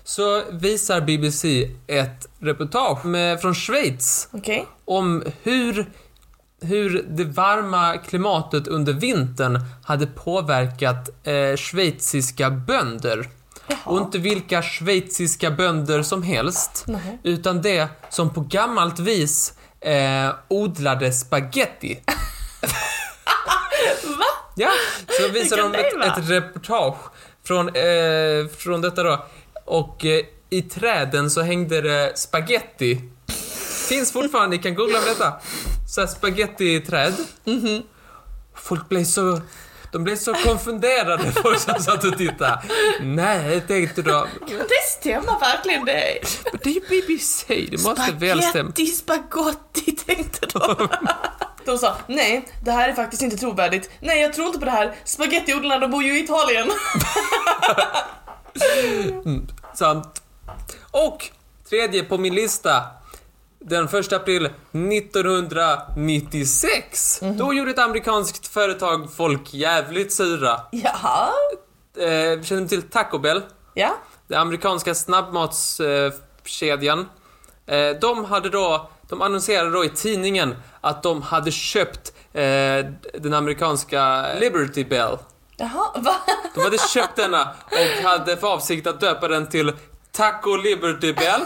så 0.04 0.42
visar 0.52 1.02
BBC 1.02 1.72
ett 1.88 2.28
reportage 2.40 3.06
med, 3.06 3.42
från 3.42 3.56
Schweiz 3.56 4.30
Okej. 4.32 4.66
om 4.86 5.24
hur, 5.44 5.92
hur 6.62 7.06
det 7.10 7.24
varma 7.24 7.98
klimatet 7.98 8.68
under 8.68 8.94
vintern 8.94 9.60
hade 9.84 10.08
påverkat 10.08 11.28
eh, 11.28 11.56
schweiziska 11.56 12.50
bönder. 12.50 13.30
Och 13.84 13.98
inte 13.98 14.18
vilka 14.18 14.62
schweiziska 14.62 15.52
bönder 15.52 16.04
som 16.04 16.24
helst, 16.24 16.84
Nej. 16.88 17.20
utan 17.24 17.62
det 17.62 17.88
som 18.10 18.34
på 18.34 18.42
gammalt 18.42 19.00
vis 19.00 19.54
eh, 19.80 20.30
odlade 20.48 21.14
spaghetti. 21.14 22.00
Va? 24.04 24.26
Ja, 24.56 24.72
så 25.22 25.28
visar 25.28 25.58
kan 25.58 25.72
de 25.72 25.80
ett, 25.80 26.18
ett 26.18 26.30
reportage 26.30 26.98
från, 27.44 27.68
eh, 27.68 28.48
från 28.58 28.82
detta 28.82 29.04
då. 29.04 29.26
Och 29.66 30.06
eh, 30.06 30.26
i 30.50 30.62
träden 30.62 31.30
så 31.30 31.42
hängde 31.42 31.82
det 31.82 32.18
spaghetti. 32.18 33.02
Finns 33.90 34.12
fortfarande, 34.12 34.58
ni 34.58 34.64
kan 34.64 34.76
googla 34.76 35.00
på 35.00 35.06
detta. 35.06 35.34
Så 35.88 36.02
här 36.02 36.08
spaghetti-träd. 36.08 37.14
Mhm. 37.46 37.84
Folk 38.56 38.90
blev 38.90 39.04
så... 39.04 39.42
De 39.94 40.04
blev 40.04 40.16
så 40.16 40.34
konfunderade, 40.34 41.32
folk 41.44 41.60
som 41.60 41.84
satt 41.84 42.04
och 42.04 42.18
tittade. 42.18 42.62
Nej, 43.02 43.62
tänkte 43.62 44.02
de. 44.02 44.28
Det 44.48 45.00
stämmer 45.00 45.40
verkligen 45.40 45.86
det. 45.86 46.20
Men 46.52 46.60
det 46.64 46.70
är 46.70 46.74
ju 46.74 46.82
BBC, 46.90 47.68
det 47.72 47.84
måste 47.84 48.12
väl 48.12 48.44
stämma. 48.44 48.72
Spaghetti, 48.72 48.86
spagotti 48.86 49.92
tänkte 49.92 50.46
de. 50.46 50.88
De 51.66 51.78
sa, 51.78 51.96
nej, 52.08 52.48
det 52.64 52.72
här 52.72 52.90
är 52.90 52.94
faktiskt 52.94 53.22
inte 53.22 53.38
trovärdigt. 53.38 53.90
Nej, 54.00 54.22
jag 54.22 54.34
tror 54.34 54.48
inte 54.48 54.60
på 54.60 54.66
det 54.66 54.72
här. 54.72 54.96
Spagettiodlarna, 55.04 55.80
de 55.80 55.92
bor 55.92 56.04
ju 56.04 56.20
i 56.20 56.24
Italien. 56.24 56.72
Sant. 59.74 60.22
Och 60.92 61.30
tredje 61.70 62.04
på 62.04 62.18
min 62.18 62.36
lista. 62.36 62.84
Den 63.66 63.86
1 63.88 64.14
april 64.14 64.46
1996. 64.46 67.20
Då 67.38 67.54
gjorde 67.54 67.72
ett 67.72 67.80
amerikanskt 67.80 68.48
företag 68.48 69.14
folk 69.16 69.54
jävligt 69.54 70.14
sura. 70.14 70.60
Jaha. 70.72 71.30
Eh, 71.98 72.42
känner 72.44 72.62
ni 72.62 72.68
till 72.68 72.82
Taco 72.82 73.20
Bell? 73.20 73.42
Ja. 73.74 73.96
Den 74.28 74.42
amerikanska 74.42 74.96
snabbmatskedjan. 74.96 77.10
Eh, 77.66 77.90
de 78.02 78.26
hade 78.26 78.50
då, 78.50 78.90
de 79.10 79.22
annonserade 79.22 79.72
då 79.72 79.86
i 79.86 79.90
tidningen 79.90 80.56
att 80.82 81.04
de 81.04 81.22
hade 81.22 81.52
köpt 81.52 82.14
eh, 82.34 82.42
den 83.20 83.34
amerikanska 83.34 84.26
Liberty 84.40 84.84
Bell. 84.84 85.18
Jaha, 85.58 85.92
va? 85.96 86.16
De 86.56 86.64
hade 86.64 86.78
köpt 86.78 87.16
denna 87.16 87.54
och 87.66 88.04
hade 88.04 88.38
för 88.38 88.48
avsikt 88.48 88.88
att 88.88 89.00
döpa 89.00 89.28
den 89.28 89.50
till 89.50 89.74
Taco 90.12 90.56
Liberty 90.56 91.14
Bell. 91.14 91.42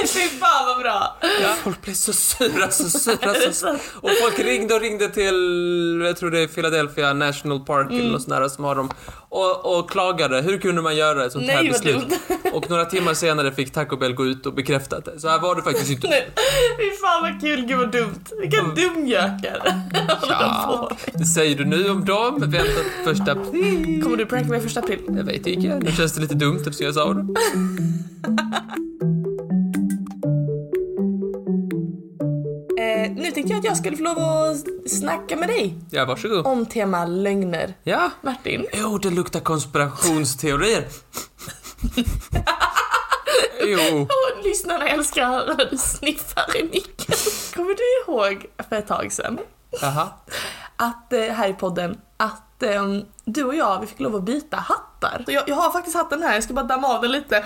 Fy 0.06 0.28
fan 0.38 0.66
vad 0.66 0.78
bra. 0.78 1.16
Folk 1.64 1.82
blev 1.82 1.94
så 1.94 2.12
sura, 2.12 2.70
så 2.70 2.90
sura, 2.90 3.34
så 3.34 3.52
sura. 3.52 3.76
Och 3.94 4.10
folk 4.22 4.38
ringde 4.38 4.74
och 4.74 4.80
ringde 4.80 5.08
till, 5.08 6.02
jag 6.06 6.16
tror 6.16 6.30
det 6.30 6.38
är 6.40 6.46
Philadelphia 6.46 7.12
National 7.12 7.60
Park 7.64 7.86
Mm. 7.90 8.00
eller 8.00 8.10
något 8.12 8.22
sånt 8.22 8.36
där 8.36 8.48
som 8.48 8.64
har 8.64 8.74
dem. 8.74 8.90
Och, 9.28 9.78
och 9.78 9.90
klagade, 9.90 10.40
hur 10.40 10.58
kunde 10.58 10.82
man 10.82 10.96
göra 10.96 11.24
ett 11.24 11.32
sånt 11.32 11.46
Nej, 11.46 11.56
här 11.56 11.68
beslut? 11.68 12.04
Och 12.52 12.70
några 12.70 12.84
timmar 12.84 13.14
senare 13.14 13.52
fick 13.52 13.72
Taco 13.72 13.96
Bell 13.96 14.14
gå 14.14 14.26
ut 14.26 14.46
och 14.46 14.54
bekräfta 14.54 15.00
det. 15.00 15.20
Så 15.20 15.28
här 15.28 15.38
var 15.38 15.54
det 15.54 15.62
faktiskt 15.62 15.90
inte. 15.90 16.08
Nej, 16.08 16.30
Fy 16.78 16.90
fan 17.02 17.22
vad 17.22 17.40
kul, 17.40 17.66
gud 17.66 17.78
vad 17.78 17.92
dumt. 17.92 18.24
Vilka 18.40 18.62
dumjökar. 18.62 19.60
håller 20.20 20.34
de 20.34 20.44
Ja, 20.44 20.90
det 21.14 21.24
säger 21.24 21.56
du 21.56 21.64
nu 21.64 21.90
om 21.90 22.04
dem. 22.04 22.36
Vänta 22.40 22.80
första 23.04 23.32
april. 23.32 24.02
Kommer 24.02 24.16
du 24.16 24.26
pranka 24.26 24.48
mig 24.50 24.60
första 24.60 24.80
april? 24.80 25.00
Jag 25.06 25.24
vet 25.24 25.46
inte, 25.46 25.78
nu 25.78 25.92
känns 25.92 26.12
det 26.12 26.20
lite 26.20 26.34
dumt 26.34 26.56
eftersom 26.58 26.86
jag 26.86 26.94
sa 26.94 27.14
det. 27.14 27.26
Eh, 32.80 33.10
nu 33.10 33.30
tänkte 33.30 33.52
jag 33.52 33.58
att 33.58 33.64
jag 33.64 33.76
skulle 33.76 33.96
få 33.96 34.02
lov 34.02 34.18
att 34.18 34.90
snacka 34.90 35.36
med 35.36 35.48
dig 35.48 35.74
Ja, 35.90 36.04
varsågod. 36.04 36.46
om 36.46 36.66
tema 36.66 37.04
lögner. 37.06 37.74
Ja. 37.82 38.10
Martin, 38.22 38.66
Jo, 38.72 38.98
det 38.98 39.10
luktar 39.10 39.40
konspirationsteorier. 39.40 40.84
jo. 43.66 44.02
och 44.02 44.44
lyssnarna 44.44 44.88
älskar 44.88 45.46
hur 45.46 45.70
du 45.70 45.76
sniffar 45.78 46.56
i 46.56 46.62
micken. 46.62 47.14
Kommer 47.54 47.74
du 47.74 48.12
ihåg 48.12 48.46
för 48.68 48.76
ett 48.76 48.86
tag 48.88 49.12
sedan 49.12 49.38
Jaha. 49.80 50.08
att 50.76 51.12
eh, 51.12 51.20
här 51.20 51.48
i 51.48 51.52
podden 51.54 51.98
att 52.16 52.62
eh, 52.62 52.84
du 53.24 53.44
och 53.44 53.54
jag 53.54 53.80
vi 53.80 53.86
fick 53.86 54.00
lov 54.00 54.16
att 54.16 54.22
byta 54.22 54.56
hattar. 54.56 55.22
Så 55.26 55.32
jag, 55.32 55.48
jag 55.48 55.56
har 55.56 55.70
faktiskt 55.70 55.96
hatten 55.96 56.22
här, 56.22 56.34
jag 56.34 56.44
ska 56.44 56.54
bara 56.54 56.64
damma 56.66 56.88
av 56.88 57.02
den 57.02 57.12
lite. 57.12 57.44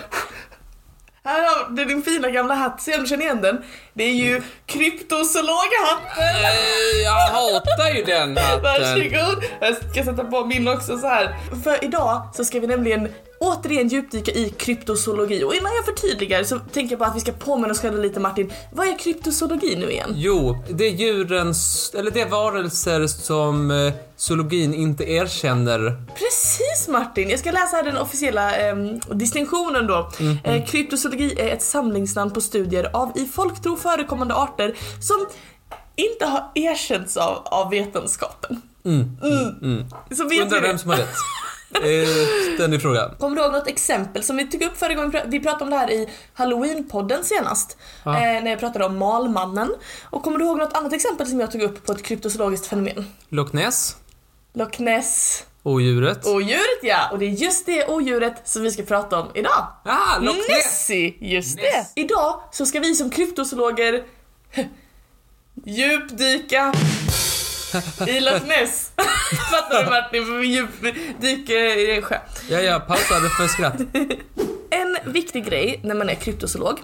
Här 1.27 1.43
har 1.43 1.71
du 1.71 1.85
din 1.85 2.03
fina 2.03 2.31
gamla 2.31 2.55
hatt, 2.55 2.81
se 2.83 2.95
om 2.95 3.01
du 3.03 3.07
känner 3.09 3.23
igen 3.25 3.41
den. 3.41 3.63
Det 3.95 4.05
är 4.05 4.13
ju 4.15 4.43
kryptozoologahatten. 4.67 6.23
Eh, 6.45 7.03
Jag 7.05 7.13
hatar 7.29 7.95
ju 7.97 8.05
den 8.05 8.37
hatten. 8.37 8.63
Varsågod! 8.63 9.45
Jag 9.61 9.77
ska 9.77 10.05
sätta 10.05 10.25
på 10.25 10.45
min 10.45 10.69
också 10.69 10.99
så 10.99 11.07
här. 11.07 11.37
För 11.65 11.85
idag 11.85 12.29
så 12.35 12.45
ska 12.45 12.61
vi 12.61 12.67
nämligen 12.67 13.09
återigen 13.45 13.89
djupdyka 13.89 14.33
i 14.33 14.51
kryptozoologi 14.51 15.45
och 15.45 15.55
innan 15.55 15.73
jag 15.75 15.85
förtydligar 15.85 16.45
så 16.45 16.59
tänker 16.59 16.93
jag 16.93 16.99
bara 16.99 17.09
att 17.09 17.17
vi 17.17 17.21
ska 17.21 17.33
påminna 17.33 17.71
oss 17.71 17.81
själva 17.81 17.99
lite 17.99 18.21
Martin. 18.21 18.53
Vad 18.73 18.89
är 18.89 18.99
kryptozoologi 18.99 19.77
nu 19.77 19.91
igen? 19.91 20.13
Jo, 20.15 20.65
det 20.71 20.85
är 20.85 20.91
djurens, 20.91 21.91
eller 21.95 22.11
det 22.11 22.21
är 22.21 22.29
varelser 22.29 23.07
som 23.07 23.71
eh, 23.71 23.93
zoologin 24.17 24.75
inte 24.75 25.05
erkänner. 25.05 26.03
Precis 26.15 26.89
Martin! 26.89 27.31
Jag 27.31 27.39
ska 27.39 27.51
läsa 27.51 27.77
här 27.77 27.83
den 27.83 27.97
officiella 27.97 28.57
ehm, 28.57 29.01
distinktionen 29.01 29.87
då. 29.87 30.11
Eh, 30.45 30.65
kryptozoologi 30.65 31.41
är 31.41 31.49
ett 31.49 31.63
samlingsnamn 31.63 32.31
på 32.31 32.41
studier 32.41 32.91
av 32.93 33.13
i 33.15 33.27
folktro 33.27 33.77
förekommande 33.77 34.35
arter 34.35 34.75
som 35.01 35.27
inte 35.97 36.27
har 36.27 36.51
erkänts 36.55 37.17
av, 37.17 37.43
av 37.45 37.71
vetenskapen. 37.71 38.63
Mm. 38.85 39.85
Så 40.17 40.29
vet 40.29 40.43
Undrar 40.43 40.61
vem 40.61 40.79
som 40.79 40.91
har 40.91 40.97
rätt. 40.97 41.09
Eh, 41.75 41.83
Den 42.59 42.73
är 42.73 42.79
frågan. 42.79 43.15
Kommer 43.19 43.37
du 43.37 43.43
ihåg 43.43 43.53
något 43.53 43.69
exempel 43.69 44.23
som 44.23 44.37
vi 44.37 44.47
tog 44.51 44.63
upp 44.63 44.77
förra 44.79 44.95
gången? 44.95 45.13
Vi 45.27 45.41
pratade 45.41 45.65
om 45.65 45.71
det 45.71 45.77
här 45.77 45.91
i 45.91 46.09
Halloween-podden 46.37 47.23
senast. 47.23 47.77
Ja. 48.05 48.15
Eh, 48.17 48.43
när 48.43 48.51
jag 48.51 48.61
pratade 48.61 48.85
om 48.85 48.99
Malmannen. 48.99 49.71
Och 50.11 50.23
kommer 50.23 50.39
du 50.39 50.45
ihåg 50.45 50.59
något 50.59 50.73
annat 50.77 50.93
exempel 50.93 51.27
som 51.27 51.41
jag 51.41 51.51
tog 51.51 51.63
upp 51.63 51.87
på 51.87 51.93
ett 51.93 52.03
kryptozoologiskt 52.03 52.67
fenomen? 52.67 53.07
Loch 53.29 53.53
Ness? 53.55 53.97
Loch 54.55 54.79
Ness 54.81 55.45
Odjuret. 55.63 56.27
odjuret 56.27 56.79
ja! 56.83 57.09
Och 57.13 57.19
det 57.19 57.25
är 57.27 57.31
just 57.31 57.67
det 57.67 57.89
odjuret 57.89 58.49
som 58.49 58.63
vi 58.63 58.71
ska 58.71 58.83
prata 58.83 59.21
om 59.21 59.29
idag. 59.35 59.67
Ah, 59.85 60.19
Loch 60.19 60.37
Ness! 60.37 60.49
Nessie, 60.49 61.15
just 61.21 61.57
Ness. 61.57 61.65
det. 61.95 62.01
Idag 62.01 62.41
så 62.53 62.67
ska 62.67 62.81
vi 62.81 62.95
som 62.95 63.11
kryptozoologer 63.11 64.05
djupdyka 65.65 66.73
i 68.09 68.21
Loch 68.21 68.43
Ness. 68.47 68.93
Fattar 69.51 69.85
du 69.85 69.91
Martin? 69.91 70.27
För 70.27 70.39
vi 70.39 70.47
djupdyker 70.47 71.79
i 71.79 71.97
en 71.97 72.03
sjö. 72.03 72.17
Ja, 72.51 72.59
jag 72.61 72.87
pausade 72.87 73.29
för 73.29 73.47
skratt. 73.47 73.77
En 74.71 75.13
viktig 75.13 75.45
grej 75.47 75.81
när 75.85 75.95
man 75.95 76.11
är 76.11 76.15
kryptozoolog 76.15 76.79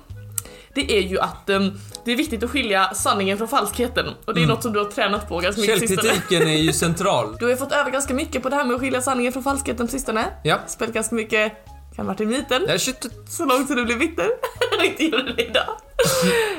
det 0.74 0.93
är 0.93 1.01
ju 1.01 1.20
att 1.20 1.49
um, 1.51 1.80
det 2.05 2.12
är 2.12 2.16
viktigt 2.16 2.43
att 2.43 2.51
skilja 2.51 2.91
sanningen 2.95 3.38
från 3.38 3.49
falskheten 3.49 4.07
och 4.24 4.34
det 4.34 4.41
är 4.41 4.43
Mm. 4.45 4.55
något 4.55 4.62
som 4.62 4.72
du 4.72 4.78
har 4.78 4.86
tränat 4.86 5.28
på 5.28 5.38
ganska 5.41 5.61
mycket. 5.61 5.88
Källkritiken 5.88 6.49
är 6.49 6.57
ju 6.57 6.72
central. 6.72 7.36
Du 7.38 7.45
har 7.45 7.51
ju 7.51 7.57
fått 7.57 7.72
öva 7.72 7.91
ganska 7.91 8.14
mycket 8.14 8.43
på 8.43 8.49
det 8.49 8.57
här 8.57 8.64
med 8.64 8.74
att 8.74 8.80
skilja 8.80 9.01
sanningen 9.03 9.32
från 9.32 9.43
falskheten 9.43 9.86
på 9.86 9.91
sistone. 9.91 10.24
Ja. 10.45 10.59
Spelat 10.66 10.95
ganska 10.95 11.14
mycket 11.14 11.53
Martin 12.03 12.28
myten. 12.28 12.66
Det 12.66 12.72
är 12.72 12.78
shit. 12.78 13.07
Så 13.28 13.44
långt 13.44 13.68
så 13.68 13.74
du 13.74 13.84
blir 13.84 13.96
bitter. 13.96 14.28
och 14.78 14.84
inte 14.84 15.05
gjorde 15.05 15.32
det 15.32 15.42
idag. 15.42 15.68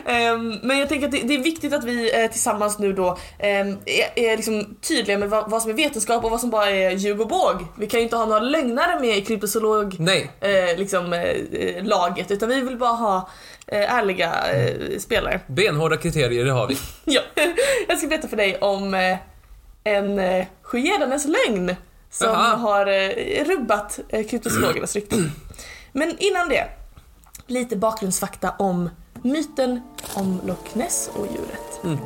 Ehm, 0.06 0.60
men 0.62 0.80
jag 0.80 0.90
tänker 0.90 1.08
att 1.08 1.12
det, 1.12 1.22
det 1.24 1.34
är 1.34 1.44
viktigt 1.44 1.74
att 1.74 1.84
vi 1.84 2.24
eh, 2.24 2.32
tillsammans 2.32 2.80
nu 2.80 2.94
då 2.94 3.18
ehm, 3.40 3.78
är, 3.86 4.24
är 4.24 4.36
liksom 4.36 4.76
tydliga 4.82 5.18
med 5.18 5.30
vad, 5.30 5.50
vad 5.50 5.62
som 5.62 5.72
är 5.72 5.76
vetenskap 5.76 6.24
och 6.24 6.32
vad 6.32 6.40
som 6.40 6.50
bara 6.50 6.70
är 6.70 6.92
ljug 6.92 7.22
och 7.22 7.28
båg. 7.28 7.66
Vi 7.78 7.88
kan 7.88 8.00
ju 8.00 8.04
inte 8.04 8.16
ha 8.16 8.26
några 8.26 8.40
lögnare 8.40 9.00
med 9.00 9.18
i 9.18 9.22
kryptozoolog 9.22 9.98
eh, 10.00 10.78
liksom, 10.78 11.14
eh, 11.14 11.22
eh, 11.22 11.84
laget 11.84 12.32
utan 12.32 12.50
vi 12.50 12.62
vill 12.62 12.78
bara 12.78 12.94
ha 12.94 13.30
eh, 13.68 13.98
ärliga 13.98 14.34
eh, 14.54 15.00
spelare. 15.00 15.40
Benhårda 15.48 15.98
kriterier, 15.98 16.46
det 16.46 16.52
har 16.52 16.68
vi. 16.68 16.78
Ja. 17.06 17.22
Jag 17.88 17.98
ska 17.98 18.08
berätta 18.08 18.28
för 18.28 18.38
dig 18.38 18.58
om 18.58 19.18
en 19.84 20.20
eh, 20.20 20.46
sjuhedanes 20.62 21.26
lögn 21.26 21.76
som 22.12 22.28
Jaha. 22.28 22.56
har 22.56 22.88
eh, 22.88 23.46
rubbat 23.46 24.00
eh, 24.10 24.26
kryptozoologernas 24.26 24.96
rykte. 24.96 25.16
Men 25.92 26.18
innan 26.20 26.50
det, 26.50 26.68
lite 27.48 27.76
bakgrundsfakta 27.76 28.54
om 28.60 28.90
myten 29.22 29.82
om 30.14 30.42
Loch 30.46 30.76
Ness 30.76 31.10
och 31.14 31.28
djuret. 31.28 31.84
Mm. 31.84 31.98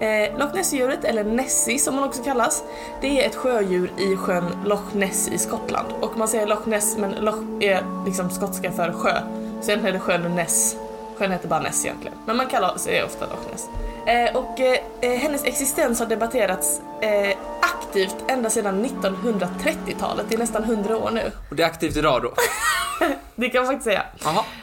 Eh, 0.00 0.38
Loch 0.38 0.54
Ness-djuret, 0.54 1.04
eller 1.04 1.24
Nessie 1.24 1.78
som 1.78 1.94
man 1.94 2.04
också 2.04 2.22
kallas, 2.22 2.64
det 3.00 3.22
är 3.22 3.26
ett 3.26 3.34
sjödjur 3.34 3.92
i 3.98 4.16
sjön 4.16 4.44
Loch 4.64 4.94
Ness 4.94 5.28
i 5.28 5.38
Skottland. 5.38 5.88
Och 6.00 6.16
man 6.18 6.28
säger 6.28 6.46
Loch 6.46 6.66
Ness 6.66 6.96
men 6.96 7.10
Loch 7.10 7.62
är 7.62 8.04
liksom 8.06 8.30
skotska 8.30 8.72
för 8.72 8.92
sjö. 8.92 9.20
Så 9.60 9.70
egentligen 9.70 9.86
är 9.86 9.92
det 9.92 10.00
sjön 10.00 10.34
Ness. 10.34 10.76
Sjön 11.20 11.32
heter 11.32 11.48
bara 11.48 11.60
Ness 11.60 11.84
egentligen. 11.84 12.18
Men 12.26 12.36
man 12.36 12.46
kallar 12.46 12.76
sig 12.76 13.04
ofta 13.04 13.26
Loch 13.26 13.50
Ness. 13.50 13.68
Eh, 14.06 14.36
och 14.36 14.60
eh, 14.60 14.78
eh, 15.00 15.18
hennes 15.18 15.44
existens 15.44 15.98
har 15.98 16.06
debatterats 16.06 16.80
eh, 17.02 17.36
aktivt 17.60 18.16
ända 18.28 18.50
sedan 18.50 18.84
1930-talet. 18.84 20.26
Det 20.28 20.34
är 20.34 20.38
nästan 20.38 20.64
100 20.64 20.96
år 20.96 21.10
nu. 21.10 21.32
Och 21.50 21.56
det 21.56 21.62
är 21.62 21.66
aktivt 21.66 21.96
idag 21.96 22.22
då. 22.22 22.28
Det 23.34 23.48
kan 23.48 23.62
man 23.62 23.72
faktiskt 23.72 23.84
säga. 23.84 24.02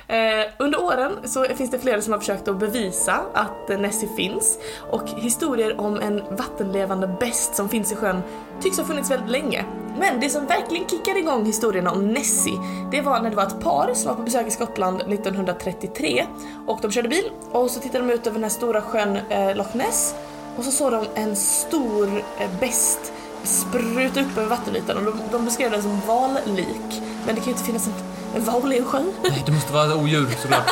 Eh, 0.07 0.51
under 0.57 0.83
åren 0.83 1.11
så 1.23 1.43
finns 1.43 1.71
det 1.71 1.79
flera 1.79 2.01
som 2.01 2.13
har 2.13 2.19
försökt 2.19 2.47
att 2.47 2.59
bevisa 2.59 3.19
att 3.33 3.69
Nessie 3.69 4.09
finns 4.15 4.57
och 4.91 5.09
historier 5.09 5.81
om 5.81 5.99
en 5.99 6.23
vattenlevande 6.35 7.07
best 7.19 7.55
som 7.55 7.69
finns 7.69 7.91
i 7.91 7.95
sjön 7.95 8.21
tycks 8.61 8.77
ha 8.77 8.85
funnits 8.85 9.11
väldigt 9.11 9.29
länge. 9.29 9.65
Men 9.99 10.19
det 10.19 10.29
som 10.29 10.45
verkligen 10.45 10.87
kickade 10.89 11.19
igång 11.19 11.45
historierna 11.45 11.91
om 11.91 12.07
Nessie 12.07 12.59
det 12.91 13.01
var 13.01 13.19
när 13.19 13.29
det 13.29 13.35
var 13.35 13.47
ett 13.47 13.59
par 13.59 13.93
som 13.93 14.09
var 14.09 14.15
på 14.15 14.21
besök 14.21 14.47
i 14.47 14.51
Skottland 14.51 15.01
1933 15.01 16.25
och 16.67 16.79
de 16.81 16.91
körde 16.91 17.09
bil 17.09 17.31
och 17.51 17.71
så 17.71 17.79
tittade 17.79 18.07
de 18.07 18.13
ut 18.13 18.27
över 18.27 18.33
den 18.33 18.43
här 18.43 18.49
stora 18.49 18.81
sjön 18.81 19.17
eh, 19.29 19.55
Loch 19.55 19.75
Ness 19.75 20.15
och 20.57 20.63
så 20.63 20.71
såg 20.71 20.91
de 20.91 21.05
en 21.15 21.35
stor 21.35 22.23
eh, 22.39 22.59
best 22.59 23.13
spruta 23.43 24.21
upp 24.21 24.37
över 24.37 24.49
vattenytan 24.49 24.97
och 24.97 25.03
de, 25.03 25.19
de 25.31 25.45
beskrev 25.45 25.71
den 25.71 25.81
som 25.81 26.01
vallik. 26.07 27.01
Men 27.25 27.35
det 27.35 27.41
kan 27.41 27.43
ju 27.43 27.51
inte 27.51 27.63
finnas 27.63 27.87
en, 27.87 27.93
en 28.37 28.45
val 28.45 28.73
i 28.73 28.77
en 28.77 28.85
sjö. 28.85 28.99
Nej, 29.23 29.43
det 29.45 29.51
måste 29.51 29.73
vara 29.73 29.95
odjur 29.95 30.27
såklart. 30.41 30.69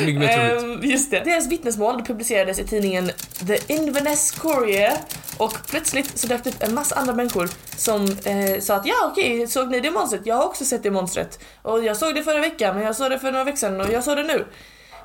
Mycket 0.00 0.20
mer 0.20 0.58
troligt. 0.58 0.84
Ehm, 0.84 0.90
just 0.90 1.10
det. 1.10 1.20
Deras 1.24 1.46
vittnesmål 1.46 2.02
publicerades 2.04 2.58
i 2.58 2.64
tidningen 2.64 3.10
The 3.46 3.58
Inverness 3.74 4.30
Courier 4.30 4.92
och 5.36 5.58
plötsligt 5.70 6.18
så 6.18 6.26
dök 6.26 6.44
det 6.44 6.50
upp 6.50 6.62
en 6.62 6.74
massa 6.74 6.94
andra 6.94 7.14
människor 7.14 7.48
som 7.76 8.04
eh, 8.04 8.60
sa 8.60 8.74
att 8.74 8.86
ja 8.86 8.94
okej, 9.12 9.46
såg 9.46 9.70
ni 9.70 9.80
det 9.80 9.90
monstret? 9.90 10.20
Jag 10.24 10.36
har 10.36 10.44
också 10.44 10.64
sett 10.64 10.82
det 10.82 10.90
monstret. 10.90 11.38
Och 11.62 11.84
jag 11.84 11.96
såg 11.96 12.14
det 12.14 12.22
förra 12.22 12.40
veckan, 12.40 12.74
men 12.74 12.84
jag 12.84 12.96
såg 12.96 13.10
det 13.10 13.18
för 13.18 13.32
några 13.32 13.44
veckor 13.44 13.58
sedan 13.58 13.80
och 13.80 13.92
jag 13.92 14.04
såg 14.04 14.16
det 14.16 14.22
nu. 14.22 14.46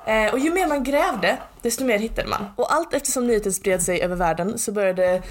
Eh, 0.06 0.34
och 0.34 0.40
ju 0.40 0.52
mer 0.52 0.68
man 0.68 0.84
grävde, 0.84 1.38
desto 1.62 1.84
mer 1.84 2.00
hittade 2.00 2.28
man. 2.28 2.46
Och 2.56 2.74
allt 2.74 2.94
eftersom 2.94 3.28
nyheten 3.28 3.54
spred 3.54 3.82
sig 3.82 4.02
över 4.02 4.16
världen 4.16 4.58
så 4.58 4.72
började 4.72 5.22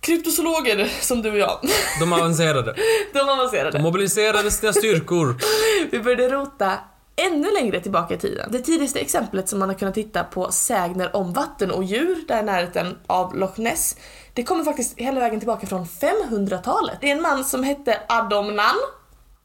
kryptozoologer 0.00 0.88
som 1.00 1.22
du 1.22 1.30
och 1.30 1.38
jag, 1.38 1.58
De 2.00 2.12
avancerade. 2.12 2.74
de 3.12 3.18
avancerade. 3.20 3.70
De 3.78 3.82
mobiliserade 3.82 4.50
sina 4.50 4.72
styrkor. 4.72 5.36
Vi 5.90 6.00
började 6.00 6.28
rota 6.28 6.72
ännu 7.16 7.52
längre 7.52 7.80
tillbaka 7.80 8.14
i 8.14 8.18
tiden. 8.18 8.48
Det 8.52 8.58
tidigaste 8.58 8.98
exemplet 9.00 9.48
som 9.48 9.58
man 9.58 9.68
har 9.68 9.76
kunnat 9.76 9.96
hitta 9.96 10.24
på 10.24 10.52
sägner 10.52 11.16
om 11.16 11.32
vatten 11.32 11.70
och 11.70 11.84
djur 11.84 12.24
där 12.28 12.40
i 12.40 12.42
närheten 12.42 12.98
av 13.06 13.36
Loch 13.36 13.58
Ness, 13.58 13.96
det 14.34 14.42
kommer 14.44 14.64
faktiskt 14.64 14.98
hela 14.98 15.20
vägen 15.20 15.40
tillbaka 15.40 15.66
från 15.66 15.84
500-talet. 15.84 16.98
Det 17.00 17.10
är 17.10 17.16
en 17.16 17.22
man 17.22 17.44
som 17.44 17.64
hette 17.64 18.00
Adomnan, 18.08 18.76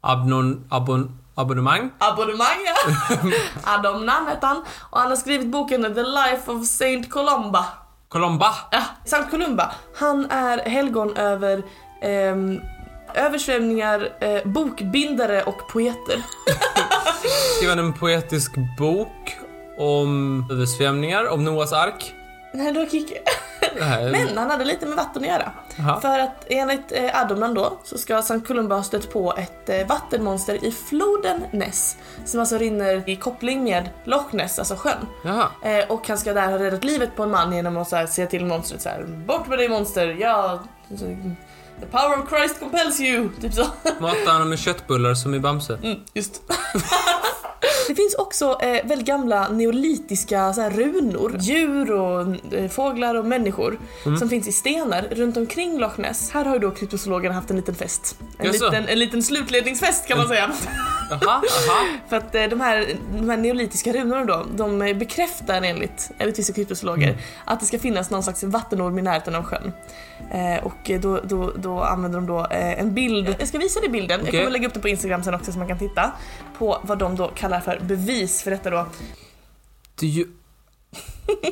Abnon, 0.01 0.67
abon, 0.69 1.19
abonnemang. 1.35 1.91
abonnemang 1.99 2.57
ja. 2.65 3.17
Adomnan 3.73 4.27
hette 4.27 4.45
han, 4.45 4.63
och 4.89 4.99
han 4.99 5.09
har 5.09 5.15
skrivit 5.15 5.47
boken 5.47 5.81
The 5.83 6.03
Life 6.03 6.51
of 6.51 6.67
Saint 6.67 7.09
Columba. 7.09 7.65
Colomba. 8.15 8.55
Ja, 8.71 8.81
Sankt 9.05 9.31
Columba. 9.31 9.71
Han 9.95 10.31
är 10.31 10.57
helgon 10.57 11.17
över 11.17 11.63
ehm, 12.01 12.61
översvämningar, 13.13 14.09
eh, 14.19 14.41
bokbindare 14.45 15.43
och 15.43 15.67
poeter. 15.67 16.23
Skrev 17.57 17.69
han 17.69 17.79
en 17.79 17.93
poetisk 17.93 18.51
bok 18.77 19.37
om 19.77 20.43
översvämningar, 20.51 21.27
om 21.29 21.43
Noas 21.43 21.73
ark. 21.73 22.13
Nej, 22.53 22.71
då 22.73 22.85
kick. 22.85 23.11
Här, 23.81 24.11
Men 24.11 24.37
han 24.37 24.49
hade 24.49 24.65
lite 24.65 24.85
med 24.85 24.95
vatten 24.95 25.23
att 25.23 25.29
göra. 25.29 25.51
Jaha. 25.75 26.01
För 26.01 26.19
att 26.19 26.45
enligt 26.47 26.91
eh, 26.91 27.21
Adomnan 27.21 27.53
då 27.53 27.79
så 27.83 27.97
ska 27.97 28.21
Sankt 28.21 28.47
Columba 28.47 28.75
ha 28.75 28.83
stött 28.83 29.13
på 29.13 29.33
ett 29.37 29.69
eh, 29.69 29.87
vattenmonster 29.87 30.65
i 30.65 30.71
floden 30.71 31.43
Ness 31.51 31.97
som 32.25 32.39
alltså 32.39 32.57
rinner 32.57 33.09
i 33.09 33.15
koppling 33.15 33.63
med 33.63 33.89
Loch 34.03 34.33
Ness, 34.33 34.59
alltså 34.59 34.75
sjön. 34.75 35.07
Eh, 35.63 35.91
och 35.91 36.07
han 36.07 36.17
ska 36.17 36.33
där 36.33 36.51
ha 36.51 36.59
räddat 36.59 36.83
livet 36.83 37.15
på 37.15 37.23
en 37.23 37.31
man 37.31 37.53
genom 37.53 37.77
att 37.77 37.89
så 37.89 37.95
här, 37.95 38.05
säga 38.05 38.27
till 38.27 38.45
monstret 38.45 38.81
så 38.81 38.89
här: 38.89 39.03
Bort 39.03 39.47
med 39.47 39.59
dig 39.59 39.69
monster, 39.69 40.17
ja... 40.19 40.59
The 41.79 41.85
power 41.85 42.23
of 42.23 42.29
Christ 42.29 42.59
compels 42.59 42.99
you, 42.99 43.29
typ 43.41 43.53
så. 43.53 43.67
Matade 43.99 44.31
honom 44.31 44.49
med 44.49 44.59
köttbullar 44.59 45.13
som 45.13 45.33
i 45.35 45.39
Bamse. 45.39 45.79
Mm, 45.83 45.99
just. 46.13 46.41
Det 47.87 47.95
finns 47.95 48.15
också 48.15 48.57
eh, 48.61 48.87
väldigt 48.87 49.07
gamla 49.07 49.49
neolitiska 49.49 50.53
så 50.53 50.61
här, 50.61 50.69
runor, 50.69 51.37
djur 51.39 51.91
och 51.91 52.53
eh, 52.53 52.69
fåglar 52.69 53.15
och 53.15 53.25
människor 53.25 53.79
Mm. 54.05 54.19
som 54.19 54.29
finns 54.29 54.47
i 54.47 54.51
stenar 54.51 55.01
runt 55.11 55.37
omkring 55.37 55.79
Loch 55.79 55.97
Ness. 55.97 56.31
Här 56.31 56.45
har 56.45 56.53
ju 56.53 56.59
då 56.59 56.71
kryptozoologerna 56.71 57.35
haft 57.35 57.49
en 57.49 57.55
liten 57.55 57.75
fest. 57.75 58.17
En, 58.37 58.45
Jaså? 58.45 58.65
liten, 58.65 58.87
en 58.87 58.99
liten 58.99 59.23
slutledningsfest 59.23 60.07
kan 60.07 60.17
man 60.17 60.27
säga. 60.27 60.51
För 62.09 62.15
att 62.17 62.35
eh, 62.35 62.43
de 62.43 62.61
här, 62.61 62.87
de 63.17 63.29
här 63.29 63.37
neolitiska 63.37 63.93
runorna 63.93 64.25
då, 64.25 64.45
de 64.55 64.81
eh, 64.81 64.97
bekräftar 64.97 65.61
enligt, 65.61 66.11
enligt 66.17 66.39
vissa 66.39 66.53
kryptozoologer 66.53 67.07
Mm. 67.07 67.19
att 67.45 67.59
det 67.59 67.65
ska 67.65 67.79
finnas 67.79 68.09
någon 68.09 68.23
slags 68.23 68.43
vattenorm 68.43 68.99
i 68.99 69.01
närheten 69.01 69.35
av 69.35 69.43
sjön. 69.43 69.71
Eh, 70.31 70.65
och 70.65 70.89
eh, 70.89 70.99
då, 70.99 71.19
då, 71.23 71.51
då 71.57 71.81
använder 71.81 72.19
de 72.19 72.27
då 72.27 72.47
en 72.51 72.93
bild, 72.93 73.35
jag 73.39 73.47
ska 73.47 73.57
visa 73.57 73.79
dig 73.79 73.89
bilden, 73.89 74.19
jag 74.19 74.27
Okej. 74.27 74.39
kommer 74.39 74.51
lägga 74.51 74.67
upp 74.67 74.73
det 74.73 74.79
på 74.79 74.89
Instagram 74.89 75.23
sen 75.23 75.33
också 75.33 75.51
så 75.51 75.57
man 75.59 75.67
kan 75.67 75.79
titta 75.79 76.11
på 76.57 76.79
vad 76.83 76.97
de 76.97 77.15
då 77.15 77.27
kallar 77.27 77.59
för 77.59 77.79
bevis 77.83 78.43
för 78.43 78.51
detta 78.51 78.69
då. 78.69 78.85
Det 79.99 80.07
ju... 80.07 80.25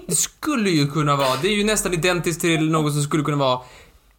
Det 0.08 0.16
skulle 0.16 0.70
ju 0.70 0.88
kunna 0.92 1.16
vara, 1.16 1.36
det 1.42 1.48
är 1.48 1.56
ju 1.56 1.64
nästan 1.64 1.94
identiskt 1.94 2.42
till 2.42 2.72
något 2.72 2.94
som 2.94 3.02
skulle 3.04 3.24
kunna 3.24 3.38
vara 3.38 3.60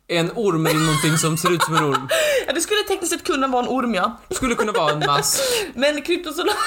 en 0.08 0.30
orm 0.34 0.66
eller 0.66 0.80
någonting 0.80 1.18
som 1.18 1.36
ser 1.36 1.52
ut 1.52 1.62
som 1.62 1.76
en 1.76 1.84
orm. 1.84 2.08
Ja, 2.46 2.52
det 2.52 2.60
skulle 2.60 2.80
tekniskt 2.88 3.12
sett 3.12 3.24
kunna 3.24 3.46
vara 3.48 3.62
en 3.62 3.68
orm 3.68 3.94
ja, 3.94 4.20
skulle 4.30 4.54
kunna 4.54 4.72
vara 4.72 4.92
en 4.92 4.98
mask. 4.98 5.40
men 5.74 6.02
kryptozoologer 6.02 6.58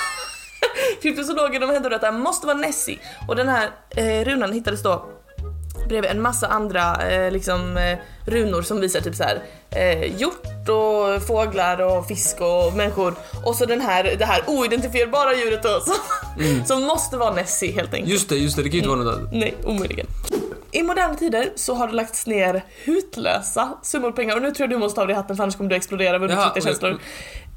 Kryptozoologer 1.01 1.59
de 1.59 1.69
hävdar 1.69 1.91
att 1.91 2.01
det 2.01 2.07
här 2.07 2.17
måste 2.17 2.47
vara 2.47 2.57
Nessie 2.57 2.99
och 3.27 3.35
den 3.35 3.47
här 3.47 3.69
eh, 3.89 4.25
runan 4.25 4.53
hittades 4.53 4.83
då 4.83 5.05
bredvid 5.87 6.11
en 6.11 6.21
massa 6.21 6.47
andra 6.47 7.09
eh, 7.09 7.31
liksom, 7.31 7.77
eh, 7.77 7.97
runor 8.25 8.61
som 8.61 8.79
visar 8.79 9.01
typ 9.01 9.15
så 9.15 9.23
här 9.23 9.43
eh, 9.69 10.19
hjort 10.19 10.69
och 10.69 11.27
fåglar 11.27 11.81
och 11.81 12.07
fisk 12.07 12.41
och 12.41 12.73
människor 12.73 13.15
och 13.45 13.55
så 13.55 13.65
den 13.65 13.81
här, 13.81 14.15
det 14.19 14.25
här 14.25 14.43
oidentifierbara 14.47 15.35
djuret 15.35 15.63
då 15.63 15.79
som, 15.79 15.95
som 16.65 16.83
måste 16.83 17.17
vara 17.17 17.33
Nessie 17.33 17.71
helt 17.71 17.93
enkelt. 17.93 18.11
Just 18.11 18.29
det, 18.29 18.35
just 18.35 18.55
det, 18.55 18.63
det 18.63 18.69
kan 18.69 18.73
ju 18.73 18.77
inte 18.77 18.89
vara 18.89 18.99
något 19.03 19.17
annat. 19.17 19.29
Nej, 19.33 19.55
omöjligen. 19.63 20.07
I 20.71 20.83
moderna 20.83 21.15
tider 21.15 21.51
så 21.55 21.73
har 21.73 21.87
det 21.87 21.93
lagts 21.93 22.27
ner 22.27 22.63
hutlösa 22.85 23.77
summor 23.83 24.11
pengar 24.11 24.35
och 24.35 24.41
nu 24.41 24.51
tror 24.51 24.63
jag 24.63 24.69
du 24.69 24.77
måste 24.77 25.01
ha 25.01 25.05
det 25.05 25.13
i 25.13 25.15
hatten 25.15 25.35
för 25.35 25.43
annars 25.43 25.55
kommer 25.55 25.69
du 25.69 25.75
explodera 25.75 26.15
av 26.15 26.21
Jaha, 26.21 26.31
undertryckta 26.31 26.69
känslor. 26.69 26.99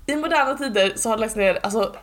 I 0.07 0.17
moderna 0.17 0.55
tider 0.55 0.93
så 0.97 1.09
har 1.09 1.17
det 1.17 1.21
lagts 1.21 1.37
ner 1.37 1.59
alltså 1.63 1.95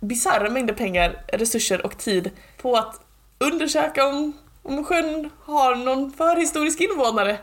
bisarra 0.00 0.50
mängder 0.50 0.74
pengar, 0.74 1.24
resurser 1.32 1.86
och 1.86 1.98
tid 1.98 2.30
på 2.62 2.76
att 2.76 3.00
undersöka 3.38 4.06
om, 4.06 4.32
om 4.62 4.84
sjön 4.84 5.30
har 5.44 5.74
någon 5.74 6.12
förhistorisk 6.12 6.80
invånare. 6.80 7.38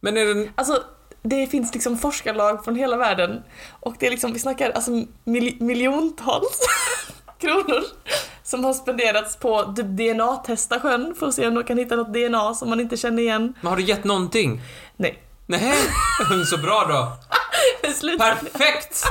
Men 0.00 0.16
är 0.16 0.24
den... 0.24 0.50
Alltså, 0.54 0.82
det 1.22 1.46
finns 1.46 1.74
liksom 1.74 1.98
forskarlag 1.98 2.64
från 2.64 2.76
hela 2.76 2.96
världen 2.96 3.42
och 3.80 3.94
det 3.98 4.06
är 4.06 4.10
liksom, 4.10 4.32
vi 4.32 4.38
snackar 4.38 4.70
alltså 4.70 4.90
mil 5.24 5.56
miljontals 5.60 6.60
kronor 7.40 7.82
som 8.42 8.64
har 8.64 8.72
spenderats 8.72 9.36
på 9.36 9.72
typ 9.76 9.86
DNA-testa 9.86 10.80
sjön 10.80 11.14
för 11.18 11.26
att 11.26 11.34
se 11.34 11.46
om 11.46 11.54
de 11.54 11.64
kan 11.64 11.78
hitta 11.78 11.96
något 11.96 12.14
DNA 12.14 12.54
som 12.54 12.68
man 12.70 12.80
inte 12.80 12.96
känner 12.96 13.22
igen. 13.22 13.54
Men 13.60 13.70
har 13.70 13.76
du 13.76 13.82
gett 13.82 14.04
någonting? 14.04 14.60
Nej. 14.96 15.22
Nej, 15.46 15.74
så 16.50 16.58
bra 16.58 16.84
då. 16.88 17.12
Perfekt! 18.18 19.04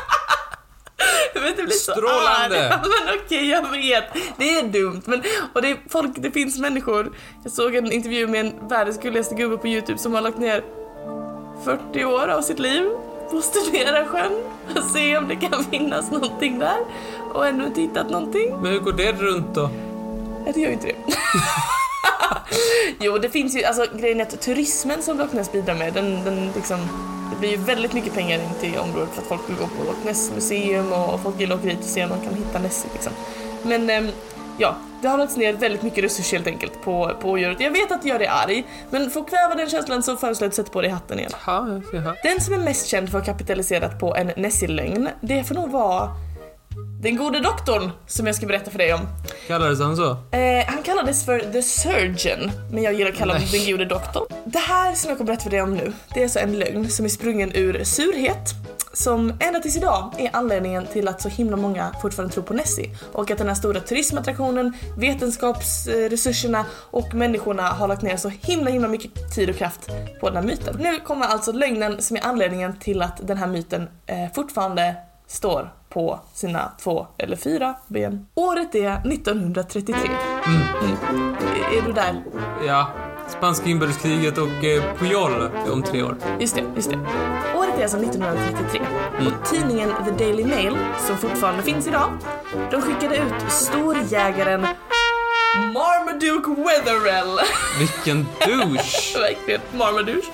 Men 1.33 1.43
det 1.57 1.63
blir 1.63 1.75
så 1.75 1.91
Strålande. 1.91 2.73
arg. 2.73 2.79
Men 3.05 3.15
okej, 3.25 3.49
jag 3.49 3.71
vet. 3.71 4.03
Det 4.37 4.59
är 4.59 4.63
dumt. 4.63 5.01
Men, 5.05 5.23
och 5.53 5.61
det, 5.61 5.69
är 5.71 5.77
folk, 5.89 6.11
det 6.15 6.31
finns 6.31 6.59
människor. 6.59 7.11
Jag 7.43 7.51
såg 7.51 7.75
en 7.75 7.91
intervju 7.91 8.27
med 8.27 8.39
en 8.39 8.67
världens 8.67 8.99
gulligaste 8.99 9.35
gubbe 9.35 9.57
på 9.57 9.67
YouTube 9.67 9.97
som 9.97 10.13
har 10.13 10.21
lagt 10.21 10.37
ner 10.37 10.63
40 11.65 12.05
år 12.05 12.27
av 12.27 12.41
sitt 12.41 12.59
liv 12.59 12.89
på 13.31 13.37
att 13.37 13.43
studera 13.43 14.05
sjön 14.05 14.43
och 14.75 14.83
se 14.83 15.17
om 15.17 15.27
det 15.27 15.35
kan 15.35 15.63
finnas 15.63 16.11
någonting 16.11 16.59
där 16.59 16.77
och 17.37 17.47
ännu 17.47 17.65
inte 17.65 17.81
hittat 17.81 18.09
någonting. 18.09 18.61
Men 18.61 18.71
hur 18.71 18.79
går 18.79 18.93
det 18.93 19.11
runt 19.11 19.55
då? 19.55 19.69
Nej, 20.43 20.53
det 20.53 20.59
gör 20.61 20.67
ju 20.67 20.73
inte 20.73 20.87
det. 20.87 20.95
jo, 22.99 23.17
det 23.17 23.29
finns 23.29 23.55
ju, 23.55 23.63
alltså 23.63 23.85
grejen 23.97 24.19
är 24.19 24.23
att 24.23 24.41
turismen 24.41 25.01
som 25.01 25.17
Loch 25.17 25.33
Ness 25.33 25.51
bidrar 25.51 25.75
med, 25.75 25.93
den, 25.93 26.23
den 26.23 26.51
liksom, 26.55 26.79
det 27.31 27.39
blir 27.39 27.49
ju 27.49 27.57
väldigt 27.57 27.93
mycket 27.93 28.13
pengar 28.13 28.39
in 28.39 28.49
till 28.59 28.79
området 28.79 29.09
för 29.13 29.21
att 29.21 29.27
folk 29.27 29.49
vill 29.49 29.55
gå 29.57 29.67
på 29.67 29.83
Loch 29.83 30.05
Ness 30.05 30.31
museum 30.35 30.93
och 30.93 31.21
folk 31.21 31.39
vill 31.39 31.53
åka 31.53 31.63
dit 31.63 31.79
och 31.79 31.85
se 31.85 32.03
om 32.03 32.09
man 32.09 32.21
kan 32.21 32.33
hitta 32.33 32.59
Nessie 32.59 32.89
liksom. 32.93 33.13
Men 33.63 33.89
ehm, 33.89 34.09
ja, 34.57 34.75
det 35.01 35.07
har 35.07 35.17
lagts 35.17 35.37
ner 35.37 35.53
väldigt 35.53 35.83
mycket 35.83 36.03
resurser 36.03 36.37
helt 36.37 36.47
enkelt 36.47 36.81
på, 36.83 37.11
på 37.21 37.29
odjuret. 37.29 37.59
Jag 37.59 37.71
vet 37.71 37.91
att 37.91 38.01
det 38.01 38.09
gör 38.09 38.19
dig 38.19 38.27
arg, 38.27 38.65
men 38.89 39.09
för 39.09 39.19
att 39.19 39.29
kväva 39.29 39.55
den 39.55 39.69
känslan 39.69 40.03
så 40.03 40.17
föreslår 40.17 40.45
jag 40.45 40.47
att 40.47 40.51
du 40.51 40.55
sätter 40.55 40.71
på 40.71 40.81
dig 40.81 40.91
hatten 40.91 41.19
igen. 41.19 41.31
Ja, 41.45 41.67
jag 41.69 41.85
ser 41.85 41.99
här. 41.99 42.15
Den 42.23 42.41
som 42.41 42.53
är 42.53 42.57
mest 42.57 42.87
känd 42.87 43.09
för 43.09 43.17
att 43.17 43.27
ha 43.27 43.33
kapitaliserat 43.33 43.99
på 43.99 44.15
en 44.15 44.27
Nessie-lögn, 44.27 45.09
det 45.21 45.43
får 45.43 45.55
nog 45.55 45.69
vara 45.69 46.09
den 47.01 47.17
gode 47.17 47.39
doktorn 47.39 47.91
som 48.07 48.25
jag 48.25 48.35
ska 48.35 48.45
berätta 48.45 48.71
för 48.71 48.77
dig 48.77 48.93
om. 48.93 48.99
Kallades 49.47 49.79
han 49.79 49.95
så? 49.95 50.11
Eh, 50.11 50.65
han 50.67 50.83
kallades 50.83 51.25
för 51.25 51.39
The 51.39 51.61
Surgeon, 51.61 52.51
men 52.71 52.83
jag 52.83 52.93
gillar 52.93 53.11
att 53.11 53.17
kalla 53.17 53.33
honom 53.33 53.47
den 53.51 53.71
gode 53.71 53.85
doktorn. 53.85 54.25
Det 54.45 54.59
här 54.59 54.95
som 54.95 55.09
jag 55.09 55.17
kommer 55.17 55.27
berätta 55.27 55.43
för 55.43 55.49
dig 55.49 55.61
om 55.61 55.73
nu, 55.73 55.93
det 56.13 56.19
är 56.19 56.23
alltså 56.23 56.39
en 56.39 56.59
lögn 56.59 56.89
som 56.89 57.05
är 57.05 57.09
sprungen 57.09 57.51
ur 57.55 57.83
surhet 57.83 58.55
som 58.93 59.33
ända 59.39 59.59
tills 59.59 59.77
idag 59.77 60.13
är 60.17 60.29
anledningen 60.33 60.85
till 60.85 61.07
att 61.07 61.21
så 61.21 61.29
himla 61.29 61.57
många 61.57 61.91
fortfarande 62.01 62.33
tror 62.33 62.43
på 62.43 62.53
Nessie 62.53 62.89
och 63.13 63.31
att 63.31 63.37
den 63.37 63.47
här 63.47 63.55
stora 63.55 63.79
turismattraktionen, 63.79 64.73
vetenskapsresurserna 64.97 66.65
och 66.73 67.13
människorna 67.13 67.63
har 67.63 67.87
lagt 67.87 68.01
ner 68.01 68.17
så 68.17 68.29
himla 68.29 68.69
himla 68.69 68.87
mycket 68.87 69.35
tid 69.35 69.49
och 69.49 69.55
kraft 69.55 69.89
på 70.19 70.29
den 70.29 70.35
här 70.35 70.43
myten. 70.43 70.75
Nu 70.79 70.99
kommer 70.99 71.25
alltså 71.25 71.51
lögnen 71.51 72.01
som 72.01 72.17
är 72.17 72.25
anledningen 72.25 72.79
till 72.79 73.01
att 73.01 73.27
den 73.27 73.37
här 73.37 73.47
myten 73.47 73.89
eh, 74.05 74.33
fortfarande 74.35 74.95
står 75.27 75.73
på 75.89 76.19
sina 76.33 76.71
två 76.83 77.07
eller 77.17 77.35
fyra 77.35 77.75
ben. 77.87 78.27
Året 78.35 78.75
är 78.75 78.91
1933. 79.11 79.95
Mm. 80.45 80.61
Mm. 81.09 81.35
Är 81.77 81.81
du 81.85 81.91
där? 81.93 82.23
Ja. 82.67 82.87
Spanska 83.29 83.69
inbördeskriget 83.69 84.37
och 84.37 84.63
eh, 84.63 84.83
Pujol 84.99 85.49
om 85.71 85.83
tre 85.83 86.03
år. 86.03 86.15
Just 86.39 86.55
det, 86.55 86.63
just 86.75 86.89
det. 86.91 86.97
Året 87.57 87.77
är 87.77 87.81
alltså 87.81 87.97
1933 87.97 88.81
Mm. 89.19 89.33
och 89.33 89.45
tidningen 89.49 89.89
The 90.05 90.11
Daily 90.25 90.45
Mail, 90.45 90.77
som 91.07 91.17
fortfarande 91.17 91.63
finns 91.63 91.87
idag, 91.87 92.09
de 92.71 92.81
skickade 92.81 93.15
ut 93.17 93.51
storjägaren 93.51 94.67
Marmaduke 95.73 96.49
Wetherell. 96.61 97.39
Vilken 97.79 98.25
douche! 98.39 99.19
Verkligen, 99.19 99.61
Marmaduke. 99.77 100.27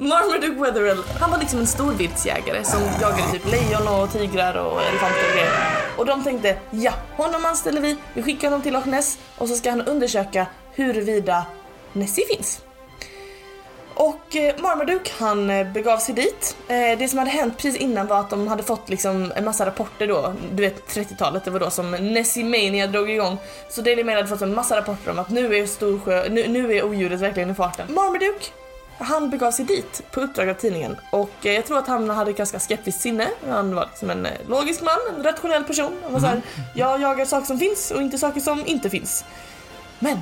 Marmaduke 0.00 0.60
Wetherell, 0.60 1.02
han 1.20 1.30
var 1.30 1.38
liksom 1.38 1.58
en 1.58 1.66
storviltsjägare 1.66 2.64
som 2.64 2.80
jagade 3.00 3.32
typ 3.32 3.50
lejon 3.50 3.88
och 3.88 4.12
tigrar 4.12 4.54
och 4.54 4.82
elefanter 4.82 5.24
och 5.28 5.34
grejer. 5.34 5.52
Och 5.96 6.06
de 6.06 6.24
tänkte, 6.24 6.58
ja, 6.70 6.92
honom 7.16 7.44
anställer 7.44 7.80
vi, 7.80 7.96
vi 8.14 8.22
skickar 8.22 8.48
honom 8.48 8.62
till 8.62 8.72
Loch 8.72 8.86
Ness 8.86 9.18
och 9.38 9.48
så 9.48 9.54
ska 9.54 9.70
han 9.70 9.82
undersöka 9.82 10.46
huruvida 10.72 11.46
Nessie 11.92 12.26
finns. 12.26 12.62
Och 13.94 14.36
eh, 14.36 14.54
Marmaduke 14.58 15.10
han 15.18 15.50
eh, 15.50 15.72
begav 15.72 15.98
sig 15.98 16.14
dit. 16.14 16.56
Eh, 16.68 16.98
det 16.98 17.08
som 17.08 17.18
hade 17.18 17.30
hänt 17.30 17.56
precis 17.56 17.80
innan 17.80 18.06
var 18.06 18.20
att 18.20 18.30
de 18.30 18.48
hade 18.48 18.62
fått 18.62 18.88
liksom 18.88 19.32
en 19.36 19.44
massa 19.44 19.66
rapporter 19.66 20.06
då. 20.06 20.34
Du 20.52 20.62
vet 20.62 20.88
30-talet, 20.94 21.44
det 21.44 21.50
var 21.50 21.60
då 21.60 21.70
som 21.70 21.90
Nessie 21.90 22.44
Mania 22.44 22.86
drog 22.86 23.10
igång. 23.10 23.38
Så 23.70 23.82
Daily 23.82 24.04
Mail 24.04 24.16
hade 24.16 24.28
fått 24.28 24.42
en 24.42 24.54
massa 24.54 24.76
rapporter 24.76 25.10
om 25.10 25.18
att 25.18 25.30
nu 25.30 25.56
är 25.56 25.66
Storsjö, 25.66 26.28
nu, 26.28 26.48
nu 26.48 26.76
är 26.76 26.84
odjuret 26.84 27.20
verkligen 27.20 27.50
i 27.50 27.54
farten. 27.54 27.94
Marmaduke 27.94 28.44
han 28.98 29.30
begav 29.30 29.50
sig 29.50 29.64
dit 29.64 30.02
på 30.10 30.20
uppdrag 30.20 30.48
av 30.48 30.54
tidningen 30.54 30.96
och 31.10 31.46
eh, 31.46 31.52
jag 31.52 31.66
tror 31.66 31.78
att 31.78 31.86
han 31.86 32.10
hade 32.10 32.32
ganska 32.32 32.60
skeptiskt 32.60 33.00
sinne. 33.00 33.28
Han 33.48 33.74
var 33.74 33.86
liksom 33.86 34.10
en 34.10 34.26
eh, 34.26 34.32
logisk 34.48 34.82
man, 34.82 35.16
en 35.16 35.22
rationell 35.22 35.64
person. 35.64 35.92
Han 36.02 36.12
var 36.12 36.20
såhär, 36.20 36.42
jag 36.74 37.00
jagar 37.00 37.24
saker 37.24 37.46
som 37.46 37.58
finns 37.58 37.90
och 37.90 38.02
inte 38.02 38.18
saker 38.18 38.40
som 38.40 38.66
inte 38.66 38.90
finns. 38.90 39.24
Men 39.98 40.18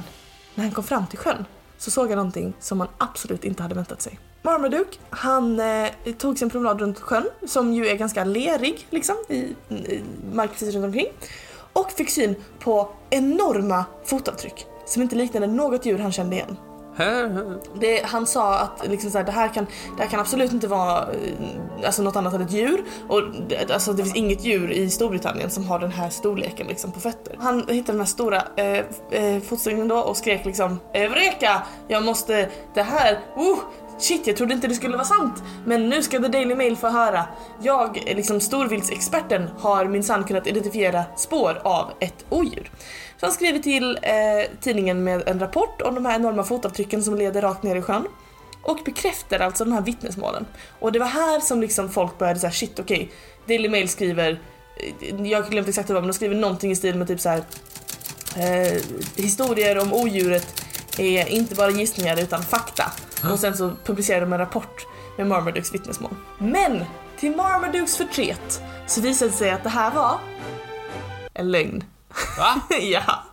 när 0.55 0.64
han 0.64 0.72
kom 0.72 0.85
fram 0.85 1.07
till 1.07 1.18
sjön 1.18 1.45
så 1.79 1.91
såg 1.91 2.09
han 2.09 2.16
någonting 2.16 2.55
som 2.61 2.79
man 2.79 2.89
absolut 2.99 3.45
inte 3.45 3.62
hade 3.62 3.74
väntat 3.74 4.03
sig. 4.03 4.18
Marmaduke, 4.43 4.99
han 5.11 5.61
eh, 5.61 5.91
tog 6.18 6.39
sin 6.39 6.51
promenad 6.51 6.81
runt 6.81 7.01
sjön 7.01 7.29
som 7.47 7.72
ju 7.72 7.87
är 7.87 7.95
ganska 7.95 8.24
lerig 8.24 8.87
liksom 8.91 9.16
i, 9.29 9.37
i 9.68 10.03
marken 10.33 10.53
precis 10.53 10.74
runt 10.74 10.85
omkring 10.85 11.07
och 11.72 11.93
fick 11.93 12.11
syn 12.11 12.35
på 12.61 12.89
enorma 13.11 13.85
fotavtryck 14.05 14.66
som 14.87 15.03
inte 15.03 15.16
liknade 15.16 15.47
något 15.47 15.87
djur 15.87 15.99
han 15.99 16.12
kände 16.12 16.37
igen. 16.37 16.57
Det, 17.80 18.05
han 18.05 18.26
sa 18.26 18.59
att 18.59 18.88
liksom 18.88 19.11
så 19.11 19.18
här, 19.18 19.24
det, 19.24 19.32
här 19.32 19.49
kan, 19.49 19.66
det 19.97 20.03
här 20.03 20.11
kan 20.11 20.20
absolut 20.20 20.53
inte 20.53 20.68
vara 20.68 21.03
eh, 21.03 21.86
alltså 21.86 22.03
något 22.03 22.16
annat 22.16 22.34
än 22.34 22.42
ett 22.42 22.53
djur. 22.53 22.84
Och 23.09 23.22
det, 23.49 23.70
alltså, 23.70 23.92
det 23.92 24.03
finns 24.03 24.16
inget 24.16 24.44
djur 24.44 24.70
i 24.70 24.90
Storbritannien 24.90 25.51
som 25.51 25.64
har 25.64 25.78
den 25.78 25.92
här 25.92 26.11
storleken 26.11 26.66
liksom, 26.66 26.92
på 26.92 27.01
fötter. 27.01 27.36
Han 27.38 27.59
hittade 27.59 27.92
den 27.92 27.99
här 27.99 28.07
stora 28.07 28.42
eh, 28.57 28.84
eh, 29.11 29.86
då 29.88 29.99
och 29.99 30.16
skrek 30.16 30.44
liksom 30.44 30.80
Eureka! 30.94 31.62
Jag 31.88 32.05
måste, 32.05 32.49
det 32.74 32.82
här, 32.82 33.18
oh, 33.36 33.59
Shit, 33.99 34.26
jag 34.26 34.36
trodde 34.36 34.55
inte 34.55 34.68
det 34.68 34.74
skulle 34.74 34.97
vara 34.97 35.07
sant. 35.07 35.42
Men 35.64 35.88
nu 35.88 36.03
ska 36.03 36.18
The 36.18 36.28
Daily 36.28 36.55
Mail 36.55 36.76
få 36.76 36.88
höra. 36.88 37.26
Jag, 37.62 38.03
liksom 38.07 38.40
storviltsexperten, 38.40 39.49
har 39.59 39.84
minsann 39.84 40.24
kunnat 40.24 40.47
identifiera 40.47 41.05
spår 41.16 41.61
av 41.64 41.92
ett 42.01 42.24
odjur. 42.28 42.70
Så 43.20 43.26
han 43.26 43.32
skriver 43.32 43.59
till 43.59 43.99
eh, 44.03 44.12
tidningen 44.61 45.05
med 45.05 45.28
en 45.28 45.40
rapport 45.40 45.82
om 45.82 45.94
de 45.94 46.07
här 46.07 46.14
enorma 46.14 46.44
fotavtrycken 46.44 47.03
som 47.03 47.16
leder 47.16 47.42
rakt 47.42 47.62
ner 47.62 47.76
i 47.76 47.82
sjön. 47.82 48.05
Och 48.62 48.78
bekräftar 48.84 49.40
alltså 49.40 49.64
de 49.64 49.72
här 49.72 49.82
vittnesmålen. 49.82 50.47
Och 50.80 50.92
det 50.92 50.99
var 50.99 51.07
här 51.07 51.40
som 51.40 51.61
liksom 51.61 51.90
folk 51.90 52.18
började 52.18 52.40
säga 52.40 52.53
shit 52.53 52.78
okej, 52.78 53.11
Daily 53.49 53.68
Mail 53.68 53.88
skriver, 53.88 54.40
eh, 55.01 55.26
jag 55.26 55.42
har 55.42 55.51
glömt 55.51 55.68
exakt 55.68 55.90
vad 55.90 56.03
men 56.03 56.09
de 56.09 56.14
skriver 56.14 56.36
någonting 56.36 56.70
i 56.70 56.76
stil 56.76 56.94
med 56.94 57.09
typ 57.09 57.20
så 57.20 57.28
här. 57.28 57.42
Eh, 58.36 58.82
historier 59.16 59.78
om 59.78 59.92
odjuret 59.92 60.62
är 60.99 61.28
inte 61.28 61.55
bara 61.55 61.70
gissningar 61.70 62.20
utan 62.20 62.42
fakta. 62.42 62.92
Och 63.33 63.39
sen 63.39 63.57
så 63.57 63.72
publicerar 63.85 64.20
de 64.20 64.33
en 64.33 64.39
rapport 64.39 64.87
med 65.16 65.27
Marmadukes 65.27 65.74
vittnesmål. 65.74 66.14
Men 66.39 66.85
till 67.18 67.37
Marmadukes 67.37 67.97
förtret 67.97 68.62
så 68.87 69.01
visade 69.01 69.31
det 69.31 69.37
sig 69.37 69.51
att 69.51 69.62
det 69.62 69.68
här 69.68 69.91
var 69.91 70.18
en 71.35 71.51
lögn. 71.51 71.85
Va? 72.39 72.61
ja. 72.81 73.24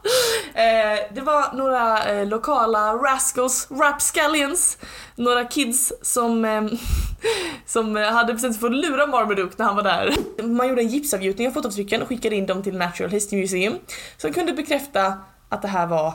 Eh, 0.54 1.14
det 1.14 1.22
var 1.22 1.54
några 1.54 2.04
eh, 2.04 2.28
lokala 2.28 2.94
rascals, 2.94 3.68
rapscallions, 3.72 4.78
några 5.16 5.46
kids 5.46 5.94
som, 6.02 6.46
eh, 6.46 6.64
som 7.66 7.96
hade 7.96 8.34
bestämt 8.34 8.54
sig 8.54 8.62
för 8.62 8.68
att 8.68 8.76
lura 8.76 9.08
Marmaduke 9.08 9.54
när 9.58 9.66
han 9.66 9.76
var 9.76 9.84
där. 9.84 10.14
Man 10.44 10.68
gjorde 10.68 10.82
en 10.82 10.88
gipsavgjutning 10.88 11.48
av 11.48 11.52
fotavtrycken 11.52 12.02
och 12.02 12.08
skickade 12.08 12.36
in 12.36 12.46
dem 12.46 12.64
till 12.64 12.78
Natural 12.78 13.12
History 13.12 13.42
Museum 13.42 13.76
som 14.18 14.34
kunde 14.34 14.54
bekräfta 14.54 15.14
att 15.50 15.62
det 15.62 15.68
här 15.68 15.88
var 15.88 16.14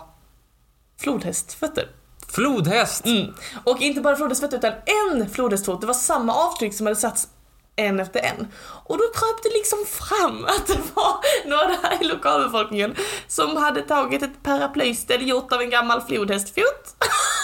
flodhästfötter. 1.00 1.88
Flodhäst! 2.32 3.06
Mm. 3.06 3.34
Och 3.64 3.80
inte 3.80 4.00
bara 4.00 4.16
flodhästfötter 4.16 4.56
utan 4.58 4.72
en 5.12 5.30
flodhästfot, 5.30 5.80
det 5.80 5.86
var 5.86 5.94
samma 5.94 6.34
avtryck 6.34 6.74
som 6.74 6.86
hade 6.86 6.96
satts 6.96 7.28
en 7.76 8.00
efter 8.00 8.20
en. 8.20 8.48
Och 8.84 8.98
då 8.98 9.04
kröp 9.04 9.42
det 9.42 9.48
liksom 9.48 9.78
fram 9.86 10.44
att 10.48 10.66
det 10.66 10.78
var 10.94 11.16
några 11.44 12.00
i 12.00 12.04
lokalbefolkningen 12.04 12.94
som 13.28 13.56
hade 13.56 13.82
tagit 13.82 14.22
ett 14.22 14.42
paraplyställ 14.42 15.28
gjort 15.28 15.52
av 15.52 15.60
en 15.60 15.70
gammal 15.70 16.00
flodhästfot 16.00 16.96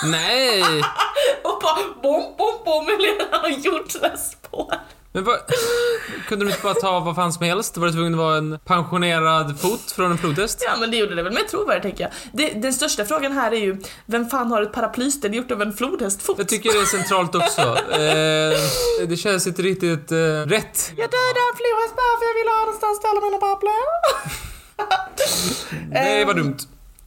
Nej! 0.04 0.62
och 1.42 1.60
bara 1.62 2.02
bom, 2.02 2.34
bom, 2.38 2.54
bom 2.64 2.88
och 3.42 3.50
gjort 3.50 3.90
sådana 3.90 4.16
spår. 4.16 4.74
Men 5.14 5.24
vad... 5.24 5.36
Kunde 6.28 6.44
du 6.44 6.50
inte 6.50 6.62
bara 6.62 6.74
ta 6.74 7.00
vad 7.00 7.14
fan 7.16 7.32
som 7.32 7.44
helst? 7.46 7.76
Var 7.76 7.86
det 7.86 7.92
tvungen 7.92 8.14
att 8.14 8.18
vara 8.18 8.36
en 8.36 8.58
pensionerad 8.64 9.60
fot 9.60 9.92
från 9.92 10.10
en 10.10 10.18
flodhäst? 10.18 10.62
Ja 10.66 10.76
men 10.80 10.90
det 10.90 10.96
gjorde 10.96 11.14
det 11.14 11.22
väl 11.22 11.32
med 11.32 11.48
trovärdighet 11.48 11.82
tänker 11.82 12.04
jag. 12.04 12.12
Det, 12.32 12.60
den 12.62 12.72
största 12.72 13.04
frågan 13.04 13.32
här 13.32 13.52
är 13.52 13.56
ju, 13.56 13.82
vem 14.06 14.28
fan 14.30 14.50
har 14.50 14.62
ett 14.62 14.72
paraplyställ 14.72 15.34
gjort 15.34 15.50
av 15.50 15.62
en 15.62 15.72
flodhästfot? 15.72 16.38
Jag 16.38 16.48
tycker 16.48 16.72
det 16.72 16.78
är 16.78 16.84
centralt 16.84 17.34
också. 17.34 17.60
Eh, 17.60 19.06
det 19.08 19.16
känns 19.16 19.46
inte 19.46 19.62
riktigt 19.62 20.12
eh, 20.12 20.16
rätt. 20.54 20.92
Jag 20.96 21.10
dödade 21.10 21.40
en 21.50 21.56
flodhäst 21.60 21.94
bara 22.00 22.14
för 22.18 22.24
jag 22.30 22.34
ville 22.40 22.50
ha 22.50 22.60
någonstans 22.60 22.98
att 22.98 23.02
ställa 23.04 23.20
mina 23.26 23.38
paraplyer. 23.38 23.90
Nej, 25.90 26.24
vad 26.24 26.38
Ehm, 26.38 26.42
dumt. 26.44 26.56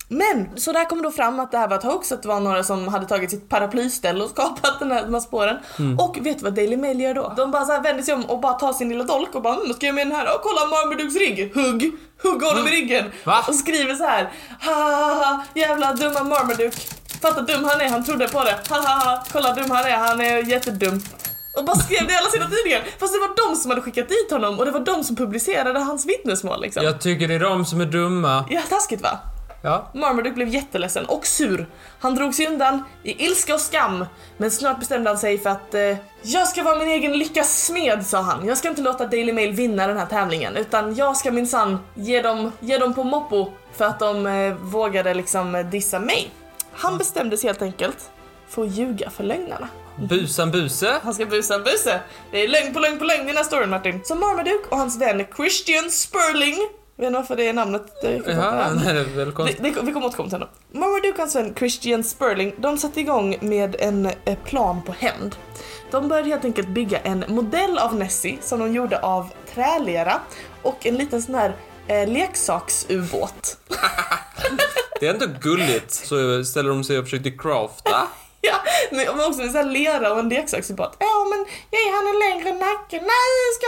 Men, 0.10 0.50
så 0.60 0.72
där 0.72 0.86
kom 0.86 1.02
då 1.02 1.12
fram 1.12 1.40
att 1.40 1.52
det 1.52 1.58
här 1.58 1.68
var 1.68 1.78
ett 1.78 1.84
hoax, 1.84 2.12
att 2.12 2.22
det 2.22 2.28
var 2.28 2.40
några 2.40 2.64
som 2.64 2.88
hade 2.88 3.06
tagit 3.06 3.32
sitt 3.32 3.50
paraplyställ 3.50 4.22
och 4.22 4.30
skapat 4.30 4.80
den 4.80 4.92
här, 4.92 5.04
de 5.04 5.14
här 5.14 5.22
spåren. 5.22 5.58
Och 6.00 6.18
vet 6.22 6.38
du 6.38 6.44
vad 6.44 6.54
Daily 6.54 6.78
Mail 6.78 7.00
gör 7.02 7.14
då? 7.14 7.34
De 7.38 7.52
bara 7.52 7.66
så 7.66 7.72
här 7.72 7.82
vänder 7.84 8.04
sig 8.04 8.14
om 8.14 8.26
och 8.26 8.40
bara 8.40 8.54
tar 8.54 8.74
sin 8.74 8.90
lilla 8.90 9.04
dolk 9.04 9.36
och 9.36 9.42
bara 9.42 9.56
mm, 9.56 9.74
ska 9.74 9.86
jag 9.86 9.96
med 9.96 10.08
den 10.08 10.16
här? 10.16 10.26
Och 10.36 10.42
kolla 10.42 10.62
Marmarduks 10.68 11.16
rygg! 11.16 11.52
Hugg! 11.56 11.92
Hugg 12.24 12.44
honom 12.44 12.68
i 12.68 12.72
ryggen! 12.72 13.06
Va? 13.24 13.46
Och 13.48 13.56
skriver 13.56 13.96
så 13.96 14.04
här. 14.04 14.32
Ha 14.66 14.74
ha 14.74 15.14
ha, 15.14 15.44
jävla 15.56 15.94
dumma 15.94 16.24
Marmaduke. 16.24 16.78
Fatta 17.22 17.42
dum 17.42 17.64
han 17.64 17.82
är, 17.82 17.90
han 17.90 18.04
trodde 18.04 18.28
på 18.28 18.44
det. 18.44 18.56
Ha 18.70 18.78
ha 18.78 19.06
ha, 19.06 19.24
kolla 19.32 19.54
dum 19.54 19.72
han 19.72 19.86
är, 19.86 19.98
han 19.98 20.22
är 20.22 20.38
jättedum. 20.50 21.02
Och 21.58 21.66
bara 21.66 21.78
skrev 21.78 22.08
det 22.08 22.14
i 22.14 22.16
alla 22.16 22.30
sina 22.30 22.46
tidningar. 22.50 22.84
Fast 23.00 23.14
det 23.14 23.20
var 23.20 23.50
de 23.50 23.56
som 23.56 23.72
hade 23.72 23.82
skickat 23.82 24.10
dit 24.10 24.32
honom 24.32 24.60
och 24.60 24.66
det 24.66 24.72
var 24.72 24.80
de 24.80 25.04
som 25.04 25.16
publicerade 25.16 25.80
hans 25.80 26.06
vittnesmål 26.06 26.62
liksom. 26.62 26.84
Ja, 26.84 26.90
Jag 26.90 27.02
tycker 27.02 27.28
det 27.28 27.34
är 27.36 27.40
de 27.40 27.66
som 27.66 27.82
är 27.82 27.86
dumma. 27.86 28.46
taskigt 28.70 29.02
va? 29.02 29.20
Ja. 29.62 29.92
Marmaduke 29.94 30.36
blev 30.36 30.48
jätteledsen 30.48 31.06
och 31.06 31.26
sur. 31.26 31.68
Han 32.00 32.16
drog 32.16 32.34
sig 32.36 32.48
undan 32.48 32.84
i 33.04 33.26
ilska 33.26 33.54
och 33.54 33.62
skam. 33.62 34.06
Men 34.38 34.52
snart 34.52 34.80
bestämde 34.80 35.10
han 35.10 35.18
sig 35.18 35.38
för 35.38 35.50
att 35.50 35.74
eh, 35.74 35.98
jag 36.22 36.48
ska 36.48 36.64
vara 36.64 36.80
min 36.80 36.88
egen 36.88 37.14
lyckas 37.14 37.66
smed, 37.66 38.06
sa 38.06 38.22
han. 38.22 38.48
Jag 38.48 38.58
ska 38.58 38.68
inte 38.70 38.82
låta 38.82 39.06
Daily 39.06 39.34
Mail 39.34 39.52
vinna 39.52 39.88
den 39.88 39.98
här 39.98 40.06
tävlingen 40.06 40.58
utan 40.58 40.96
jag 40.96 41.18
ska 41.18 41.32
minsann 41.32 41.80
ge 41.96 42.22
dem, 42.22 42.52
ge 42.60 42.78
dem 42.78 42.94
på 42.94 43.04
moppo 43.04 43.52
för 43.74 43.86
att 43.86 44.00
de 44.00 44.28
eh, 44.28 44.54
vågade 44.54 45.14
liksom 45.14 45.66
dissa 45.72 46.00
mig. 46.00 46.32
Han 46.74 46.98
bestämde 46.98 47.38
sig 47.38 47.48
helt 47.48 47.62
enkelt 47.62 48.10
för 48.50 48.64
att 48.64 48.72
ljuga 48.72 49.10
för 49.10 49.24
lögnarna. 49.24 49.70
Busan 50.10 50.52
buse. 50.52 51.00
Han 51.04 51.14
ska 51.14 51.26
busa 51.26 51.56
en 51.56 51.64
buse. 51.64 52.00
Det 52.32 52.44
är 52.44 52.48
lögn 52.48 52.74
på 52.74 52.80
lögn 52.80 52.98
på 53.00 53.04
lögn 53.04 53.24
i 53.24 53.28
den 53.28 53.38
här 53.38 53.44
storyn 53.44 53.70
Martin. 53.70 54.02
Så 54.04 54.16
Marmaduke 54.16 54.68
och 54.70 54.78
hans 54.78 55.02
vän 55.02 55.26
Christian 55.36 55.92
Sperling, 55.92 56.58
vet 56.98 57.12
ni 57.12 57.18
varför 57.18 57.36
det 57.36 57.48
är 57.48 57.54
namnet? 57.54 58.04
Är 58.04 58.22
Ja, 59.26 59.32
konstigt. 59.32 59.64
det, 59.64 59.82
vi 59.82 59.94
kommer 59.94 60.08
återkomma 60.08 60.30
till 60.30 60.36
honom. 60.38 60.50
Marmaduke 60.72 61.24
och 61.24 61.36
vän 61.36 61.54
Christian 61.58 62.04
Sperling, 62.04 62.54
de 62.58 62.78
satte 62.78 63.00
igång 63.00 63.38
med 63.42 63.76
en 63.80 64.06
eh, 64.26 64.38
plan 64.46 64.82
på 64.86 64.92
hämnd. 64.92 65.36
De 65.92 66.08
började 66.08 66.30
helt 66.30 66.46
enkelt 66.46 66.68
bygga 66.68 67.00
en 67.00 67.26
modell 67.28 67.78
av 67.78 67.96
Nessie 67.96 68.38
som 68.42 68.60
de 68.60 68.74
gjorde 68.74 69.00
av 69.00 69.30
trälera 69.54 70.22
och 70.62 70.86
en 70.86 70.96
liten 70.96 71.22
sån 71.22 71.36
här 71.36 71.56
eh, 71.88 72.08
leksaksubåt. 72.08 73.58
Det 75.00 75.08
är 75.08 75.14
ändå 75.14 75.26
gulligt. 75.42 75.92
Så 75.92 76.44
ställer 76.46 76.70
de 76.70 76.84
sig 76.84 76.98
och 77.00 77.04
försökte 77.04 77.32
crafta. 77.32 78.08
Ja, 78.42 78.62
men 78.92 79.10
också 79.10 79.42
med 79.42 79.52
här 79.52 79.64
lera 79.64 80.14
och 80.14 80.20
en 80.20 80.30
leksaksubåt. 80.30 80.96
Ja 81.00 81.28
men 81.30 81.46
ge 81.72 81.92
han 81.96 82.08
en 82.08 82.20
längre 82.20 82.60
nacke. 82.60 82.96
Nej, 82.96 83.34
ska, 83.58 83.68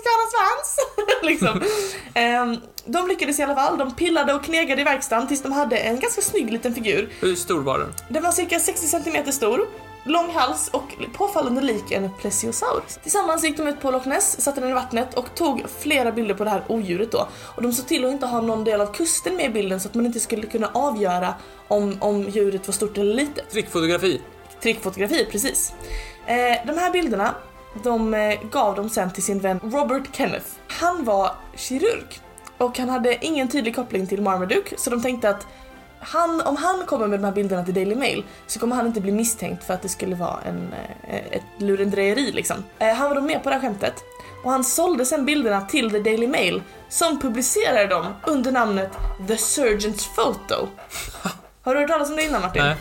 ska 0.00 0.08
han 0.10 0.20
ha 0.24 0.30
svans? 0.36 0.78
liksom. 1.22 1.62
Ehm, 2.14 2.56
de 2.84 3.08
lyckades 3.08 3.38
i 3.38 3.42
alla 3.42 3.54
fall. 3.54 3.78
De 3.78 3.94
pillade 3.94 4.34
och 4.34 4.44
knegade 4.44 4.80
i 4.80 4.84
verkstaden 4.84 5.28
tills 5.28 5.42
de 5.42 5.52
hade 5.52 5.76
en 5.76 6.00
ganska 6.00 6.22
snygg 6.22 6.52
liten 6.52 6.74
figur. 6.74 7.08
Hur 7.20 7.34
stor 7.34 7.62
var 7.62 7.78
den? 7.78 7.94
Den 8.08 8.22
var 8.22 8.32
cirka 8.32 8.60
60 8.60 8.86
cm 8.86 9.32
stor, 9.32 9.68
lång 10.06 10.30
hals 10.30 10.68
och 10.72 10.94
påfallande 11.12 11.60
lik 11.60 11.92
en 11.92 12.10
plesiosaurus. 12.20 12.98
Tillsammans 13.02 13.44
gick 13.44 13.56
de 13.56 13.66
ut 13.66 13.80
på 13.80 13.90
Loch 13.90 14.06
Ness, 14.06 14.40
satte 14.40 14.60
den 14.60 14.70
i 14.70 14.72
vattnet 14.72 15.14
och 15.14 15.34
tog 15.34 15.62
flera 15.78 16.12
bilder 16.12 16.34
på 16.34 16.44
det 16.44 16.50
här 16.50 16.64
odjuret 16.68 17.12
då. 17.12 17.28
Och 17.56 17.62
de 17.62 17.72
såg 17.72 17.86
till 17.86 18.04
att 18.04 18.12
inte 18.12 18.26
ha 18.26 18.40
någon 18.40 18.64
del 18.64 18.80
av 18.80 18.92
kusten 18.92 19.36
med 19.36 19.46
i 19.46 19.48
bilden 19.48 19.80
så 19.80 19.88
att 19.88 19.94
man 19.94 20.06
inte 20.06 20.20
skulle 20.20 20.46
kunna 20.46 20.70
avgöra 20.74 21.34
om, 21.68 21.96
om 22.00 22.22
djuret 22.22 22.66
var 22.68 22.72
stort 22.72 22.98
eller 22.98 23.14
litet. 23.14 23.50
Trickfotografi. 23.50 24.20
Trickfotografi, 24.62 25.26
precis. 25.30 25.72
Eh, 26.26 26.66
de 26.66 26.78
här 26.78 26.90
bilderna, 26.92 27.34
de 27.84 28.14
eh, 28.14 28.38
gav 28.50 28.74
de 28.74 28.90
sen 28.90 29.12
till 29.12 29.22
sin 29.22 29.40
vän 29.40 29.60
Robert 29.62 30.16
Kenneth. 30.16 30.46
Han 30.68 31.04
var 31.04 31.30
kirurg 31.56 32.20
och 32.58 32.78
han 32.78 32.88
hade 32.88 33.24
ingen 33.24 33.48
tydlig 33.48 33.74
koppling 33.76 34.06
till 34.06 34.22
Marmaduke 34.22 34.74
så 34.78 34.90
de 34.90 35.02
tänkte 35.02 35.30
att 35.30 35.46
han, 36.06 36.40
om 36.40 36.56
han 36.56 36.86
kommer 36.86 37.06
med 37.06 37.18
de 37.20 37.24
här 37.24 37.32
bilderna 37.32 37.64
till 37.64 37.74
Daily 37.74 37.94
Mail 37.94 38.24
så 38.46 38.60
kommer 38.60 38.76
han 38.76 38.86
inte 38.86 39.00
bli 39.00 39.12
misstänkt 39.12 39.64
för 39.64 39.74
att 39.74 39.82
det 39.82 39.88
skulle 39.88 40.16
vara 40.16 40.40
en, 40.44 40.74
eh, 41.08 41.16
ett 41.30 41.42
lurendrejeri 41.58 42.32
liksom. 42.32 42.64
Eh, 42.78 42.94
han 42.94 43.08
var 43.08 43.14
då 43.14 43.20
med 43.22 43.42
på 43.42 43.48
det 43.50 43.54
här 43.56 43.62
skämtet 43.62 43.94
och 44.44 44.50
han 44.50 44.64
sålde 44.64 45.04
sen 45.06 45.24
bilderna 45.24 45.60
till 45.60 45.90
The 45.90 45.98
Daily 45.98 46.26
Mail 46.26 46.62
som 46.88 47.20
publicerade 47.20 47.86
dem 47.86 48.06
under 48.26 48.52
namnet 48.52 48.90
The 49.28 49.34
Surgeon's 49.34 50.08
Photo. 50.14 50.68
Har 51.62 51.74
du 51.74 51.80
hört 51.80 51.88
talas 51.90 52.10
om 52.10 52.16
det 52.16 52.22
innan 52.24 52.40
Martin? 52.42 52.62
Nej. 52.64 52.76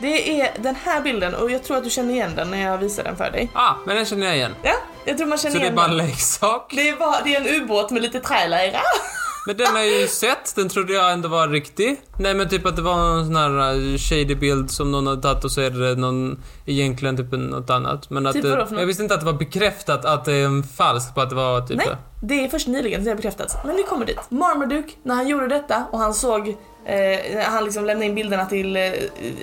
Det 0.00 0.40
är 0.40 0.50
den 0.58 0.74
här 0.84 1.00
bilden 1.00 1.34
och 1.34 1.50
jag 1.50 1.64
tror 1.64 1.76
att 1.76 1.84
du 1.84 1.90
känner 1.90 2.14
igen 2.14 2.32
den 2.36 2.50
när 2.50 2.62
jag 2.62 2.78
visar 2.78 3.04
den 3.04 3.16
för 3.16 3.30
dig. 3.30 3.50
Ah, 3.54 3.72
men 3.86 3.96
den 3.96 4.04
känner 4.06 4.26
jag 4.26 4.36
igen. 4.36 4.54
Ja, 4.62 4.72
jag 5.04 5.18
tror 5.18 5.26
man 5.28 5.38
känner 5.38 5.52
Så 5.52 5.58
det 5.58 5.64
är 5.64 5.66
igen 5.66 5.74
bara 5.76 5.86
en 5.90 5.96
den. 5.96 6.06
leksak. 6.06 6.72
Det 6.76 6.88
är, 6.88 6.96
bara, 6.96 7.22
det 7.24 7.34
är 7.34 7.40
en 7.40 7.62
ubåt 7.62 7.90
med 7.90 8.02
lite 8.02 8.20
trälera. 8.20 8.80
Men 9.46 9.56
den 9.56 9.66
har 9.66 9.78
jag 9.78 10.00
ju 10.00 10.06
sett, 10.08 10.54
den 10.56 10.68
trodde 10.68 10.92
jag 10.92 11.12
ändå 11.12 11.28
var 11.28 11.48
riktig. 11.48 12.00
Nej 12.18 12.34
men 12.34 12.48
typ 12.48 12.66
att 12.66 12.76
det 12.76 12.82
var 12.82 12.96
någon 12.96 13.26
sån 13.26 13.36
här 13.36 13.74
uh, 13.74 13.96
shady 13.98 14.34
bild 14.34 14.70
som 14.70 14.92
någon 14.92 15.06
hade 15.06 15.22
tagit 15.22 15.44
och 15.44 15.50
så 15.50 15.60
är 15.60 15.70
det 15.70 15.94
någon, 15.94 16.42
egentligen 16.66 17.16
typ 17.16 17.32
något 17.32 17.70
annat. 17.70 18.10
Men 18.10 18.26
att 18.26 18.32
Typ 18.32 18.42
det, 18.42 18.50
för 18.50 18.58
något? 18.58 18.70
jag 18.80 18.86
visste 18.86 19.02
inte 19.02 19.14
att 19.14 19.20
det 19.20 19.26
var 19.26 19.32
bekräftat 19.32 20.04
att 20.04 20.24
det 20.24 20.32
är 20.32 20.44
en 20.44 20.62
falsk 20.62 21.14
på 21.14 21.20
att 21.20 21.30
det 21.30 21.36
var 21.36 21.60
typ 21.60 21.76
Nej, 21.76 21.86
det. 21.86 22.26
det 22.26 22.44
är 22.44 22.48
först 22.48 22.68
nyligen 22.68 22.98
som 22.98 23.04
det 23.04 23.10
har 23.10 23.16
bekräftats. 23.16 23.56
Men 23.64 23.76
vi 23.76 23.82
kommer 23.82 24.06
dit. 24.06 24.20
Marmaduke, 24.28 24.92
när 25.02 25.14
han 25.14 25.28
gjorde 25.28 25.48
detta 25.48 25.84
och 25.92 25.98
han 25.98 26.14
såg, 26.14 26.48
eh, 26.48 26.54
när 26.84 27.44
han 27.44 27.64
liksom 27.64 27.84
lämnade 27.84 28.06
in 28.06 28.14
bilderna 28.14 28.46
till 28.46 28.76
eh, 28.76 28.92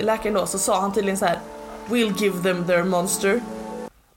läkaren 0.02 0.34
då, 0.36 0.46
så 0.46 0.58
sa 0.60 0.80
han 0.82 0.94
tydligen 0.94 1.18
så 1.18 1.26
här: 1.26 1.40
We'll 1.90 2.22
give 2.24 2.44
them 2.44 2.68
their 2.68 2.84
monster. 2.84 3.42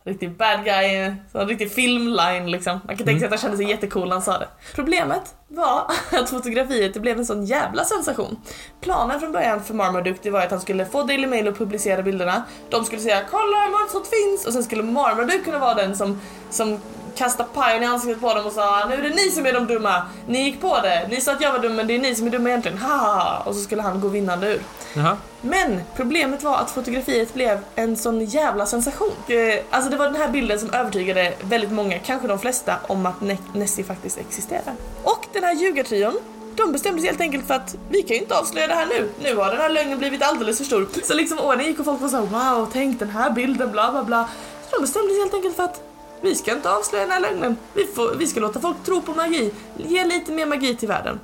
Riktig 0.07 0.37
bad 0.37 0.65
guy, 0.65 1.15
så 1.33 1.39
en 1.39 1.49
riktig 1.49 1.73
filmline 1.73 2.51
liksom. 2.51 2.81
Man 2.85 2.97
kan 2.97 3.07
tänka 3.07 3.19
sig 3.19 3.27
att 3.27 3.31
han 3.31 3.39
kände 3.39 3.57
sig 3.57 3.71
jättecool 3.71 4.09
när 4.09 4.13
han 4.13 4.23
sa 4.23 4.39
det. 4.39 4.49
Problemet 4.75 5.35
var 5.49 5.93
att 6.13 6.31
fotografiet 6.31 6.95
det 6.95 7.01
blev 7.01 7.19
en 7.19 7.27
sån 7.27 7.45
jävla 7.45 7.85
sensation. 7.85 8.37
Planen 8.81 9.21
från 9.21 9.33
början 9.33 9.65
för 9.65 9.75
Marmaduke 9.75 10.19
det 10.23 10.31
var 10.31 10.41
att 10.41 10.51
han 10.51 10.61
skulle 10.61 10.87
få 10.87 11.03
Daily 11.03 11.27
Mail 11.27 11.49
att 11.49 11.59
publicera 11.59 12.03
bilderna. 12.03 12.43
De 12.71 12.85
skulle 12.85 13.03
säga 13.03 13.23
“Kolla 13.31 13.69
monstret 13.71 14.07
finns” 14.07 14.47
och 14.47 14.53
sen 14.53 14.65
skulle 14.65 14.83
Marmaduke 14.83 15.45
kunna 15.45 15.59
vara 15.59 15.75
den 15.75 15.97
som, 15.97 16.21
som 16.51 16.81
kastade 17.17 17.49
pajen 17.55 17.83
i 17.83 17.87
ansiktet 17.87 18.21
på 18.21 18.35
dem 18.35 18.47
och 18.47 18.53
sa 18.53 18.87
“Nu 18.89 18.95
är 18.95 19.03
det 19.03 19.09
ni 19.15 19.31
som 19.31 19.47
är 19.47 19.53
de 19.53 19.67
dumma, 19.67 20.03
ni 20.29 20.43
gick 20.43 20.61
på 20.61 20.81
det, 20.81 21.07
ni 21.11 21.21
sa 21.21 21.33
att 21.33 21.41
jag 21.41 21.53
var 21.53 21.59
dum 21.59 21.75
men 21.77 21.87
det 21.87 21.95
är 21.95 21.99
ni 21.99 22.15
som 22.15 22.27
är 22.27 22.31
dumma 22.31 22.49
egentligen, 22.49 22.79
haha” 22.79 23.43
och 23.45 23.55
så 23.55 23.61
skulle 23.61 23.83
han 23.83 24.01
gå 24.01 24.09
vinnande 24.09 24.47
ur. 24.49 24.61
Jaha. 24.95 25.17
Men 25.41 25.81
problemet 25.97 26.43
var 26.43 26.57
att 26.59 26.71
fotografiet 26.71 27.35
blev 27.35 27.59
en 27.75 27.97
sån 27.97 28.25
jävla 28.25 28.67
sensation. 28.67 29.11
Eh, 29.29 29.37
Alltså 29.71 29.91
det 29.91 29.97
var 29.97 30.05
den 30.05 30.17
här 30.17 30.29
bilden 30.29 30.59
som 30.61 30.71
övertygade 30.71 31.35
väldigt 31.43 31.73
många, 31.73 31.99
kanske 31.99 32.29
de 32.29 32.39
flesta, 32.39 32.75
om 32.87 33.07
att 33.07 33.21
Ne- 33.21 33.39
Nessie 33.55 33.85
faktiskt 33.85 34.19
existerar. 34.19 34.75
Och 35.05 35.27
den 35.33 35.45
här 35.45 35.55
ljugartrion, 35.55 36.19
de 36.57 36.73
bestämde 36.73 37.01
sig 37.01 37.09
helt 37.11 37.21
enkelt 37.21 37.47
för 37.47 37.55
att 37.55 37.77
vi 37.91 38.03
kan 38.03 38.17
ju 38.17 38.23
inte 38.23 38.39
avslöja 38.39 38.67
det 38.67 38.75
här 38.75 38.87
nu. 38.87 39.09
Nu 39.23 39.37
har 39.37 39.51
den 39.51 39.61
här 39.61 39.69
lögnen 39.69 39.99
blivit 39.99 40.23
alldeles 40.23 40.59
för 40.59 40.65
stor. 40.65 40.89
Så 41.05 41.15
liksom 41.15 41.39
åren 41.39 41.65
gick 41.65 41.79
och 41.79 41.85
folk 41.85 42.01
var 42.01 42.09
såhär 42.09 42.27
wow, 42.57 42.69
tänk 42.73 42.99
den 42.99 43.11
här 43.11 43.31
bilden, 43.31 43.73
bla 43.73 43.91
bla 43.93 44.05
bla. 44.05 44.29
Så 44.71 44.77
de 44.77 44.83
bestämde 44.83 45.09
sig 45.09 45.19
helt 45.21 45.35
enkelt 45.35 45.57
för 45.57 45.63
att 45.63 45.81
vi 46.21 46.35
ska 46.35 46.53
inte 46.53 46.71
avslöja 46.71 47.05
den 47.05 47.13
här 47.13 47.21
lögnen. 47.21 47.57
Vi, 47.75 47.87
får, 47.87 48.15
vi 48.15 48.27
ska 48.27 48.41
låta 48.41 48.61
folk 48.61 48.85
tro 48.85 49.03
på 49.03 49.15
magi, 49.15 49.51
ge 49.77 50.05
lite 50.05 50.33
mer 50.33 50.47
magi 50.47 50.77
till 50.77 50.89
världen. 50.89 51.21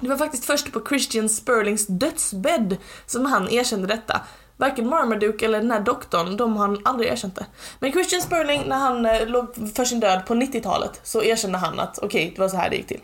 Det 0.00 0.08
var 0.08 0.16
faktiskt 0.16 0.44
först 0.44 0.72
på 0.72 0.86
Christian 0.88 1.28
Sperlings 1.28 1.86
dödsbädd 1.86 2.76
som 3.06 3.26
han 3.26 3.48
erkände 3.48 3.86
detta. 3.86 4.20
Varken 4.56 4.88
Marmaduke 4.88 5.44
eller 5.44 5.60
den 5.60 5.70
här 5.70 5.80
doktorn, 5.80 6.36
de 6.36 6.56
har 6.56 6.68
han 6.68 6.80
aldrig 6.84 7.10
erkänt 7.10 7.36
det. 7.36 7.46
Men 7.80 7.92
Christian 7.92 8.22
Sperling, 8.22 8.62
när 8.66 8.76
han 8.76 9.06
eh, 9.06 9.26
låg 9.26 9.74
för 9.74 9.84
sin 9.84 10.00
död 10.00 10.26
på 10.26 10.34
90-talet, 10.34 11.00
så 11.02 11.22
erkände 11.22 11.58
han 11.58 11.80
att 11.80 11.98
okej, 11.98 12.32
det 12.34 12.40
var 12.40 12.48
så 12.48 12.56
här 12.56 12.70
det 12.70 12.76
gick 12.76 12.86
till. 12.86 13.00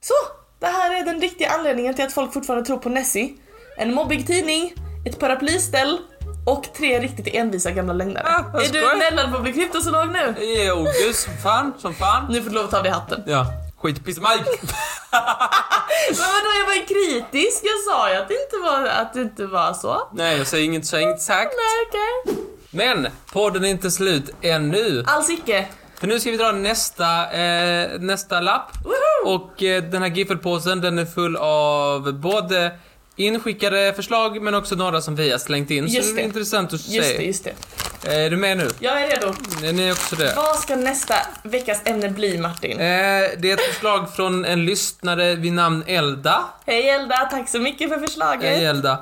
Så, 0.00 0.14
det 0.58 0.66
här 0.66 1.00
är 1.00 1.04
den 1.04 1.20
riktiga 1.20 1.50
anledningen 1.50 1.94
till 1.94 2.04
att 2.04 2.12
folk 2.12 2.32
fortfarande 2.32 2.66
tror 2.66 2.78
på 2.78 2.88
Nessie. 2.88 3.34
En 3.76 3.94
mobbig 3.94 4.26
tidning, 4.26 4.74
ett 5.06 5.18
paraplyställ 5.18 5.98
och 6.52 6.64
tre 6.78 7.00
riktigt 7.00 7.34
envisa 7.34 7.70
gamla 7.70 7.92
lögnare. 7.92 8.26
Ah, 8.26 8.60
är 8.60 8.72
du 8.72 8.98
nällad 8.98 9.30
på 9.30 9.36
att 9.36 9.42
bli 9.42 9.52
kryptozoolog 9.52 10.12
nu? 10.12 10.34
Jo, 10.66 10.86
gud, 11.02 11.14
som 11.14 11.32
fan, 11.42 11.72
som 11.78 11.94
fan. 11.94 12.26
Nu 12.30 12.42
får 12.42 12.50
du 12.50 12.54
lov 12.56 12.64
att 12.64 12.70
ta 12.70 12.76
av 12.76 12.82
dig 12.82 12.92
hatten. 12.92 13.22
Ja. 13.26 13.46
Skitpiss-Mike. 13.82 14.44
Men 16.10 16.18
vadå, 16.18 16.50
jag 16.58 16.66
var 16.66 16.74
ju 16.74 16.84
kritisk. 16.84 17.62
Jag 17.62 17.94
sa 17.94 18.10
ju 18.10 18.16
att 18.16 18.28
det 18.28 18.34
inte 18.34 18.56
var, 18.62 18.86
att 18.86 19.14
det 19.14 19.20
inte 19.20 19.46
var 19.46 19.72
så. 19.72 20.08
Nej, 20.12 20.38
jag 20.38 20.46
säger 20.46 20.64
inget, 20.64 20.86
så 20.86 20.96
har 20.96 21.02
inget 21.02 21.22
sagt. 21.22 21.52
Nej, 21.56 21.88
okej. 21.88 22.44
Men, 22.70 23.08
podden 23.32 23.64
är 23.64 23.68
inte 23.68 23.90
slut 23.90 24.30
ännu. 24.42 25.04
Alls 25.06 25.30
icke. 25.30 25.66
För 26.00 26.06
nu 26.06 26.20
ska 26.20 26.30
vi 26.30 26.36
dra 26.36 26.52
nästa, 26.52 27.32
eh, 27.32 28.00
nästa 28.00 28.40
lapp. 28.40 28.70
Woho! 28.84 29.34
Och 29.34 29.62
eh, 29.62 29.82
den 29.82 30.02
här 30.02 30.08
giffelpåsen 30.10 30.80
den 30.80 30.98
är 30.98 31.04
full 31.04 31.36
av 31.36 32.12
både 32.12 32.72
inskickade 33.26 33.92
förslag 33.96 34.42
men 34.42 34.54
också 34.54 34.74
några 34.74 35.00
som 35.00 35.16
vi 35.16 35.30
har 35.30 35.38
slängt 35.38 35.70
in. 35.70 35.86
Just 35.86 36.08
så 36.08 36.14
det 36.14 36.20
är 36.20 36.24
intressant 36.24 36.72
att 36.72 36.88
Just 36.88 37.08
det, 37.10 37.16
se. 37.16 37.26
just 37.26 37.44
det. 37.44 37.50
Eh, 38.04 38.24
Är 38.24 38.30
du 38.30 38.36
med 38.36 38.58
nu? 38.58 38.68
Jag 38.78 39.02
är 39.02 39.08
redo. 39.08 39.34
Är 39.66 39.72
ni 39.72 39.92
också 39.92 40.16
det? 40.16 40.32
Vad 40.36 40.56
ska 40.58 40.76
nästa 40.76 41.14
veckas 41.42 41.80
ämne 41.84 42.08
bli, 42.08 42.38
Martin? 42.38 42.72
Eh, 42.72 42.76
det 43.38 43.50
är 43.50 43.52
ett 43.54 43.60
förslag 43.60 44.14
från 44.16 44.44
en 44.44 44.64
lyssnare 44.64 45.34
vid 45.34 45.52
namn 45.52 45.84
Elda. 45.86 46.44
Hej 46.66 46.88
Elda, 46.90 47.16
tack 47.30 47.48
så 47.48 47.58
mycket 47.58 47.88
för 47.88 47.98
förslaget. 47.98 48.42
Hej 48.56 48.64
Elda. 48.64 48.98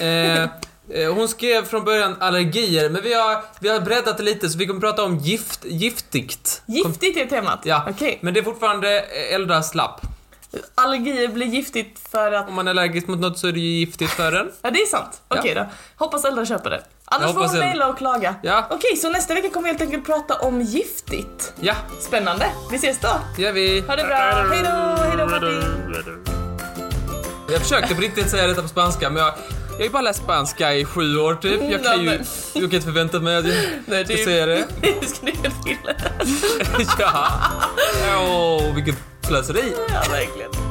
Eh, 0.00 1.14
hon 1.14 1.28
skrev 1.28 1.64
från 1.64 1.84
början 1.84 2.16
allergier, 2.20 2.88
men 2.90 3.02
vi 3.02 3.14
har, 3.14 3.44
vi 3.60 3.68
har 3.68 3.80
breddat 3.80 4.16
det 4.16 4.22
lite 4.22 4.48
så 4.50 4.58
vi 4.58 4.66
kommer 4.66 4.80
prata 4.80 5.04
om 5.04 5.18
gift, 5.18 5.64
giftigt. 5.64 6.62
Giftigt 6.66 7.16
är 7.18 7.26
temat. 7.26 7.60
Ja, 7.64 7.86
Okej. 7.90 8.18
men 8.20 8.34
det 8.34 8.40
är 8.40 8.44
fortfarande 8.44 9.00
Eldas 9.34 9.74
lapp. 9.74 10.00
Allergier 10.74 11.28
blir 11.28 11.46
giftigt 11.46 12.08
för 12.10 12.32
att... 12.32 12.48
Om 12.48 12.54
man 12.54 12.66
är 12.66 12.70
allergisk 12.70 13.06
mot 13.06 13.18
något 13.20 13.38
så 13.38 13.46
är 13.48 13.52
det 13.52 13.60
ju 13.60 13.78
giftigt 13.78 14.10
för 14.10 14.32
en. 14.32 14.50
Ja, 14.62 14.70
det 14.70 14.78
är 14.82 14.86
sant. 14.86 15.20
Ja. 15.28 15.36
Okej 15.38 15.54
då. 15.54 15.66
Hoppas 15.96 16.24
Eldra 16.24 16.46
köper 16.46 16.70
det. 16.70 16.82
Annars 17.04 17.32
får 17.34 17.40
hon 17.40 17.48
Eldra- 17.50 17.58
mejla 17.60 17.88
och 17.88 17.98
klaga. 17.98 18.34
Ja. 18.42 18.66
Okej, 18.70 18.96
så 18.96 19.10
nästa 19.10 19.34
vecka 19.34 19.48
kommer 19.50 19.62
vi 19.64 19.68
helt 19.70 19.82
enkelt 19.82 20.06
prata 20.06 20.34
om 20.34 20.60
giftigt. 20.62 21.52
Ja, 21.60 21.74
Spännande. 22.00 22.46
Vi 22.70 22.76
ses 22.76 22.98
då. 23.00 23.08
det 23.36 23.42
gör 23.42 23.52
vi. 23.52 23.80
Ha 23.80 23.96
det 23.96 24.04
bra. 24.04 24.16
Hej 24.50 24.62
då, 24.62 25.02
hej 25.02 25.16
då 25.18 25.26
Martin. 25.26 25.62
Jag 27.52 27.60
försökte 27.62 27.94
på 27.94 28.00
riktigt 28.00 28.30
säga 28.30 28.46
detta 28.46 28.62
på 28.62 28.68
spanska, 28.68 29.10
men 29.10 29.22
jag, 29.22 29.34
jag 29.70 29.76
har 29.76 29.82
ju 29.84 29.90
bara 29.90 30.02
läst 30.02 30.18
spanska 30.22 30.74
i 30.74 30.84
sju 30.84 31.18
år 31.18 31.34
typ. 31.34 31.62
Jag 31.70 31.84
kan 31.84 32.00
ju... 32.00 32.06
Nej, 32.10 32.20
Jag 32.52 32.62
kan 32.62 32.74
inte 32.74 32.80
förvänta 32.80 33.20
mig 33.20 33.36
att 33.36 33.46
jag 33.46 33.56
Nej, 33.86 34.04
ska 34.04 34.16
säga 34.16 34.46
det. 34.46 34.64
Det 35.00 35.06
ska 35.06 35.26
ni 35.26 35.32
till. 35.32 35.76
ja. 36.98 37.26
Åh, 38.18 38.74
vilket 38.74 38.96
slöseri. 39.26 39.74
Ja, 39.92 40.02
verkligen. 40.02 40.69